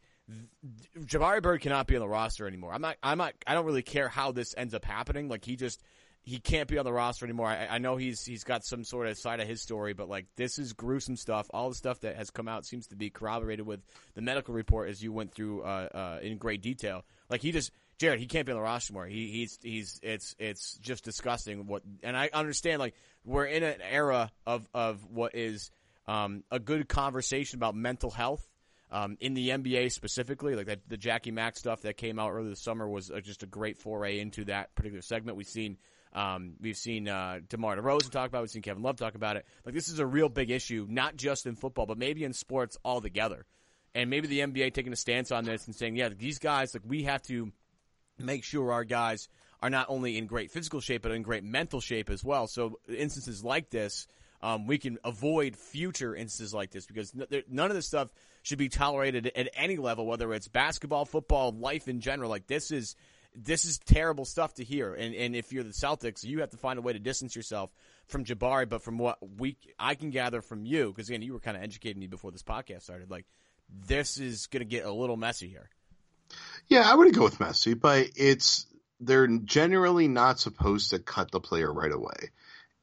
Jabari 0.99 1.41
Bird 1.41 1.61
cannot 1.61 1.87
be 1.87 1.95
on 1.95 2.01
the 2.01 2.07
roster 2.07 2.47
anymore. 2.47 2.71
I'm 2.71 2.81
not, 2.81 2.97
I'm 3.01 3.17
not, 3.17 3.33
I 3.47 3.55
don't 3.55 3.65
really 3.65 3.81
care 3.81 4.07
how 4.09 4.31
this 4.31 4.53
ends 4.55 4.75
up 4.75 4.85
happening. 4.85 5.27
Like 5.27 5.43
he 5.43 5.55
just, 5.55 5.81
he 6.23 6.39
can't 6.39 6.67
be 6.67 6.77
on 6.77 6.85
the 6.85 6.93
roster 6.93 7.25
anymore. 7.25 7.47
I, 7.47 7.67
I 7.67 7.77
know 7.79 7.95
he's 7.95 8.23
he's 8.23 8.43
got 8.43 8.63
some 8.63 8.83
sort 8.83 9.07
of 9.07 9.17
side 9.17 9.39
of 9.39 9.47
his 9.47 9.61
story, 9.61 9.93
but 9.93 10.09
like 10.09 10.27
this 10.35 10.59
is 10.59 10.73
gruesome 10.73 11.15
stuff. 11.15 11.47
All 11.51 11.69
the 11.69 11.75
stuff 11.75 12.01
that 12.01 12.15
has 12.15 12.29
come 12.29 12.47
out 12.47 12.65
seems 12.65 12.87
to 12.87 12.95
be 12.95 13.09
corroborated 13.09 13.65
with 13.65 13.81
the 14.13 14.21
medical 14.21 14.53
report 14.53 14.89
as 14.89 15.01
you 15.01 15.11
went 15.11 15.33
through 15.33 15.63
uh, 15.63 15.89
uh, 15.93 16.19
in 16.21 16.37
great 16.37 16.61
detail. 16.61 17.03
Like 17.29 17.41
he 17.41 17.51
just 17.51 17.71
Jared, 17.99 18.19
he 18.19 18.27
can't 18.27 18.45
be 18.45 18.53
on 18.53 18.57
the 18.57 18.63
roster 18.63 18.93
anymore. 18.93 19.07
He, 19.07 19.27
he's 19.31 19.59
he's 19.61 19.99
it's 20.03 20.35
it's 20.39 20.77
just 20.77 21.03
disgusting. 21.03 21.67
What 21.67 21.83
and 22.03 22.15
I 22.15 22.29
understand 22.33 22.79
like 22.79 22.95
we're 23.25 23.45
in 23.45 23.63
an 23.63 23.81
era 23.81 24.31
of 24.45 24.67
of 24.73 25.05
what 25.09 25.35
is 25.35 25.71
um, 26.07 26.43
a 26.49 26.59
good 26.59 26.87
conversation 26.87 27.57
about 27.57 27.75
mental 27.75 28.09
health. 28.09 28.45
Um, 28.91 29.17
in 29.19 29.35
the 29.35 29.49
NBA 29.49 29.91
specifically, 29.91 30.55
like 30.55 30.65
that, 30.65 30.79
the 30.89 30.97
Jackie 30.97 31.29
Mack 31.29 31.57
stuff 31.57 31.83
that 31.83 31.95
came 31.95 32.17
out 32.17 32.31
earlier 32.31 32.49
this 32.49 32.63
summer 32.63 32.89
was 32.89 33.11
uh, 33.11 33.19
just 33.19 33.43
a 33.43 33.45
great 33.45 33.77
foray 33.77 34.19
into 34.19 34.45
that 34.45 34.73
particular 34.73 35.03
segment. 35.03 35.37
We've 35.37 35.45
seen 35.45 35.77
um, 36.13 36.53
we've 36.59 36.77
seen 36.77 37.07
uh, 37.07 37.39
DeMar 37.49 37.77
DeRozan 37.77 38.09
talk 38.09 38.27
about 38.27 38.39
it. 38.39 38.41
We've 38.41 38.49
seen 38.51 38.61
Kevin 38.61 38.83
Love 38.83 38.97
talk 38.97 39.15
about 39.15 39.35
it. 39.35 39.45
Like 39.65 39.75
this 39.75 39.89
is 39.89 39.99
a 39.99 40.05
real 40.05 40.29
big 40.29 40.49
issue, 40.49 40.87
not 40.89 41.15
just 41.15 41.45
in 41.45 41.55
football, 41.55 41.85
but 41.85 41.97
maybe 41.97 42.23
in 42.23 42.33
sports 42.33 42.77
altogether. 42.83 43.45
And 43.93 44.09
maybe 44.09 44.27
the 44.27 44.39
NBA 44.39 44.73
taking 44.73 44.93
a 44.93 44.95
stance 44.95 45.31
on 45.31 45.45
this 45.45 45.65
and 45.65 45.75
saying, 45.75 45.95
yeah, 45.95 46.09
these 46.09 46.39
guys, 46.39 46.73
like 46.73 46.83
we 46.85 47.03
have 47.03 47.21
to 47.23 47.51
make 48.17 48.43
sure 48.43 48.71
our 48.71 48.83
guys 48.83 49.29
are 49.61 49.69
not 49.69 49.87
only 49.89 50.17
in 50.17 50.25
great 50.25 50.51
physical 50.51 50.79
shape, 50.79 51.01
but 51.01 51.11
in 51.11 51.21
great 51.21 51.43
mental 51.43 51.81
shape 51.81 52.09
as 52.09 52.23
well. 52.23 52.47
So 52.47 52.79
instances 52.87 53.43
like 53.43 53.69
this, 53.69 54.07
um, 54.41 54.67
we 54.67 54.77
can 54.77 54.97
avoid 55.03 55.55
future 55.55 56.15
instances 56.15 56.53
like 56.53 56.71
this 56.71 56.85
because 56.85 57.13
none 57.49 57.69
of 57.69 57.75
this 57.75 57.87
stuff 57.87 58.09
should 58.41 58.57
be 58.57 58.69
tolerated 58.69 59.31
at 59.35 59.49
any 59.53 59.77
level, 59.77 60.05
whether 60.05 60.33
it's 60.33 60.47
basketball, 60.47 61.05
football, 61.05 61.51
life 61.51 61.87
in 61.87 61.99
general. 61.99 62.29
Like 62.29 62.47
this 62.47 62.71
is 62.71 62.95
this 63.43 63.65
is 63.65 63.79
terrible 63.79 64.25
stuff 64.25 64.53
to 64.55 64.63
hear. 64.63 64.93
And 64.93 65.15
and 65.15 65.35
if 65.35 65.51
you're 65.51 65.63
the 65.63 65.69
Celtics, 65.69 66.23
you 66.23 66.41
have 66.41 66.49
to 66.51 66.57
find 66.57 66.79
a 66.79 66.81
way 66.81 66.93
to 66.93 66.99
distance 66.99 67.35
yourself 67.35 67.71
from 68.07 68.25
Jabari. 68.25 68.67
But 68.67 68.83
from 68.83 68.97
what 68.97 69.17
we 69.37 69.57
I 69.77 69.95
can 69.95 70.09
gather 70.09 70.41
from 70.41 70.65
you, 70.65 70.87
because 70.87 71.09
again, 71.09 71.21
you 71.21 71.33
were 71.33 71.39
kind 71.39 71.57
of 71.57 71.63
educating 71.63 71.99
me 71.99 72.07
before 72.07 72.31
this 72.31 72.43
podcast 72.43 72.83
started. 72.83 73.09
Like 73.09 73.25
this 73.87 74.17
is 74.17 74.47
going 74.47 74.61
to 74.61 74.65
get 74.65 74.85
a 74.85 74.91
little 74.91 75.17
messy 75.17 75.47
here. 75.47 75.69
Yeah, 76.67 76.81
I 76.85 76.93
would 76.93 77.13
go 77.13 77.23
with 77.23 77.39
messy, 77.39 77.73
but 77.73 78.07
it's 78.15 78.67
they're 78.99 79.27
generally 79.27 80.07
not 80.07 80.39
supposed 80.39 80.91
to 80.91 80.99
cut 80.99 81.31
the 81.31 81.39
player 81.39 81.71
right 81.71 81.91
away, 81.91 82.31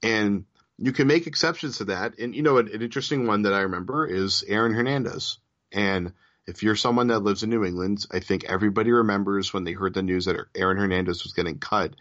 and 0.03 0.45
you 0.79 0.93
can 0.93 1.07
make 1.07 1.27
exceptions 1.27 1.79
to 1.79 1.85
that. 1.87 2.19
And 2.19 2.35
you 2.35 2.43
know, 2.43 2.59
an, 2.59 2.69
an 2.73 2.83
interesting 2.83 3.27
one 3.27 3.43
that 3.43 3.53
I 3.53 3.61
remember 3.61 4.07
is 4.07 4.43
Aaron 4.47 4.73
Hernandez, 4.73 5.39
and 5.71 6.13
if 6.47 6.63
you're 6.63 6.77
someone 6.77 7.09
that 7.09 7.21
lives 7.21 7.43
in 7.43 7.51
New 7.51 7.65
England, 7.65 8.07
I 8.11 8.21
think 8.21 8.45
everybody 8.45 8.93
remembers 8.93 9.53
when 9.53 9.65
they 9.65 9.73
heard 9.73 9.95
the 9.95 10.03
news 10.03 10.27
that 10.27 10.37
Aaron 10.55 10.77
Hernandez 10.77 11.25
was 11.25 11.33
getting 11.33 11.59
cut 11.59 11.95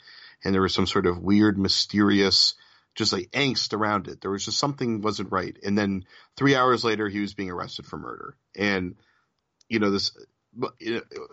and 0.44 0.54
there 0.54 0.62
was 0.62 0.74
some 0.74 0.86
sort 0.86 1.08
of 1.08 1.20
weird, 1.20 1.58
mysterious, 1.58 2.54
just 2.94 3.12
like 3.12 3.32
angst 3.32 3.74
around 3.74 4.08
it. 4.08 4.22
There 4.22 4.32
was 4.32 4.46
just 4.46 4.60
something 4.60 5.02
wasn't 5.02 5.32
right. 5.32 5.58
And 5.64 5.78
then 5.78 6.06
three 6.38 6.56
hours 6.56 6.84
later, 6.84 7.10
he 7.10 7.20
was 7.20 7.34
being 7.34 7.50
arrested 7.50 7.86
for 7.86 7.98
murder. 7.98 8.38
And, 8.56 8.96
you 9.68 9.80
know, 9.80 9.90
this, 9.90 10.12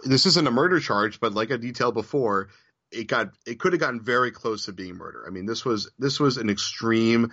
this 0.05 0.27
isn't 0.27 0.49
a 0.49 0.53
murder 0.53 0.81
charge, 0.81 1.21
but 1.21 1.35
like 1.35 1.53
I 1.53 1.59
detailed 1.59 1.95
before, 1.95 2.49
it 2.91 3.07
got, 3.07 3.31
it 3.47 3.59
could 3.59 3.75
have 3.75 3.81
gotten 3.81 4.03
very 4.03 4.31
close 4.31 4.67
to 4.67 4.73
being 4.73 4.97
murder. 4.97 5.25
I 5.27 5.31
mean, 5.31 5.47
this 5.47 5.65
was, 5.65 5.91
this 5.99 6.19
was 6.19 6.39
an 6.39 6.49
extreme 6.49 7.33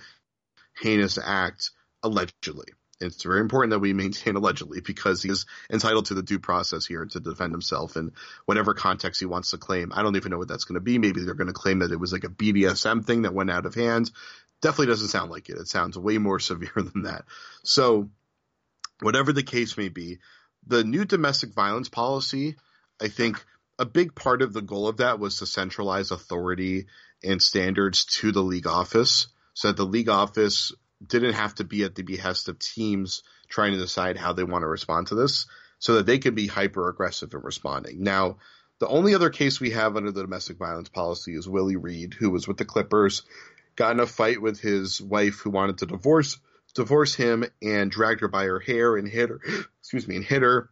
heinous 0.81 1.17
act, 1.17 1.71
allegedly. 2.03 2.67
It's 3.01 3.23
very 3.23 3.39
important 3.39 3.71
that 3.71 3.79
we 3.79 3.93
maintain 3.93 4.35
allegedly 4.35 4.81
because 4.81 5.23
he 5.23 5.29
is 5.29 5.45
entitled 5.71 6.07
to 6.07 6.13
the 6.13 6.23
due 6.23 6.39
process 6.39 6.85
here 6.85 7.05
to 7.05 7.19
defend 7.19 7.53
himself 7.53 7.95
in 7.95 8.11
whatever 8.45 8.73
context 8.73 9.21
he 9.21 9.25
wants 9.25 9.51
to 9.51 9.57
claim. 9.57 9.91
I 9.93 10.03
don't 10.03 10.17
even 10.17 10.31
know 10.31 10.37
what 10.37 10.49
that's 10.49 10.65
going 10.65 10.75
to 10.75 10.81
be. 10.81 10.97
Maybe 10.97 11.21
they're 11.21 11.33
going 11.33 11.47
to 11.47 11.53
claim 11.53 11.79
that 11.79 11.91
it 11.91 11.99
was 11.99 12.11
like 12.11 12.25
a 12.25 12.29
BDSM 12.29 13.05
thing 13.05 13.21
that 13.21 13.33
went 13.33 13.51
out 13.51 13.65
of 13.65 13.75
hand. 13.75 14.11
Definitely 14.61 14.87
doesn't 14.87 15.07
sound 15.07 15.31
like 15.31 15.49
it. 15.49 15.57
It 15.57 15.67
sounds 15.69 15.97
way 15.97 16.17
more 16.17 16.39
severe 16.39 16.73
than 16.75 17.03
that. 17.03 17.25
So, 17.63 18.09
whatever 18.99 19.31
the 19.31 19.43
case 19.43 19.77
may 19.77 19.87
be, 19.87 20.19
the 20.67 20.83
new 20.83 21.05
domestic 21.05 21.53
violence 21.53 21.87
policy, 21.87 22.57
I 23.01 23.07
think 23.07 23.43
a 23.77 23.85
big 23.85 24.13
part 24.13 24.41
of 24.41 24.51
the 24.51 24.61
goal 24.61 24.89
of 24.89 24.97
that 24.97 25.19
was 25.19 25.39
to 25.39 25.45
centralize 25.45 26.11
authority 26.11 26.87
and 27.23 27.41
standards 27.41 28.03
to 28.05 28.33
the 28.33 28.43
league 28.43 28.67
office 28.67 29.27
so 29.53 29.69
that 29.69 29.77
the 29.77 29.85
league 29.85 30.09
office 30.09 30.73
didn't 31.05 31.33
have 31.33 31.55
to 31.55 31.63
be 31.63 31.83
at 31.83 31.95
the 31.95 32.03
behest 32.03 32.49
of 32.49 32.59
teams 32.59 33.23
trying 33.47 33.73
to 33.73 33.79
decide 33.79 34.17
how 34.17 34.33
they 34.33 34.43
want 34.43 34.63
to 34.63 34.67
respond 34.67 35.07
to 35.07 35.15
this 35.15 35.47
so 35.79 35.95
that 35.95 36.05
they 36.05 36.19
could 36.19 36.35
be 36.35 36.47
hyper 36.47 36.89
aggressive 36.89 37.33
in 37.33 37.41
responding. 37.41 38.03
Now, 38.03 38.37
the 38.79 38.87
only 38.87 39.15
other 39.15 39.29
case 39.29 39.59
we 39.59 39.71
have 39.71 39.95
under 39.97 40.11
the 40.11 40.21
domestic 40.21 40.57
violence 40.57 40.89
policy 40.89 41.35
is 41.35 41.47
Willie 41.47 41.75
Reed, 41.75 42.13
who 42.13 42.29
was 42.29 42.47
with 42.47 42.57
the 42.57 42.65
Clippers, 42.65 43.23
got 43.75 43.91
in 43.91 43.99
a 43.99 44.05
fight 44.05 44.41
with 44.41 44.59
his 44.59 45.01
wife 45.01 45.39
who 45.39 45.49
wanted 45.49 45.79
to 45.79 45.85
divorce 45.85 46.37
divorce 46.75 47.15
him 47.15 47.43
and 47.63 47.89
dragged 47.89 48.21
her 48.21 48.27
by 48.27 48.45
her 48.45 48.59
hair 48.59 48.95
and 48.95 49.07
hit 49.07 49.29
her 49.29 49.41
excuse 49.79 50.07
me 50.07 50.15
and 50.15 50.25
hit 50.25 50.41
her. 50.41 50.69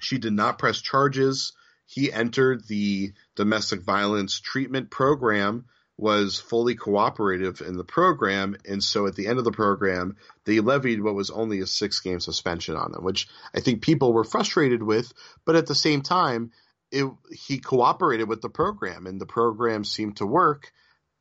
She 0.00 0.18
did 0.18 0.32
not 0.32 0.58
press 0.58 0.80
charges. 0.80 1.52
He 1.86 2.12
entered 2.12 2.66
the 2.66 3.12
domestic 3.36 3.82
violence 3.82 4.40
treatment 4.40 4.90
program 4.90 5.66
was 5.98 6.40
fully 6.40 6.74
cooperative 6.74 7.60
in 7.60 7.76
the 7.76 7.84
program, 7.84 8.56
and 8.66 8.82
so 8.82 9.06
at 9.06 9.14
the 9.14 9.26
end 9.26 9.38
of 9.38 9.44
the 9.44 9.52
program, 9.52 10.16
they 10.44 10.60
levied 10.60 11.02
what 11.02 11.14
was 11.14 11.30
only 11.30 11.60
a 11.60 11.66
six 11.66 12.00
game 12.00 12.20
suspension 12.20 12.76
on 12.76 12.94
him, 12.94 13.04
which 13.04 13.28
I 13.54 13.60
think 13.60 13.82
people 13.82 14.12
were 14.12 14.24
frustrated 14.24 14.82
with, 14.82 15.12
but 15.44 15.56
at 15.56 15.66
the 15.66 15.74
same 15.74 16.02
time, 16.02 16.50
it, 16.90 17.10
he 17.30 17.58
cooperated 17.58 18.28
with 18.28 18.40
the 18.42 18.48
program, 18.48 19.06
and 19.06 19.20
the 19.20 19.26
program 19.26 19.84
seemed 19.84 20.18
to 20.18 20.26
work. 20.26 20.72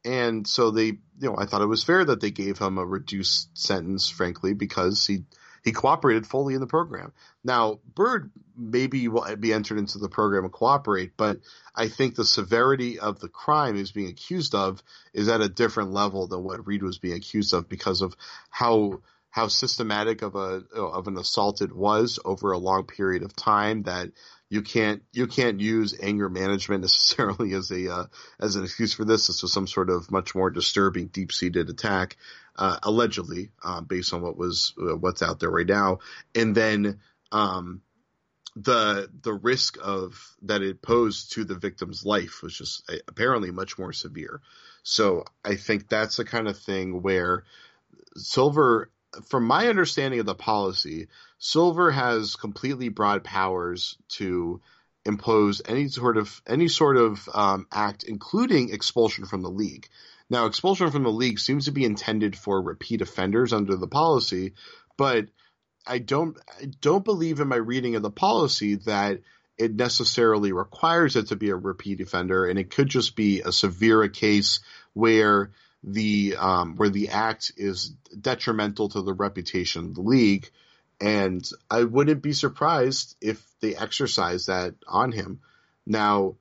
And 0.03 0.47
so 0.47 0.71
they, 0.71 0.85
you 0.85 0.99
know, 1.19 1.35
I 1.37 1.45
thought 1.45 1.61
it 1.61 1.67
was 1.67 1.83
fair 1.83 2.03
that 2.03 2.21
they 2.21 2.31
gave 2.31 2.57
him 2.57 2.77
a 2.77 2.85
reduced 2.85 3.55
sentence, 3.57 4.09
frankly, 4.09 4.53
because 4.53 5.05
he 5.05 5.25
he 5.63 5.71
cooperated 5.71 6.25
fully 6.25 6.53
in 6.53 6.59
the 6.59 6.67
program. 6.67 7.13
Now, 7.43 7.79
Bird 7.95 8.31
maybe 8.57 9.07
will 9.07 9.35
be 9.35 9.53
entered 9.53 9.77
into 9.77 9.99
the 9.99 10.09
program 10.09 10.43
and 10.43 10.53
cooperate, 10.53 11.13
but 11.17 11.39
I 11.75 11.87
think 11.87 12.15
the 12.15 12.25
severity 12.25 12.99
of 12.99 13.19
the 13.19 13.29
crime 13.29 13.75
he's 13.75 13.91
being 13.91 14.09
accused 14.09 14.55
of 14.55 14.83
is 15.13 15.27
at 15.27 15.41
a 15.41 15.49
different 15.49 15.91
level 15.91 16.27
than 16.27 16.43
what 16.43 16.65
Reed 16.65 16.83
was 16.83 16.97
being 16.97 17.15
accused 17.15 17.53
of 17.53 17.69
because 17.69 18.01
of 18.01 18.15
how 18.49 19.01
how 19.29 19.47
systematic 19.47 20.21
of 20.21 20.35
a 20.35 20.63
of 20.75 21.07
an 21.07 21.17
assault 21.17 21.61
it 21.61 21.73
was 21.73 22.19
over 22.25 22.51
a 22.51 22.57
long 22.57 22.83
period 22.85 23.23
of 23.23 23.35
time 23.35 23.83
that 23.83 24.09
you 24.51 24.61
can't 24.61 25.01
you 25.13 25.27
can't 25.27 25.61
use 25.61 25.97
anger 25.99 26.27
management 26.27 26.81
necessarily 26.81 27.53
as 27.53 27.71
a 27.71 27.91
uh, 27.91 28.05
as 28.39 28.57
an 28.57 28.65
excuse 28.65 28.93
for 28.93 29.05
this. 29.05 29.27
This 29.27 29.41
was 29.41 29.53
some 29.53 29.65
sort 29.65 29.89
of 29.89 30.11
much 30.11 30.35
more 30.35 30.49
disturbing, 30.49 31.07
deep 31.07 31.31
seated 31.31 31.69
attack, 31.69 32.17
uh, 32.57 32.77
allegedly, 32.83 33.51
uh, 33.63 33.79
based 33.79 34.13
on 34.13 34.21
what 34.21 34.37
was 34.37 34.73
uh, 34.77 34.97
what's 34.97 35.21
out 35.21 35.39
there 35.39 35.49
right 35.49 35.65
now. 35.65 35.99
And 36.35 36.53
then 36.53 36.99
um, 37.31 37.81
the 38.57 39.09
the 39.21 39.33
risk 39.33 39.77
of 39.81 40.35
that 40.41 40.61
it 40.61 40.81
posed 40.81 41.31
to 41.33 41.45
the 41.45 41.55
victim's 41.55 42.05
life 42.05 42.43
was 42.43 42.53
just 42.53 42.91
uh, 42.91 42.97
apparently 43.07 43.51
much 43.51 43.79
more 43.79 43.93
severe. 43.93 44.41
So 44.83 45.23
I 45.45 45.55
think 45.55 45.87
that's 45.87 46.17
the 46.17 46.25
kind 46.25 46.49
of 46.49 46.59
thing 46.59 47.01
where 47.01 47.45
Silver 48.17 48.89
from 49.25 49.45
my 49.45 49.67
understanding 49.67 50.19
of 50.19 50.25
the 50.25 50.35
policy, 50.35 51.07
Silver 51.39 51.91
has 51.91 52.35
completely 52.35 52.89
broad 52.89 53.23
powers 53.23 53.97
to 54.09 54.61
impose 55.05 55.61
any 55.67 55.87
sort 55.87 56.17
of 56.17 56.41
any 56.47 56.67
sort 56.67 56.97
of 56.97 57.27
um, 57.33 57.67
act, 57.71 58.03
including 58.03 58.73
expulsion 58.73 59.25
from 59.25 59.41
the 59.41 59.49
league. 59.49 59.87
Now, 60.29 60.45
expulsion 60.45 60.91
from 60.91 61.03
the 61.03 61.11
league 61.11 61.39
seems 61.39 61.65
to 61.65 61.71
be 61.71 61.83
intended 61.83 62.37
for 62.37 62.61
repeat 62.61 63.01
offenders 63.01 63.51
under 63.51 63.75
the 63.75 63.87
policy, 63.87 64.53
but 64.97 65.27
I 65.85 65.97
don't 65.97 66.37
I 66.61 66.65
don't 66.79 67.03
believe 67.03 67.39
in 67.39 67.47
my 67.47 67.57
reading 67.57 67.95
of 67.95 68.03
the 68.03 68.11
policy 68.11 68.75
that 68.85 69.21
it 69.57 69.75
necessarily 69.75 70.53
requires 70.53 71.15
it 71.15 71.27
to 71.27 71.35
be 71.35 71.49
a 71.49 71.55
repeat 71.55 72.01
offender, 72.01 72.45
and 72.45 72.57
it 72.57 72.71
could 72.71 72.87
just 72.87 73.15
be 73.15 73.41
a 73.41 73.51
severe 73.51 74.07
case 74.07 74.59
where 74.93 75.51
the 75.83 76.35
um, 76.37 76.75
where 76.75 76.89
the 76.89 77.09
act 77.09 77.51
is 77.57 77.93
detrimental 78.19 78.89
to 78.89 79.01
the 79.01 79.13
reputation 79.13 79.85
of 79.85 79.95
the 79.95 80.01
league. 80.01 80.49
And 80.99 81.47
I 81.69 81.83
wouldn't 81.83 82.21
be 82.21 82.33
surprised 82.33 83.15
if 83.21 83.43
they 83.59 83.75
exercise 83.75 84.45
that 84.45 84.75
on 84.87 85.11
him. 85.11 85.39
Now, 85.85 86.35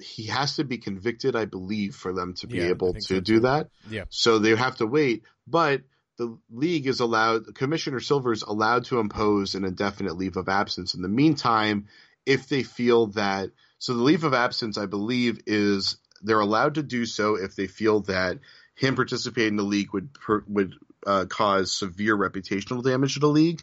he 0.00 0.24
has 0.26 0.56
to 0.56 0.64
be 0.64 0.78
convicted, 0.78 1.36
I 1.36 1.44
believe, 1.44 1.94
for 1.94 2.12
them 2.12 2.34
to 2.34 2.46
be 2.46 2.58
Yeah, 2.58 2.68
able 2.68 2.94
to 2.94 3.00
so, 3.00 3.20
do 3.20 3.34
too. 3.34 3.40
that. 3.40 3.68
Yeah. 3.90 4.04
So 4.08 4.38
they 4.38 4.56
have 4.56 4.76
to 4.76 4.86
wait. 4.86 5.24
But 5.46 5.82
the 6.16 6.38
league 6.50 6.86
is 6.86 7.00
allowed, 7.00 7.54
Commissioner 7.54 8.00
Silver 8.00 8.32
is 8.32 8.42
allowed 8.42 8.86
to 8.86 8.98
impose 8.98 9.54
an 9.54 9.64
indefinite 9.64 10.16
leave 10.16 10.36
of 10.36 10.48
absence. 10.48 10.94
In 10.94 11.02
the 11.02 11.08
meantime, 11.08 11.88
if 12.24 12.48
they 12.48 12.62
feel 12.62 13.08
that, 13.08 13.50
so 13.78 13.94
the 13.94 14.02
leave 14.02 14.24
of 14.24 14.34
absence, 14.34 14.78
I 14.78 14.86
believe, 14.86 15.40
is 15.46 15.96
they're 16.22 16.40
allowed 16.40 16.74
to 16.74 16.82
do 16.82 17.06
so 17.06 17.36
if 17.36 17.56
they 17.56 17.66
feel 17.66 18.00
that 18.00 18.38
him 18.74 18.96
participating 18.96 19.52
in 19.52 19.56
the 19.56 19.62
league 19.62 19.92
would 19.92 20.08
would 20.48 20.74
uh, 21.06 21.26
cause 21.26 21.72
severe 21.72 22.16
reputational 22.16 22.82
damage 22.82 23.14
to 23.14 23.20
the 23.20 23.28
league. 23.28 23.62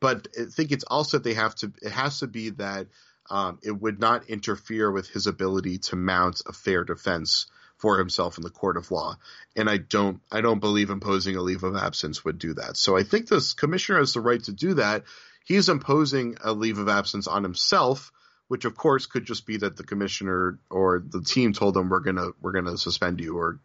But 0.00 0.28
I 0.38 0.44
think 0.46 0.72
it's 0.72 0.84
also 0.84 1.18
that 1.18 1.24
they 1.24 1.34
have 1.34 1.54
to. 1.56 1.72
It 1.82 1.92
has 1.92 2.20
to 2.20 2.26
be 2.26 2.50
that 2.50 2.88
um, 3.28 3.58
it 3.62 3.72
would 3.72 4.00
not 4.00 4.28
interfere 4.28 4.90
with 4.90 5.08
his 5.08 5.26
ability 5.26 5.78
to 5.78 5.96
mount 5.96 6.42
a 6.46 6.52
fair 6.52 6.84
defense 6.84 7.46
for 7.76 7.98
himself 7.98 8.36
in 8.36 8.42
the 8.42 8.50
court 8.50 8.76
of 8.76 8.90
law. 8.90 9.16
And 9.56 9.68
I 9.68 9.76
don't. 9.76 10.20
I 10.30 10.40
don't 10.40 10.60
believe 10.60 10.90
imposing 10.90 11.36
a 11.36 11.42
leave 11.42 11.64
of 11.64 11.76
absence 11.76 12.24
would 12.24 12.38
do 12.38 12.54
that. 12.54 12.76
So 12.76 12.96
I 12.96 13.02
think 13.02 13.28
this 13.28 13.52
commissioner 13.52 13.98
has 13.98 14.14
the 14.14 14.20
right 14.20 14.42
to 14.44 14.52
do 14.52 14.74
that. 14.74 15.04
He's 15.44 15.68
imposing 15.68 16.36
a 16.42 16.52
leave 16.52 16.78
of 16.78 16.88
absence 16.88 17.26
on 17.26 17.42
himself 17.42 18.12
which 18.50 18.64
of 18.64 18.76
course 18.76 19.06
could 19.06 19.24
just 19.24 19.46
be 19.46 19.58
that 19.58 19.76
the 19.76 19.84
commissioner 19.84 20.58
or 20.70 21.00
the 21.08 21.22
team 21.22 21.52
told 21.52 21.72
them 21.72 21.88
we're 21.88 22.00
gonna 22.00 22.30
we're 22.42 22.50
gonna 22.50 22.76
suspend 22.76 23.20
you 23.20 23.38
or 23.38 23.60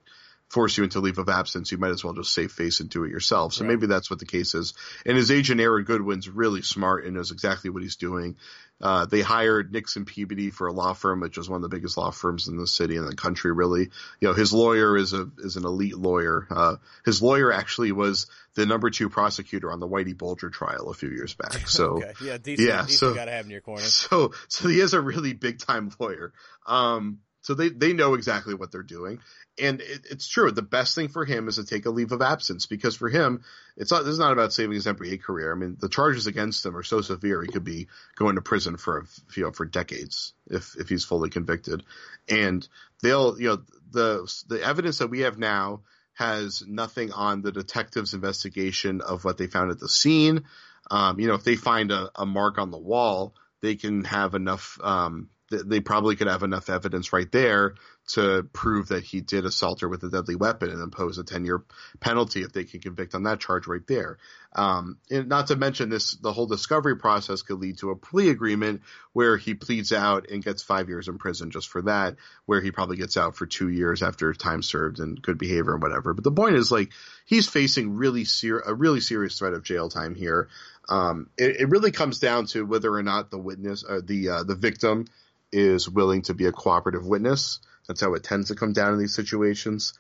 force 0.49 0.77
you 0.77 0.83
into 0.83 0.99
leave 0.99 1.17
of 1.17 1.27
absence. 1.27 1.71
You 1.71 1.77
might 1.77 1.91
as 1.91 2.03
well 2.03 2.13
just 2.13 2.33
save 2.33 2.51
face 2.51 2.79
and 2.79 2.89
do 2.89 3.03
it 3.03 3.09
yourself. 3.09 3.53
So 3.53 3.63
Right. 3.63 3.69
maybe 3.71 3.87
that's 3.87 4.09
what 4.09 4.19
the 4.19 4.25
case 4.25 4.53
is. 4.53 4.73
And 5.05 5.17
his 5.17 5.31
agent 5.31 5.59
Aaron 5.59 5.83
Goodwin's 5.83 6.29
really 6.29 6.61
smart 6.61 7.05
and 7.05 7.15
knows 7.15 7.31
exactly 7.31 7.69
what 7.71 7.81
he's 7.83 7.95
doing. 7.95 8.37
Uh, 8.81 9.05
they 9.05 9.21
hired 9.21 9.71
Nixon 9.71 10.03
Peabody 10.03 10.49
for 10.51 10.67
a 10.67 10.73
law 10.73 10.91
firm, 10.93 11.21
which 11.21 11.37
is 11.37 11.49
one 11.49 11.55
of 11.55 11.61
the 11.61 11.73
biggest 11.75 11.95
law 11.97 12.11
firms 12.11 12.49
in 12.49 12.57
the 12.57 12.67
city 12.67 12.97
and 12.97 13.07
the 13.07 13.15
country. 13.15 13.51
Really, 13.53 13.83
you 14.19 14.27
know, 14.27 14.33
his 14.33 14.51
lawyer 14.51 14.97
is 14.97 15.13
a 15.13 15.29
is 15.37 15.55
an 15.55 15.63
elite 15.65 15.97
lawyer. 15.97 16.45
Uh, 16.51 16.75
his 17.05 17.21
lawyer 17.21 17.53
actually 17.53 17.93
was 17.93 18.27
the 18.55 18.65
number 18.65 18.89
two 18.89 19.09
prosecutor 19.09 19.71
on 19.71 19.79
the 19.79 19.87
Whitey 19.87 20.15
Bulger 20.17 20.49
trial 20.49 20.89
a 20.89 20.93
few 20.93 21.09
years 21.09 21.33
back. 21.33 21.53
So 21.67 21.85
okay. 21.97 22.13
yeah, 22.21 22.37
decent, 22.37 22.67
yeah, 22.67 22.81
decent 22.81 22.99
so- 22.99 23.13
gotta 23.15 23.31
have 23.31 23.45
in 23.45 23.51
your 23.51 23.61
corner. 23.61 23.81
so 23.83 24.33
so 24.49 24.67
he 24.67 24.81
is 24.81 24.93
a 24.93 24.99
really 25.01 25.31
big 25.33 25.59
time 25.59 25.89
lawyer. 25.97 26.33
Um, 26.67 27.19
so 27.45 27.53
they 27.53 27.69
they 27.69 27.93
know 27.93 28.15
exactly 28.15 28.55
what 28.55 28.71
they're 28.71 28.81
doing, 28.81 29.19
and 29.61 29.79
it, 29.79 30.07
it's 30.09 30.27
true. 30.27 30.49
The 30.49 30.63
best 30.63 30.95
thing 30.95 31.09
for 31.09 31.25
him 31.25 31.47
is 31.47 31.57
to 31.57 31.63
take 31.63 31.85
a 31.85 31.91
leave 31.91 32.11
of 32.11 32.23
absence 32.23 32.65
because 32.65 32.95
for 32.95 33.07
him, 33.07 33.43
it's 33.77 33.91
not. 33.91 34.03
This 34.03 34.13
is 34.13 34.19
not 34.19 34.33
about 34.33 34.51
saving 34.51 34.73
his 34.73 34.87
NBA 34.87 35.21
career. 35.21 35.51
I 35.51 35.55
mean, 35.55 35.77
the 35.79 35.87
charges 35.87 36.25
against 36.25 36.65
him 36.65 36.75
are 36.75 36.81
so 36.81 37.01
severe 37.01 37.43
he 37.43 37.47
could 37.47 37.63
be 37.63 37.87
going 38.15 38.33
to 38.33 38.41
prison 38.41 38.77
for 38.77 39.05
you 39.37 39.43
know 39.43 39.51
for 39.51 39.63
decades 39.63 40.33
if 40.47 40.75
if 40.79 40.89
he's 40.89 41.05
fully 41.05 41.29
convicted, 41.29 41.83
and 42.27 42.67
they'll 43.03 43.39
you 43.39 43.49
know 43.49 43.61
the 43.91 44.43
the 44.47 44.63
evidence 44.63 44.97
that 44.97 45.11
we 45.11 45.19
have 45.19 45.37
now 45.37 45.81
has 46.15 46.63
nothing 46.65 47.11
on 47.11 47.43
the 47.43 47.51
detective's 47.51 48.15
investigation 48.15 49.01
of 49.01 49.23
what 49.23 49.37
they 49.37 49.45
found 49.45 49.69
at 49.69 49.79
the 49.79 49.87
scene. 49.89 50.45
Um, 50.89 51.19
you 51.19 51.27
know, 51.27 51.35
if 51.35 51.43
they 51.43 51.57
find 51.57 51.91
a, 51.91 52.09
a 52.15 52.25
mark 52.25 52.57
on 52.57 52.71
the 52.71 52.79
wall, 52.79 53.35
they 53.61 53.75
can 53.75 54.03
have 54.05 54.33
enough. 54.33 54.79
Um, 54.81 55.29
th- 55.49 55.63
they 55.65 55.79
probably 55.79 56.15
could 56.15 56.27
have 56.27 56.43
enough 56.43 56.69
evidence 56.69 57.13
right 57.13 57.31
there 57.31 57.75
to 58.07 58.43
prove 58.53 58.89
that 58.89 59.03
he 59.03 59.21
did 59.21 59.45
assault 59.45 59.81
her 59.81 59.89
with 59.89 60.03
a 60.03 60.09
deadly 60.09 60.35
weapon 60.35 60.69
and 60.69 60.81
impose 60.81 61.17
a 61.17 61.23
10 61.23 61.43
year 61.43 61.63
penalty 61.99 62.43
if 62.43 62.53
they 62.53 62.63
can 62.63 62.79
convict 62.79 63.15
on 63.15 63.23
that 63.23 63.39
charge 63.39 63.65
right 63.65 63.85
there. 63.87 64.17
Um, 64.53 64.97
and 65.09 65.27
not 65.27 65.47
to 65.47 65.55
mention 65.55 65.89
this, 65.89 66.11
the 66.11 66.31
whole 66.31 66.45
discovery 66.45 66.95
process 66.95 67.41
could 67.41 67.59
lead 67.59 67.79
to 67.79 67.89
a 67.89 67.95
plea 67.95 68.29
agreement 68.29 68.83
where 69.11 69.37
he 69.37 69.53
pleads 69.55 69.91
out 69.91 70.29
and 70.29 70.43
gets 70.43 70.61
five 70.61 70.87
years 70.87 71.07
in 71.07 71.17
prison 71.17 71.49
just 71.49 71.67
for 71.67 71.81
that, 71.83 72.15
where 72.45 72.61
he 72.61 72.71
probably 72.71 72.97
gets 72.97 73.17
out 73.17 73.35
for 73.35 73.45
two 73.45 73.69
years 73.69 74.03
after 74.03 74.33
time 74.33 74.61
served 74.61 74.99
and 74.99 75.21
good 75.21 75.37
behavior 75.37 75.73
and 75.73 75.81
whatever. 75.81 76.13
But 76.13 76.23
the 76.23 76.31
point 76.31 76.55
is 76.55 76.71
like, 76.71 76.91
he's 77.25 77.49
facing 77.49 77.95
really 77.95 78.23
ser- 78.23 78.63
a 78.65 78.73
really 78.73 79.01
serious 79.01 79.37
threat 79.37 79.53
of 79.53 79.63
jail 79.63 79.89
time 79.89 80.15
here. 80.15 80.47
Um, 80.87 81.29
it, 81.37 81.61
it 81.61 81.69
really 81.69 81.91
comes 81.91 82.19
down 82.19 82.45
to 82.47 82.65
whether 82.65 82.93
or 82.93 83.03
not 83.03 83.31
the 83.31 83.39
witness, 83.39 83.83
uh, 83.83 84.01
the, 84.05 84.29
uh, 84.29 84.43
the 84.43 84.55
victim 84.55 85.05
is 85.51 85.89
willing 85.89 86.23
to 86.23 86.33
be 86.33 86.45
a 86.45 86.51
cooperative 86.51 87.05
witness. 87.05 87.59
That's 87.87 88.01
how 88.01 88.13
it 88.13 88.23
tends 88.23 88.47
to 88.47 88.55
come 88.55 88.73
down 88.73 88.93
in 88.93 88.99
these 88.99 89.15
situations. 89.15 89.93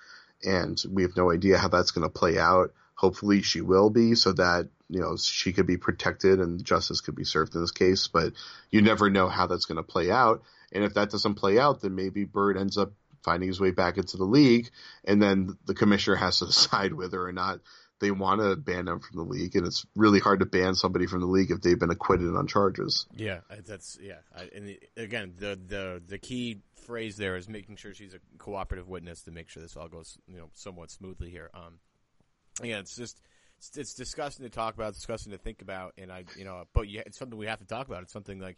And 0.43 0.81
we 0.89 1.03
have 1.03 1.15
no 1.15 1.31
idea 1.31 1.57
how 1.57 1.67
that's 1.67 1.91
going 1.91 2.07
to 2.07 2.09
play 2.09 2.37
out. 2.37 2.73
Hopefully 2.95 3.41
she 3.41 3.61
will 3.61 3.89
be 3.89 4.15
so 4.15 4.33
that, 4.33 4.69
you 4.89 5.01
know, 5.01 5.17
she 5.17 5.53
could 5.53 5.67
be 5.67 5.77
protected 5.77 6.39
and 6.39 6.63
justice 6.63 7.01
could 7.01 7.15
be 7.15 7.23
served 7.23 7.55
in 7.55 7.61
this 7.61 7.71
case, 7.71 8.07
but 8.07 8.33
you 8.71 8.81
never 8.81 9.09
know 9.09 9.27
how 9.27 9.47
that's 9.47 9.65
going 9.65 9.77
to 9.77 9.83
play 9.83 10.11
out. 10.11 10.43
And 10.71 10.83
if 10.83 10.93
that 10.93 11.09
doesn't 11.09 11.35
play 11.35 11.59
out, 11.59 11.81
then 11.81 11.95
maybe 11.95 12.25
Bird 12.25 12.57
ends 12.57 12.77
up 12.77 12.93
finding 13.25 13.49
his 13.49 13.59
way 13.59 13.71
back 13.71 13.97
into 13.97 14.17
the 14.17 14.23
league 14.23 14.69
and 15.03 15.19
then 15.19 15.57
the 15.65 15.73
commissioner 15.73 16.15
has 16.15 16.39
to 16.39 16.45
decide 16.45 16.93
whether 16.93 17.21
or 17.21 17.33
not 17.33 17.59
they 17.99 18.11
want 18.11 18.41
to 18.41 18.55
ban 18.55 18.87
him 18.87 18.99
from 18.99 19.17
the 19.17 19.23
league. 19.23 19.55
And 19.55 19.65
it's 19.65 19.85
really 19.95 20.19
hard 20.19 20.39
to 20.39 20.45
ban 20.45 20.75
somebody 20.75 21.07
from 21.07 21.21
the 21.21 21.27
league 21.27 21.51
if 21.51 21.61
they've 21.61 21.79
been 21.79 21.91
acquitted 21.91 22.35
on 22.35 22.47
charges. 22.47 23.05
Yeah, 23.15 23.39
that's 23.65 23.97
yeah. 24.01 24.19
I, 24.35 24.49
and 24.55 24.77
again, 24.97 25.33
the 25.37 25.59
the 25.67 26.01
the 26.05 26.17
key 26.17 26.59
phrase 26.75 27.17
there 27.17 27.35
is 27.35 27.47
making 27.49 27.77
sure 27.77 27.93
she's 27.93 28.13
a 28.13 28.19
cooperative 28.37 28.87
witness 28.87 29.21
to 29.23 29.31
make 29.31 29.49
sure 29.49 29.61
this 29.63 29.75
all 29.75 29.87
goes 29.87 30.17
you 30.27 30.37
know 30.37 30.49
somewhat 30.53 30.91
smoothly 30.91 31.29
here. 31.29 31.49
Um, 31.53 31.79
yeah, 32.63 32.79
it's 32.79 32.95
just 32.95 33.21
it's, 33.57 33.77
it's 33.77 33.93
disgusting 33.93 34.45
to 34.45 34.49
talk 34.49 34.75
about, 34.75 34.93
disgusting 34.93 35.31
to 35.31 35.37
think 35.37 35.61
about, 35.61 35.93
and 35.97 36.11
I 36.11 36.25
you 36.37 36.45
know, 36.45 36.63
but 36.73 36.89
yeah, 36.89 37.01
it's 37.05 37.17
something 37.17 37.37
we 37.37 37.47
have 37.47 37.59
to 37.59 37.65
talk 37.65 37.87
about. 37.87 38.03
It's 38.03 38.13
something 38.13 38.39
like. 38.39 38.57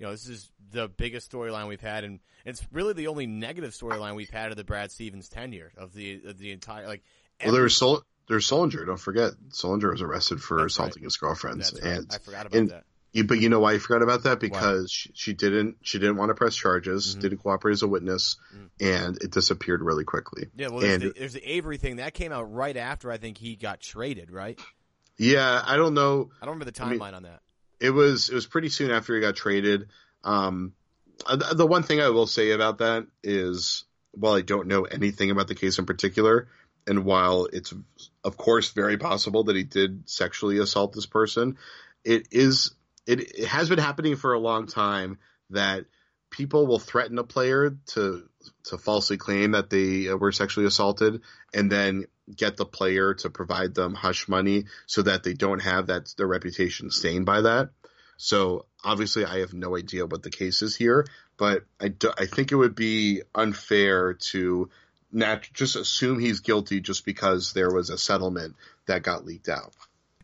You 0.00 0.06
know, 0.06 0.12
this 0.12 0.28
is 0.28 0.48
the 0.70 0.86
biggest 0.86 1.28
storyline 1.28 1.66
we've 1.66 1.80
had, 1.80 2.04
and 2.04 2.20
it's 2.44 2.64
really 2.70 2.92
the 2.92 3.08
only 3.08 3.26
negative 3.26 3.72
storyline 3.72 4.14
we've 4.14 4.30
had 4.30 4.52
of 4.52 4.56
the 4.56 4.62
Brad 4.62 4.92
Stevens 4.92 5.28
tenure 5.28 5.72
of 5.76 5.92
the 5.92 6.20
of 6.24 6.38
the 6.38 6.52
entire 6.52 6.86
like. 6.86 7.02
Well, 7.42 7.52
there 7.52 7.64
was 7.64 7.76
Sol- 7.76 8.04
there's 8.28 8.48
Sullinger. 8.48 8.84
Don't 8.86 9.00
forget, 9.00 9.32
Sullinger 9.50 9.90
was 9.90 10.02
arrested 10.02 10.40
for 10.42 10.58
That's 10.60 10.74
assaulting 10.74 11.02
his 11.04 11.16
girlfriend. 11.16 11.60
That's 11.60 11.72
right. 11.74 11.82
and 11.92 12.06
I 12.12 12.18
forgot 12.18 12.46
about 12.46 12.58
and 12.58 12.70
that. 12.70 12.84
you, 13.12 13.24
but 13.24 13.40
you 13.40 13.48
know 13.48 13.60
why 13.60 13.72
you 13.72 13.78
forgot 13.78 14.02
about 14.02 14.24
that? 14.24 14.38
Because 14.40 14.90
she, 14.92 15.10
she 15.14 15.32
didn't 15.34 15.76
she 15.82 15.98
didn't 15.98 16.16
want 16.16 16.30
to 16.30 16.34
press 16.34 16.54
charges, 16.56 17.10
Mm-hmm. 17.12 17.20
didn't 17.20 17.38
cooperate 17.38 17.72
as 17.72 17.82
a 17.82 17.88
witness, 17.88 18.36
Mm. 18.54 18.68
and 18.80 19.16
it 19.22 19.30
disappeared 19.30 19.82
really 19.82 20.04
quickly. 20.04 20.48
Yeah, 20.56 20.68
well, 20.68 20.80
there's, 20.80 20.92
and 20.94 21.02
the, 21.02 21.18
there's 21.18 21.32
the 21.32 21.44
Avery 21.52 21.76
thing 21.78 21.96
that 21.96 22.14
came 22.14 22.32
out 22.32 22.52
right 22.52 22.76
after 22.76 23.10
I 23.10 23.16
think 23.18 23.38
he 23.38 23.56
got 23.56 23.80
traded, 23.80 24.30
right? 24.30 24.58
yeah, 25.18 25.62
I 25.66 25.76
don't 25.76 25.94
know. 25.94 26.30
I 26.40 26.46
don't 26.46 26.54
remember 26.54 26.70
the 26.70 26.82
I 26.82 26.90
mean- 26.90 26.98
timeline 27.00 27.14
on 27.14 27.22
that. 27.24 27.40
It 27.80 27.90
was 27.90 28.28
it 28.28 28.34
was 28.34 28.46
pretty 28.46 28.68
soon 28.70 28.90
after 28.90 29.14
he 29.14 29.20
got 29.20 29.36
traded. 29.36 29.88
Um, 30.24 30.72
uh, 31.26 31.54
the 31.54 31.66
one 31.66 31.84
thing 31.84 32.00
I 32.00 32.08
will 32.10 32.26
say 32.26 32.50
about 32.50 32.78
that 32.78 33.06
is, 33.22 33.84
while 34.12 34.34
I 34.34 34.40
don't 34.40 34.66
know 34.66 34.82
anything 34.82 35.30
about 35.30 35.46
the 35.48 35.54
case 35.54 35.78
in 35.78 35.86
particular, 35.86 36.48
and 36.88 37.04
while 37.04 37.46
it's 37.52 37.72
of 38.24 38.36
course 38.36 38.70
very 38.70 38.96
possible 38.96 39.44
that 39.44 39.56
he 39.56 39.62
did 39.62 40.08
sexually 40.08 40.58
assault 40.58 40.92
this 40.92 41.06
person, 41.06 41.58
it 42.04 42.28
is 42.32 42.74
it, 43.06 43.20
it 43.38 43.46
has 43.46 43.68
been 43.68 43.78
happening 43.78 44.16
for 44.16 44.32
a 44.32 44.40
long 44.40 44.66
time 44.66 45.18
that 45.50 45.84
people 46.30 46.66
will 46.66 46.78
threaten 46.78 47.18
a 47.18 47.24
player 47.24 47.76
to 47.86 48.28
to 48.64 48.78
falsely 48.78 49.16
claim 49.16 49.52
that 49.52 49.70
they 49.70 50.08
uh, 50.08 50.16
were 50.16 50.32
sexually 50.32 50.66
assaulted 50.66 51.20
and 51.54 51.70
then 51.70 52.04
get 52.34 52.56
the 52.56 52.66
player 52.66 53.14
to 53.14 53.30
provide 53.30 53.74
them 53.74 53.94
hush 53.94 54.28
money 54.28 54.64
so 54.86 55.02
that 55.02 55.22
they 55.22 55.34
don't 55.34 55.60
have 55.60 55.86
that 55.86 56.12
their 56.16 56.26
reputation 56.26 56.90
stained 56.90 57.26
by 57.26 57.42
that. 57.42 57.70
So 58.16 58.66
obviously 58.82 59.24
I 59.24 59.40
have 59.40 59.54
no 59.54 59.76
idea 59.76 60.06
what 60.06 60.22
the 60.22 60.30
case 60.30 60.62
is 60.62 60.74
here, 60.74 61.06
but 61.36 61.64
I, 61.80 61.88
do, 61.88 62.10
I 62.18 62.26
think 62.26 62.50
it 62.50 62.56
would 62.56 62.74
be 62.74 63.22
unfair 63.34 64.14
to 64.32 64.70
nat- 65.12 65.48
just 65.52 65.76
assume 65.76 66.18
he's 66.18 66.40
guilty 66.40 66.80
just 66.80 67.04
because 67.04 67.52
there 67.52 67.70
was 67.72 67.90
a 67.90 67.98
settlement 67.98 68.56
that 68.86 69.02
got 69.02 69.24
leaked 69.24 69.48
out. 69.48 69.72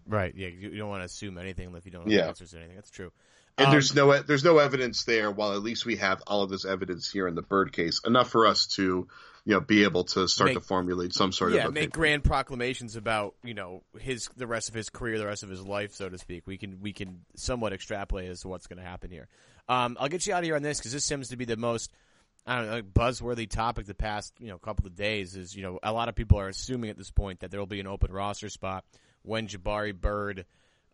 Right. 0.07 0.35
Yeah. 0.37 0.49
You, 0.49 0.71
don't 0.77 0.89
want 0.89 1.01
to 1.01 1.07
assume 1.07 1.39
anything 1.39 1.75
if 1.75 1.87
you 1.87 1.93
don't 1.93 2.03
have 2.03 2.13
Yeah. 2.13 2.27
answers 2.29 2.51
to 2.51 2.59
anything. 2.59 2.77
That's 2.77 2.91
true. 2.91 3.11
And 3.57 3.67
Um, 3.69 3.73
there's 3.73 3.95
no 3.95 4.19
there's 4.21 4.43
no 4.45 4.59
evidence 4.59 5.05
there. 5.05 5.31
While 5.31 5.53
at 5.53 5.63
least 5.63 5.87
we 5.87 5.97
have 5.97 6.21
all 6.27 6.43
of 6.43 6.51
this 6.51 6.65
evidence 6.65 7.11
here 7.11 7.29
in 7.29 7.35
the 7.37 7.43
Bird 7.43 7.73
case, 7.73 8.01
enough 8.05 8.29
for 8.31 8.47
us 8.47 8.67
to 8.75 9.07
you 9.47 9.53
know 9.55 9.61
be 9.61 9.85
able 9.85 10.03
to 10.05 10.27
start 10.27 10.49
Make- 10.49 10.59
to 10.59 10.61
formulate 10.61 11.15
some 11.15 11.31
sort 11.31 11.53
yeah, 11.53 11.59
of 11.61 11.65
opinion. 11.67 11.85
make 11.85 11.93
grand 11.93 12.25
proclamations 12.25 12.97
about 12.97 13.35
you 13.45 13.55
know 13.55 13.85
his 14.01 14.29
the 14.37 14.49
rest 14.49 14.69
of 14.69 14.75
his 14.75 14.91
career, 14.91 15.19
the 15.19 15.27
rest 15.27 15.45
of 15.45 15.51
his 15.51 15.63
life, 15.63 15.95
so 15.95 16.09
to 16.09 16.19
speak. 16.19 16.47
We 16.49 16.59
can 16.59 16.81
we 16.83 16.93
can 16.93 17.21
somewhat 17.37 17.73
extrapolate 17.73 18.29
as 18.29 18.41
to 18.41 18.49
what's 18.49 18.67
going 18.67 18.79
to 18.81 18.85
happen 18.85 19.11
here. 19.11 19.29
Um, 19.69 19.97
I'll 20.01 20.09
get 20.09 20.27
you 20.27 20.35
out 20.35 20.39
of 20.41 20.45
here 20.45 20.57
on 20.57 20.63
this 20.63 20.79
because 20.79 20.93
this 20.93 21.05
seems 21.05 21.29
to 21.29 21.37
be 21.37 21.45
the 21.45 21.57
most 21.57 21.93
I 22.47 22.57
don't 22.57 22.67
know 22.67 22.73
like 22.73 22.93
buzzworthy 22.93 23.49
topic 23.49 23.87
the 23.87 23.95
past 23.95 24.35
you 24.39 24.49
know 24.49 24.59
couple 24.59 24.87
of 24.87 24.95
days. 24.95 25.37
Is 25.37 25.55
you 25.55 25.63
know 25.63 25.79
a 25.83 25.93
lot 25.93 26.09
of 26.09 26.15
people 26.15 26.39
are 26.39 26.49
assuming 26.49 26.91
at 26.91 26.99
this 26.99 27.11
point 27.11 27.41
that 27.41 27.51
there 27.51 27.61
will 27.61 27.67
be 27.67 27.81
an 27.81 27.87
open 27.87 28.13
roster 28.13 28.49
spot 28.49 28.85
when 29.23 29.49
Jabari 29.49 29.99
Bird, 29.99 30.45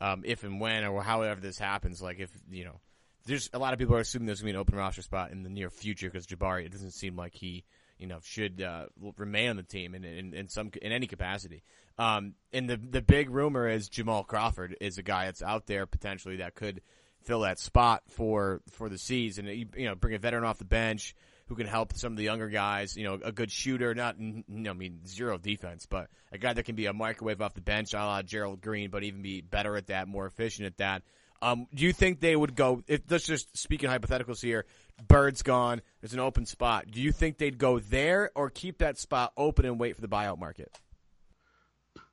um, 0.01 0.22
if 0.24 0.44
and 0.44 0.61
when 0.61 0.84
or 0.84 1.03
however 1.03 1.40
this 1.40 1.59
happens. 1.59 2.01
Like 2.01 2.20
if 2.20 2.30
you 2.51 2.64
know 2.64 2.80
there's 3.26 3.51
a 3.53 3.59
lot 3.59 3.72
of 3.72 3.78
people 3.78 3.96
are 3.96 4.01
assuming 4.01 4.26
there's 4.26 4.40
going 4.40 4.53
to 4.53 4.55
be 4.55 4.57
an 4.57 4.61
open 4.61 4.76
roster 4.76 5.03
spot 5.03 5.32
in 5.32 5.42
the 5.42 5.51
near 5.51 5.70
future 5.70 6.09
because 6.09 6.26
Jabari, 6.26 6.64
it 6.66 6.72
doesn't 6.72 6.92
seem 6.92 7.16
like 7.16 7.34
he, 7.34 7.64
you 7.98 8.07
know, 8.07 8.18
should 8.22 8.62
uh, 8.62 8.86
remain 9.16 9.51
on 9.51 9.57
the 9.57 9.62
team 9.62 9.94
in, 9.94 10.05
in, 10.05 10.34
in 10.34 10.48
some 10.48 10.70
in 10.80 10.92
any 10.92 11.07
capacity. 11.07 11.62
Um, 11.98 12.34
and 12.53 12.68
the 12.68 12.76
the 12.76 13.03
big 13.03 13.28
rumor 13.30 13.68
is 13.68 13.88
Jamal 13.88 14.24
Crawford 14.24 14.76
is 14.80 14.98
a 14.98 15.03
guy 15.03 15.26
that's 15.26 15.42
out 15.42 15.66
there 15.66 15.86
potentially 15.86 16.36
that 16.36 16.55
could 16.55 16.80
fill 17.22 17.40
that 17.40 17.59
spot 17.59 18.03
for 18.09 18.62
for 18.70 18.88
the 18.88 18.98
season. 18.98 19.46
You, 19.46 19.66
you 19.76 19.86
know, 19.86 19.94
bring 19.94 20.14
a 20.14 20.18
veteran 20.18 20.44
off 20.44 20.59
the 20.59 20.64
bench 20.64 21.14
who 21.51 21.57
can 21.57 21.66
help 21.66 21.92
some 21.96 22.12
of 22.12 22.16
the 22.16 22.22
younger 22.22 22.48
guys. 22.48 22.96
You 22.96 23.03
know, 23.03 23.18
a 23.24 23.32
good 23.32 23.51
shooter, 23.51 23.92
not 23.92 24.20
you 24.20 24.44
know, 24.46 24.70
I 24.70 24.74
mean 24.74 25.01
zero 25.05 25.36
defense, 25.36 25.84
but 25.84 26.09
a 26.30 26.38
guy 26.38 26.53
that 26.53 26.62
can 26.62 26.76
be 26.76 26.86
a 26.86 26.92
microwave 26.92 27.42
off 27.42 27.55
the 27.55 27.61
bench, 27.61 27.92
a 27.92 27.96
la 27.96 28.22
Gerald 28.22 28.61
Green, 28.61 28.88
but 28.88 29.03
even 29.03 29.20
be 29.20 29.40
better 29.40 29.76
at 29.76 29.88
that, 29.88 30.07
more 30.07 30.26
efficient 30.26 30.66
at 30.66 30.76
that. 30.76 31.03
Um, 31.42 31.66
do 31.74 31.84
you 31.84 31.92
think 31.92 32.20
they 32.20 32.36
would 32.36 32.55
go? 32.55 32.84
If 32.86 33.01
let's 33.11 33.26
just 33.26 33.59
speak 33.59 33.82
in 33.82 33.90
hypotheticals 33.90 34.40
here, 34.40 34.64
Bird's 35.09 35.42
gone. 35.42 35.82
There's 36.01 36.14
an 36.14 36.20
open 36.20 36.46
spot. 36.46 36.88
Do 36.88 37.01
you 37.01 37.11
think 37.11 37.38
they'd 37.38 37.59
go 37.59 37.80
there 37.80 38.30
or 38.36 38.48
keep 38.48 38.78
that 38.78 38.96
spot 38.96 39.32
open 39.36 39.64
and 39.64 39.80
wait 39.80 39.96
for 39.96 40.03
the 40.03 40.09
buyout 40.09 40.38
market? 40.38 40.70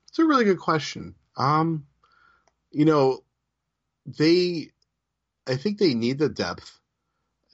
It's 0.08 0.18
a 0.18 0.24
really 0.24 0.46
good 0.46 0.58
question. 0.58 1.14
Um, 1.36 1.86
you 2.72 2.86
know, 2.86 3.20
they, 4.04 4.70
I 5.46 5.54
think 5.54 5.78
they 5.78 5.94
need 5.94 6.18
the 6.18 6.28
depth 6.28 6.76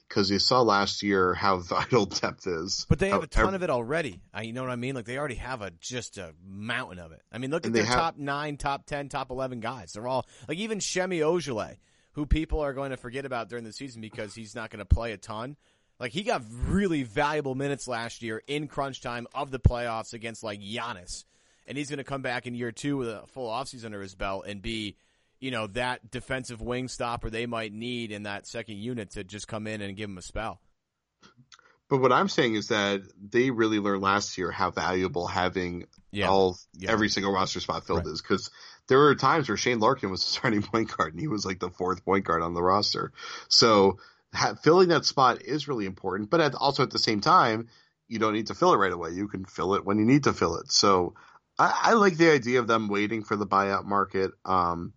because 0.07 0.29
you 0.29 0.39
saw 0.39 0.61
last 0.61 1.03
year 1.03 1.33
how 1.33 1.57
vital 1.59 2.05
depth 2.05 2.47
is. 2.47 2.85
But 2.89 2.99
they 2.99 3.09
have 3.09 3.19
How- 3.19 3.23
a 3.23 3.27
ton 3.27 3.53
of 3.55 3.63
it 3.63 3.69
already. 3.69 4.21
I, 4.33 4.43
you 4.43 4.53
know 4.53 4.61
what 4.61 4.71
I 4.71 4.75
mean? 4.75 4.95
Like 4.95 5.05
they 5.05 5.17
already 5.17 5.35
have 5.35 5.61
a 5.61 5.71
just 5.79 6.17
a 6.17 6.33
mountain 6.45 6.99
of 6.99 7.11
it. 7.11 7.21
I 7.31 7.37
mean, 7.37 7.51
look 7.51 7.65
at 7.65 7.73
their 7.73 7.83
have- 7.85 7.95
top 7.97 8.17
nine, 8.17 8.57
top 8.57 8.85
ten, 8.85 9.09
top 9.09 9.31
eleven 9.31 9.59
guys. 9.59 9.93
They're 9.93 10.07
all 10.07 10.25
like 10.47 10.57
even 10.57 10.81
Semi 10.81 11.19
Ojeleye, 11.19 11.77
who 12.13 12.25
people 12.25 12.59
are 12.61 12.73
going 12.73 12.91
to 12.91 12.97
forget 12.97 13.25
about 13.25 13.49
during 13.49 13.63
the 13.63 13.73
season 13.73 14.01
because 14.01 14.35
he's 14.35 14.55
not 14.55 14.69
going 14.69 14.79
to 14.79 14.85
play 14.85 15.11
a 15.11 15.17
ton. 15.17 15.57
Like 15.99 16.11
he 16.11 16.23
got 16.23 16.41
really 16.67 17.03
valuable 17.03 17.55
minutes 17.55 17.87
last 17.87 18.21
year 18.21 18.41
in 18.47 18.67
crunch 18.67 19.01
time 19.01 19.27
of 19.33 19.49
the 19.51 19.59
playoffs 19.59 20.13
against 20.13 20.43
like 20.43 20.59
Giannis, 20.59 21.23
and 21.67 21.77
he's 21.77 21.89
going 21.89 21.99
to 21.99 22.03
come 22.03 22.21
back 22.21 22.47
in 22.47 22.53
year 22.53 22.71
two 22.73 22.97
with 22.97 23.07
a 23.07 23.23
full 23.27 23.49
offseason 23.49 23.85
under 23.85 24.01
his 24.01 24.13
belt 24.13 24.45
and 24.45 24.61
be, 24.61 24.97
you 25.45 25.51
know, 25.51 25.67
that 25.67 26.09
defensive 26.09 26.59
wing 26.59 26.87
stopper 26.87 27.29
they 27.29 27.45
might 27.45 27.71
need 27.71 28.11
in 28.11 28.23
that 28.23 28.47
second 28.47 28.77
unit 28.77 29.11
to 29.11 29.23
just 29.23 29.47
come 29.47 29.67
in 29.67 29.79
and 29.79 29.95
give 29.95 30.09
them 30.09 30.17
a 30.17 30.21
spell. 30.23 30.59
But 31.87 31.97
what 31.99 32.11
I'm 32.11 32.29
saying 32.29 32.55
is 32.55 32.69
that 32.69 33.03
they 33.21 33.51
really 33.51 33.77
learned 33.77 34.01
last 34.01 34.39
year 34.39 34.49
how 34.49 34.71
valuable 34.71 35.27
having 35.27 35.85
Yeah. 36.11 36.29
all 36.29 36.57
Yeah. 36.73 36.91
every 36.91 37.09
single 37.09 37.31
roster 37.31 37.59
spot 37.59 37.85
filled 37.85 37.99
Right. 38.05 38.07
is 38.13 38.23
because 38.23 38.49
there 38.87 38.97
were 38.97 39.13
times 39.13 39.47
where 39.47 39.55
Shane 39.57 39.79
Larkin 39.79 40.09
was 40.09 40.21
the 40.21 40.31
starting 40.31 40.63
point 40.63 40.95
guard 40.97 41.13
and 41.13 41.19
he 41.21 41.27
was 41.27 41.45
like 41.45 41.59
the 41.59 41.69
fourth 41.69 42.03
point 42.03 42.25
guard 42.25 42.41
on 42.41 42.55
the 42.55 42.63
roster. 42.63 43.11
So 43.47 43.99
ha- 44.33 44.55
filling 44.55 44.89
that 44.89 45.05
spot 45.05 45.43
is 45.43 45.67
really 45.67 45.85
important, 45.85 46.31
but 46.31 46.41
at, 46.41 46.55
also 46.55 46.81
at 46.81 46.89
the 46.89 46.97
same 46.97 47.21
time, 47.21 47.67
you 48.07 48.17
don't 48.17 48.33
need 48.33 48.47
to 48.47 48.55
fill 48.55 48.73
it 48.73 48.77
right 48.77 48.91
away. 48.91 49.11
You 49.11 49.27
can 49.27 49.45
fill 49.45 49.75
it 49.75 49.85
when 49.85 49.99
you 49.99 50.05
need 50.05 50.23
to 50.23 50.33
fill 50.33 50.57
it. 50.57 50.71
So 50.71 51.13
I, 51.59 51.91
I 51.91 51.93
like 51.93 52.17
the 52.17 52.31
idea 52.31 52.59
of 52.59 52.65
them 52.67 52.87
waiting 52.87 53.23
for 53.23 53.35
the 53.35 53.45
buyout 53.45 53.85
market. 53.85 54.31
Um, 54.43 54.93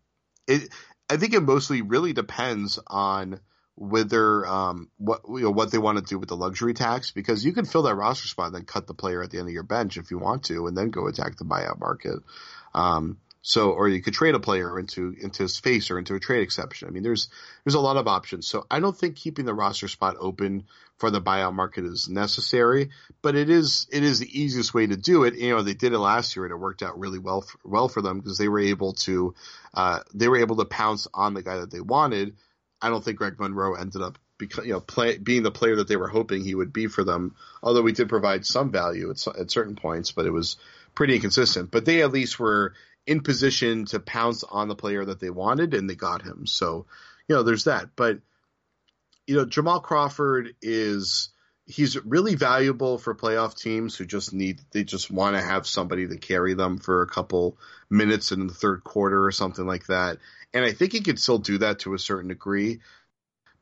it, 0.48 0.68
I 1.08 1.16
think 1.16 1.34
it 1.34 1.40
mostly 1.40 1.82
really 1.82 2.12
depends 2.12 2.78
on 2.86 3.40
whether 3.76 4.44
um 4.44 4.90
what 4.98 5.20
you 5.28 5.42
know 5.42 5.52
what 5.52 5.70
they 5.70 5.78
want 5.78 5.98
to 5.98 6.04
do 6.04 6.18
with 6.18 6.28
the 6.28 6.36
luxury 6.36 6.74
tax 6.74 7.12
because 7.12 7.44
you 7.44 7.52
can 7.52 7.64
fill 7.64 7.82
that 7.82 7.94
roster 7.94 8.26
spot 8.26 8.46
and 8.46 8.56
then 8.56 8.64
cut 8.64 8.88
the 8.88 8.94
player 8.94 9.22
at 9.22 9.30
the 9.30 9.38
end 9.38 9.46
of 9.46 9.54
your 9.54 9.62
bench 9.62 9.96
if 9.96 10.10
you 10.10 10.18
want 10.18 10.42
to 10.42 10.66
and 10.66 10.76
then 10.76 10.90
go 10.90 11.06
attack 11.06 11.36
the 11.36 11.44
buyout 11.44 11.78
market. 11.78 12.18
Um 12.74 13.18
so 13.40 13.70
or 13.70 13.88
you 13.88 14.02
could 14.02 14.14
trade 14.14 14.34
a 14.34 14.40
player 14.40 14.80
into 14.80 15.14
into 15.20 15.48
space 15.48 15.92
or 15.92 15.98
into 15.98 16.16
a 16.16 16.20
trade 16.20 16.42
exception. 16.42 16.88
I 16.88 16.90
mean 16.90 17.04
there's 17.04 17.28
there's 17.64 17.76
a 17.76 17.80
lot 17.80 17.96
of 17.96 18.08
options. 18.08 18.48
So 18.48 18.66
I 18.68 18.80
don't 18.80 18.96
think 18.96 19.14
keeping 19.14 19.44
the 19.44 19.54
roster 19.54 19.86
spot 19.86 20.16
open 20.18 20.64
for 20.98 21.10
the 21.10 21.22
buyout 21.22 21.54
market 21.54 21.84
is 21.84 22.08
necessary, 22.08 22.90
but 23.22 23.36
it 23.36 23.50
is 23.50 23.86
it 23.90 24.02
is 24.02 24.18
the 24.18 24.40
easiest 24.40 24.74
way 24.74 24.86
to 24.86 24.96
do 24.96 25.24
it. 25.24 25.36
You 25.36 25.50
know, 25.50 25.62
they 25.62 25.74
did 25.74 25.92
it 25.92 25.98
last 25.98 26.36
year 26.36 26.44
and 26.44 26.52
it 26.52 26.56
worked 26.56 26.82
out 26.82 26.98
really 26.98 27.18
well 27.18 27.42
for, 27.42 27.58
well 27.64 27.88
for 27.88 28.02
them 28.02 28.18
because 28.18 28.38
they 28.38 28.48
were 28.48 28.60
able 28.60 28.92
to 28.94 29.34
uh 29.74 30.00
they 30.14 30.28
were 30.28 30.38
able 30.38 30.56
to 30.56 30.64
pounce 30.64 31.06
on 31.14 31.34
the 31.34 31.42
guy 31.42 31.58
that 31.58 31.70
they 31.70 31.80
wanted 31.80 32.34
I 32.80 32.88
don't 32.90 33.04
think 33.04 33.18
Greg 33.18 33.38
Monroe 33.38 33.74
ended 33.74 34.02
up 34.02 34.18
beca- 34.38 34.64
you 34.64 34.72
know 34.72 34.80
play, 34.80 35.18
being 35.18 35.42
the 35.42 35.50
player 35.50 35.76
that 35.76 35.88
they 35.88 35.96
were 35.96 36.08
hoping 36.08 36.44
he 36.44 36.54
would 36.54 36.72
be 36.72 36.86
for 36.86 37.04
them. 37.04 37.34
Although 37.62 37.82
we 37.82 37.92
did 37.92 38.08
provide 38.08 38.46
some 38.46 38.70
value 38.70 39.10
at, 39.10 39.26
at 39.38 39.50
certain 39.50 39.76
points, 39.76 40.12
but 40.12 40.26
it 40.26 40.32
was 40.32 40.56
pretty 40.94 41.14
inconsistent. 41.14 41.70
But 41.70 41.84
they 41.84 42.02
at 42.02 42.12
least 42.12 42.38
were 42.38 42.74
in 43.06 43.22
position 43.22 43.86
to 43.86 44.00
pounce 44.00 44.44
on 44.44 44.68
the 44.68 44.76
player 44.76 45.04
that 45.04 45.20
they 45.20 45.30
wanted, 45.30 45.74
and 45.74 45.88
they 45.88 45.94
got 45.94 46.22
him. 46.22 46.46
So 46.46 46.86
you 47.26 47.36
know, 47.36 47.42
there's 47.42 47.64
that. 47.64 47.90
But 47.96 48.20
you 49.28 49.36
know, 49.36 49.44
Jamal 49.44 49.80
Crawford 49.80 50.54
is 50.62 51.28
he's 51.66 52.02
really 52.02 52.34
valuable 52.34 52.96
for 52.96 53.14
playoff 53.14 53.54
teams 53.54 53.94
who 53.94 54.06
just 54.06 54.32
need 54.32 54.62
they 54.72 54.84
just 54.84 55.10
want 55.10 55.36
to 55.36 55.42
have 55.42 55.66
somebody 55.66 56.08
to 56.08 56.16
carry 56.16 56.54
them 56.54 56.78
for 56.78 57.02
a 57.02 57.06
couple 57.06 57.58
minutes 57.90 58.32
in 58.32 58.46
the 58.46 58.54
third 58.54 58.82
quarter 58.82 59.22
or 59.22 59.30
something 59.30 59.66
like 59.66 59.86
that. 59.88 60.16
And 60.54 60.64
I 60.64 60.72
think 60.72 60.92
he 60.92 61.02
could 61.02 61.20
still 61.20 61.36
do 61.36 61.58
that 61.58 61.80
to 61.80 61.92
a 61.92 61.98
certain 61.98 62.28
degree. 62.28 62.80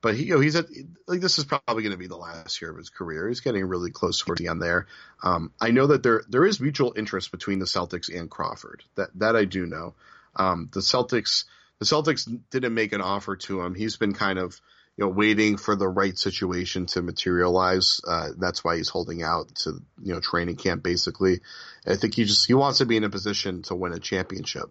But 0.01 0.15
he, 0.15 0.27
you 0.27 0.35
know, 0.35 0.41
he's 0.41 0.55
at 0.55 0.67
like 1.09 1.21
this 1.21 1.41
is 1.41 1.45
probably 1.45 1.83
going 1.83 1.91
to 1.91 1.99
be 1.99 2.07
the 2.07 2.17
last 2.17 2.63
year 2.63 2.71
of 2.71 2.77
his 2.77 2.91
career. 2.91 3.27
He's 3.27 3.41
getting 3.41 3.65
really 3.65 3.91
close 3.91 4.21
towards 4.21 4.41
the 4.41 4.47
end 4.47 4.63
there. 4.63 4.87
Um, 5.21 5.53
I 5.61 5.73
know 5.73 5.89
that 5.89 6.05
there 6.05 6.23
there 6.29 6.47
is 6.47 6.61
mutual 6.61 6.95
interest 6.97 7.33
between 7.33 7.59
the 7.59 7.67
Celtics 7.67 8.09
and 8.09 8.31
Crawford. 8.31 8.85
That 8.95 9.09
that 9.17 9.35
I 9.35 9.47
do 9.47 9.67
know. 9.67 9.95
Um, 10.37 10.71
the 10.73 10.81
Celtics 10.81 11.45
the 11.81 11.87
Celtics 11.87 12.33
didn't 12.51 12.75
make 12.75 12.93
an 12.93 13.01
offer 13.01 13.35
to 13.35 13.63
him. 13.63 13.75
He's 13.75 13.97
been 13.97 14.15
kind 14.15 14.39
of 14.39 14.61
you 14.97 15.05
know 15.05 15.09
waiting 15.09 15.57
for 15.57 15.77
the 15.77 15.89
right 15.89 16.17
situation 16.17 16.87
to 16.87 17.03
materialize. 17.03 18.01
Uh, 18.07 18.29
that's 18.39 18.65
why 18.65 18.77
he's 18.77 18.89
holding 18.89 19.23
out 19.23 19.55
to 19.57 19.83
you 20.03 20.15
know 20.15 20.21
training 20.21 20.57
camp 20.57 20.83
basically. 20.83 21.41
I 21.87 21.97
think 21.97 22.15
he 22.15 22.25
just 22.25 22.47
he 22.47 22.55
wants 22.55 22.79
to 22.79 22.87
be 22.87 22.97
in 22.97 23.05
a 23.05 23.11
position 23.11 23.63
to 23.63 23.75
win 23.75 23.93
a 23.93 23.99
championship 23.99 24.71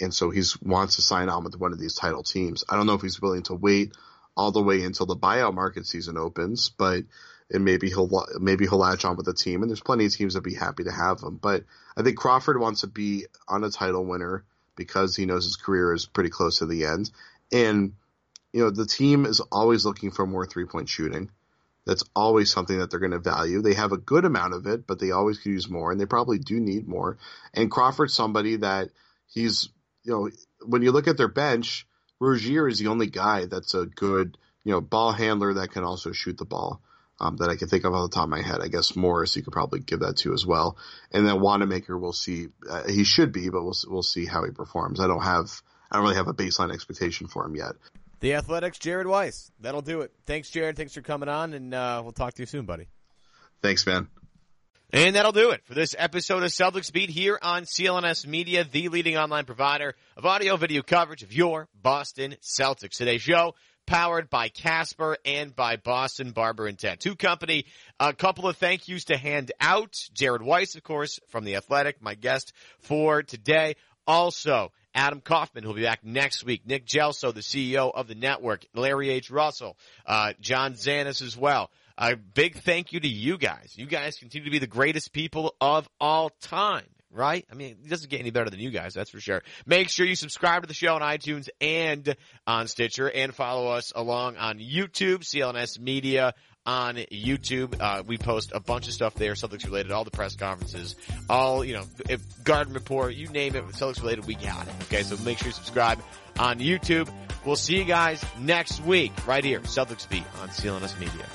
and 0.00 0.12
so 0.14 0.30
he's 0.30 0.60
wants 0.60 0.96
to 0.96 1.02
sign 1.02 1.28
on 1.28 1.44
with 1.44 1.58
one 1.58 1.72
of 1.72 1.78
these 1.78 1.94
title 1.94 2.22
teams. 2.22 2.64
I 2.68 2.76
don't 2.76 2.86
know 2.86 2.94
if 2.94 3.02
he's 3.02 3.20
willing 3.20 3.42
to 3.44 3.54
wait 3.54 3.92
all 4.36 4.52
the 4.52 4.62
way 4.62 4.82
until 4.82 5.06
the 5.06 5.16
buyout 5.16 5.54
market 5.54 5.86
season 5.86 6.16
opens, 6.16 6.70
but 6.70 7.04
and 7.50 7.64
maybe 7.64 7.88
he'll 7.88 8.26
maybe 8.40 8.66
he'll 8.66 8.78
latch 8.78 9.04
on 9.04 9.16
with 9.16 9.26
the 9.26 9.34
team. 9.34 9.62
And 9.62 9.70
there's 9.70 9.82
plenty 9.82 10.06
of 10.06 10.12
teams 10.12 10.34
that'd 10.34 10.44
be 10.44 10.54
happy 10.54 10.84
to 10.84 10.92
have 10.92 11.20
him. 11.20 11.36
But 11.36 11.64
I 11.96 12.02
think 12.02 12.16
Crawford 12.16 12.58
wants 12.58 12.80
to 12.80 12.86
be 12.86 13.26
on 13.46 13.64
a 13.64 13.70
title 13.70 14.04
winner 14.04 14.44
because 14.76 15.14
he 15.14 15.26
knows 15.26 15.44
his 15.44 15.56
career 15.56 15.92
is 15.92 16.06
pretty 16.06 16.30
close 16.30 16.58
to 16.58 16.66
the 16.66 16.86
end. 16.86 17.10
And 17.52 17.92
you 18.52 18.62
know 18.62 18.70
the 18.70 18.86
team 18.86 19.24
is 19.26 19.40
always 19.40 19.84
looking 19.84 20.10
for 20.10 20.26
more 20.26 20.46
three 20.46 20.66
point 20.66 20.88
shooting. 20.88 21.30
That's 21.84 22.04
always 22.14 22.50
something 22.50 22.78
that 22.78 22.90
they're 22.90 23.00
going 23.00 23.10
to 23.10 23.18
value. 23.18 23.60
They 23.60 23.74
have 23.74 23.90
a 23.90 23.98
good 23.98 24.24
amount 24.24 24.54
of 24.54 24.66
it, 24.66 24.86
but 24.86 25.00
they 25.00 25.10
always 25.10 25.38
could 25.38 25.50
use 25.50 25.68
more, 25.68 25.90
and 25.90 26.00
they 26.00 26.06
probably 26.06 26.38
do 26.38 26.60
need 26.60 26.86
more. 26.86 27.18
And 27.52 27.70
Crawford's 27.70 28.14
somebody 28.14 28.56
that 28.56 28.90
he's 29.26 29.68
you 30.04 30.12
know, 30.12 30.30
when 30.64 30.82
you 30.82 30.92
look 30.92 31.08
at 31.08 31.16
their 31.16 31.28
bench, 31.28 31.86
Rozier 32.20 32.68
is 32.68 32.78
the 32.78 32.88
only 32.88 33.06
guy 33.06 33.46
that's 33.46 33.74
a 33.74 33.86
good, 33.86 34.38
you 34.64 34.72
know, 34.72 34.80
ball 34.80 35.12
handler 35.12 35.54
that 35.54 35.72
can 35.72 35.84
also 35.84 36.12
shoot 36.12 36.38
the 36.38 36.44
ball. 36.44 36.80
Um, 37.20 37.36
that 37.36 37.50
I 37.50 37.56
can 37.56 37.68
think 37.68 37.84
of 37.84 37.94
off 37.94 38.10
the 38.10 38.14
top 38.16 38.24
of 38.24 38.30
my 38.30 38.42
head. 38.42 38.60
I 38.60 38.66
guess 38.66 38.96
Morris, 38.96 39.36
you 39.36 39.42
could 39.42 39.52
probably 39.52 39.78
give 39.78 40.00
that 40.00 40.16
to 40.18 40.32
as 40.32 40.44
well. 40.44 40.76
And 41.12 41.24
then 41.24 41.40
Wanamaker, 41.40 41.96
we'll 41.96 42.12
see. 42.12 42.48
Uh, 42.68 42.88
he 42.88 43.04
should 43.04 43.30
be, 43.30 43.48
but 43.48 43.62
we'll 43.62 43.76
we'll 43.86 44.02
see 44.02 44.26
how 44.26 44.42
he 44.44 44.50
performs. 44.50 44.98
I 44.98 45.06
don't 45.06 45.22
have, 45.22 45.62
I 45.88 45.96
don't 45.96 46.04
really 46.04 46.16
have 46.16 46.26
a 46.26 46.34
baseline 46.34 46.72
expectation 46.72 47.28
for 47.28 47.44
him 47.46 47.54
yet. 47.54 47.74
The 48.22 48.34
Athletic's, 48.34 48.78
Jared 48.78 49.08
Weiss. 49.08 49.50
That'll 49.58 49.82
do 49.82 50.02
it. 50.02 50.12
Thanks, 50.26 50.48
Jared. 50.48 50.76
Thanks 50.76 50.94
for 50.94 51.00
coming 51.02 51.28
on, 51.28 51.54
and 51.54 51.74
uh, 51.74 52.00
we'll 52.04 52.12
talk 52.12 52.34
to 52.34 52.42
you 52.42 52.46
soon, 52.46 52.66
buddy. 52.66 52.86
Thanks, 53.62 53.84
man. 53.84 54.06
And 54.92 55.16
that'll 55.16 55.32
do 55.32 55.50
it 55.50 55.62
for 55.64 55.74
this 55.74 55.96
episode 55.98 56.44
of 56.44 56.50
Celtics 56.50 56.92
Beat 56.92 57.10
here 57.10 57.36
on 57.42 57.64
CLNS 57.64 58.28
Media, 58.28 58.62
the 58.62 58.90
leading 58.90 59.16
online 59.16 59.44
provider 59.44 59.96
of 60.16 60.24
audio 60.24 60.56
video 60.56 60.82
coverage 60.82 61.24
of 61.24 61.32
your 61.32 61.68
Boston 61.74 62.36
Celtics. 62.40 62.96
Today's 62.96 63.22
show 63.22 63.56
powered 63.86 64.30
by 64.30 64.50
Casper 64.50 65.16
and 65.24 65.56
by 65.56 65.74
Boston 65.74 66.30
Barber 66.30 66.68
and 66.68 66.78
Tattoo 66.78 67.16
Company. 67.16 67.66
A 67.98 68.12
couple 68.12 68.46
of 68.46 68.56
thank 68.56 68.86
yous 68.86 69.06
to 69.06 69.16
hand 69.16 69.50
out. 69.60 69.98
Jared 70.12 70.42
Weiss, 70.42 70.76
of 70.76 70.84
course, 70.84 71.18
from 71.26 71.42
The 71.42 71.56
Athletic, 71.56 72.00
my 72.00 72.14
guest 72.14 72.52
for 72.78 73.24
today. 73.24 73.74
Also, 74.06 74.70
Adam 74.94 75.20
Kaufman, 75.20 75.64
who'll 75.64 75.74
be 75.74 75.82
back 75.82 76.04
next 76.04 76.44
week. 76.44 76.66
Nick 76.66 76.86
Gelso, 76.86 77.32
the 77.32 77.40
CEO 77.40 77.90
of 77.94 78.08
the 78.08 78.14
network. 78.14 78.64
Larry 78.74 79.10
H. 79.10 79.30
Russell. 79.30 79.76
Uh, 80.06 80.32
John 80.40 80.74
Zanis 80.74 81.22
as 81.22 81.36
well. 81.36 81.70
A 81.98 82.16
big 82.16 82.56
thank 82.56 82.92
you 82.92 83.00
to 83.00 83.08
you 83.08 83.38
guys. 83.38 83.74
You 83.76 83.86
guys 83.86 84.16
continue 84.16 84.46
to 84.46 84.50
be 84.50 84.58
the 84.58 84.66
greatest 84.66 85.12
people 85.12 85.54
of 85.60 85.88
all 86.00 86.30
time, 86.40 86.86
right? 87.10 87.46
I 87.50 87.54
mean, 87.54 87.76
it 87.84 87.88
doesn't 87.88 88.10
get 88.10 88.20
any 88.20 88.30
better 88.30 88.50
than 88.50 88.60
you 88.60 88.70
guys, 88.70 88.94
that's 88.94 89.10
for 89.10 89.20
sure. 89.20 89.42
Make 89.66 89.88
sure 89.90 90.06
you 90.06 90.16
subscribe 90.16 90.62
to 90.62 90.68
the 90.68 90.74
show 90.74 90.94
on 90.94 91.02
iTunes 91.02 91.48
and 91.60 92.16
on 92.46 92.66
Stitcher 92.66 93.10
and 93.10 93.34
follow 93.34 93.68
us 93.68 93.92
along 93.94 94.36
on 94.36 94.58
YouTube, 94.58 95.18
CLNS 95.18 95.78
Media 95.78 96.32
on 96.64 96.96
YouTube. 96.96 97.76
Uh, 97.80 98.02
we 98.06 98.18
post 98.18 98.52
a 98.54 98.60
bunch 98.60 98.88
of 98.88 98.94
stuff 98.94 99.14
there, 99.14 99.32
Celtics 99.32 99.64
related, 99.64 99.92
all 99.92 100.04
the 100.04 100.10
press 100.10 100.36
conferences, 100.36 100.96
all, 101.28 101.64
you 101.64 101.74
know, 101.74 101.84
if 102.08 102.44
Garden 102.44 102.74
Report, 102.74 103.14
you 103.14 103.28
name 103.28 103.56
it, 103.56 103.64
Celtics 103.68 104.00
related, 104.00 104.26
we 104.26 104.34
got 104.34 104.66
it. 104.66 104.74
Okay, 104.84 105.02
so 105.02 105.16
make 105.24 105.38
sure 105.38 105.48
you 105.48 105.52
subscribe 105.52 106.00
on 106.38 106.58
YouTube. 106.58 107.12
We'll 107.44 107.56
see 107.56 107.76
you 107.76 107.84
guys 107.84 108.24
next 108.38 108.84
week 108.84 109.12
right 109.26 109.44
here, 109.44 109.60
Celtics 109.60 110.08
Beat 110.08 110.24
on 110.40 110.48
CLNS 110.48 110.98
Media. 111.00 111.26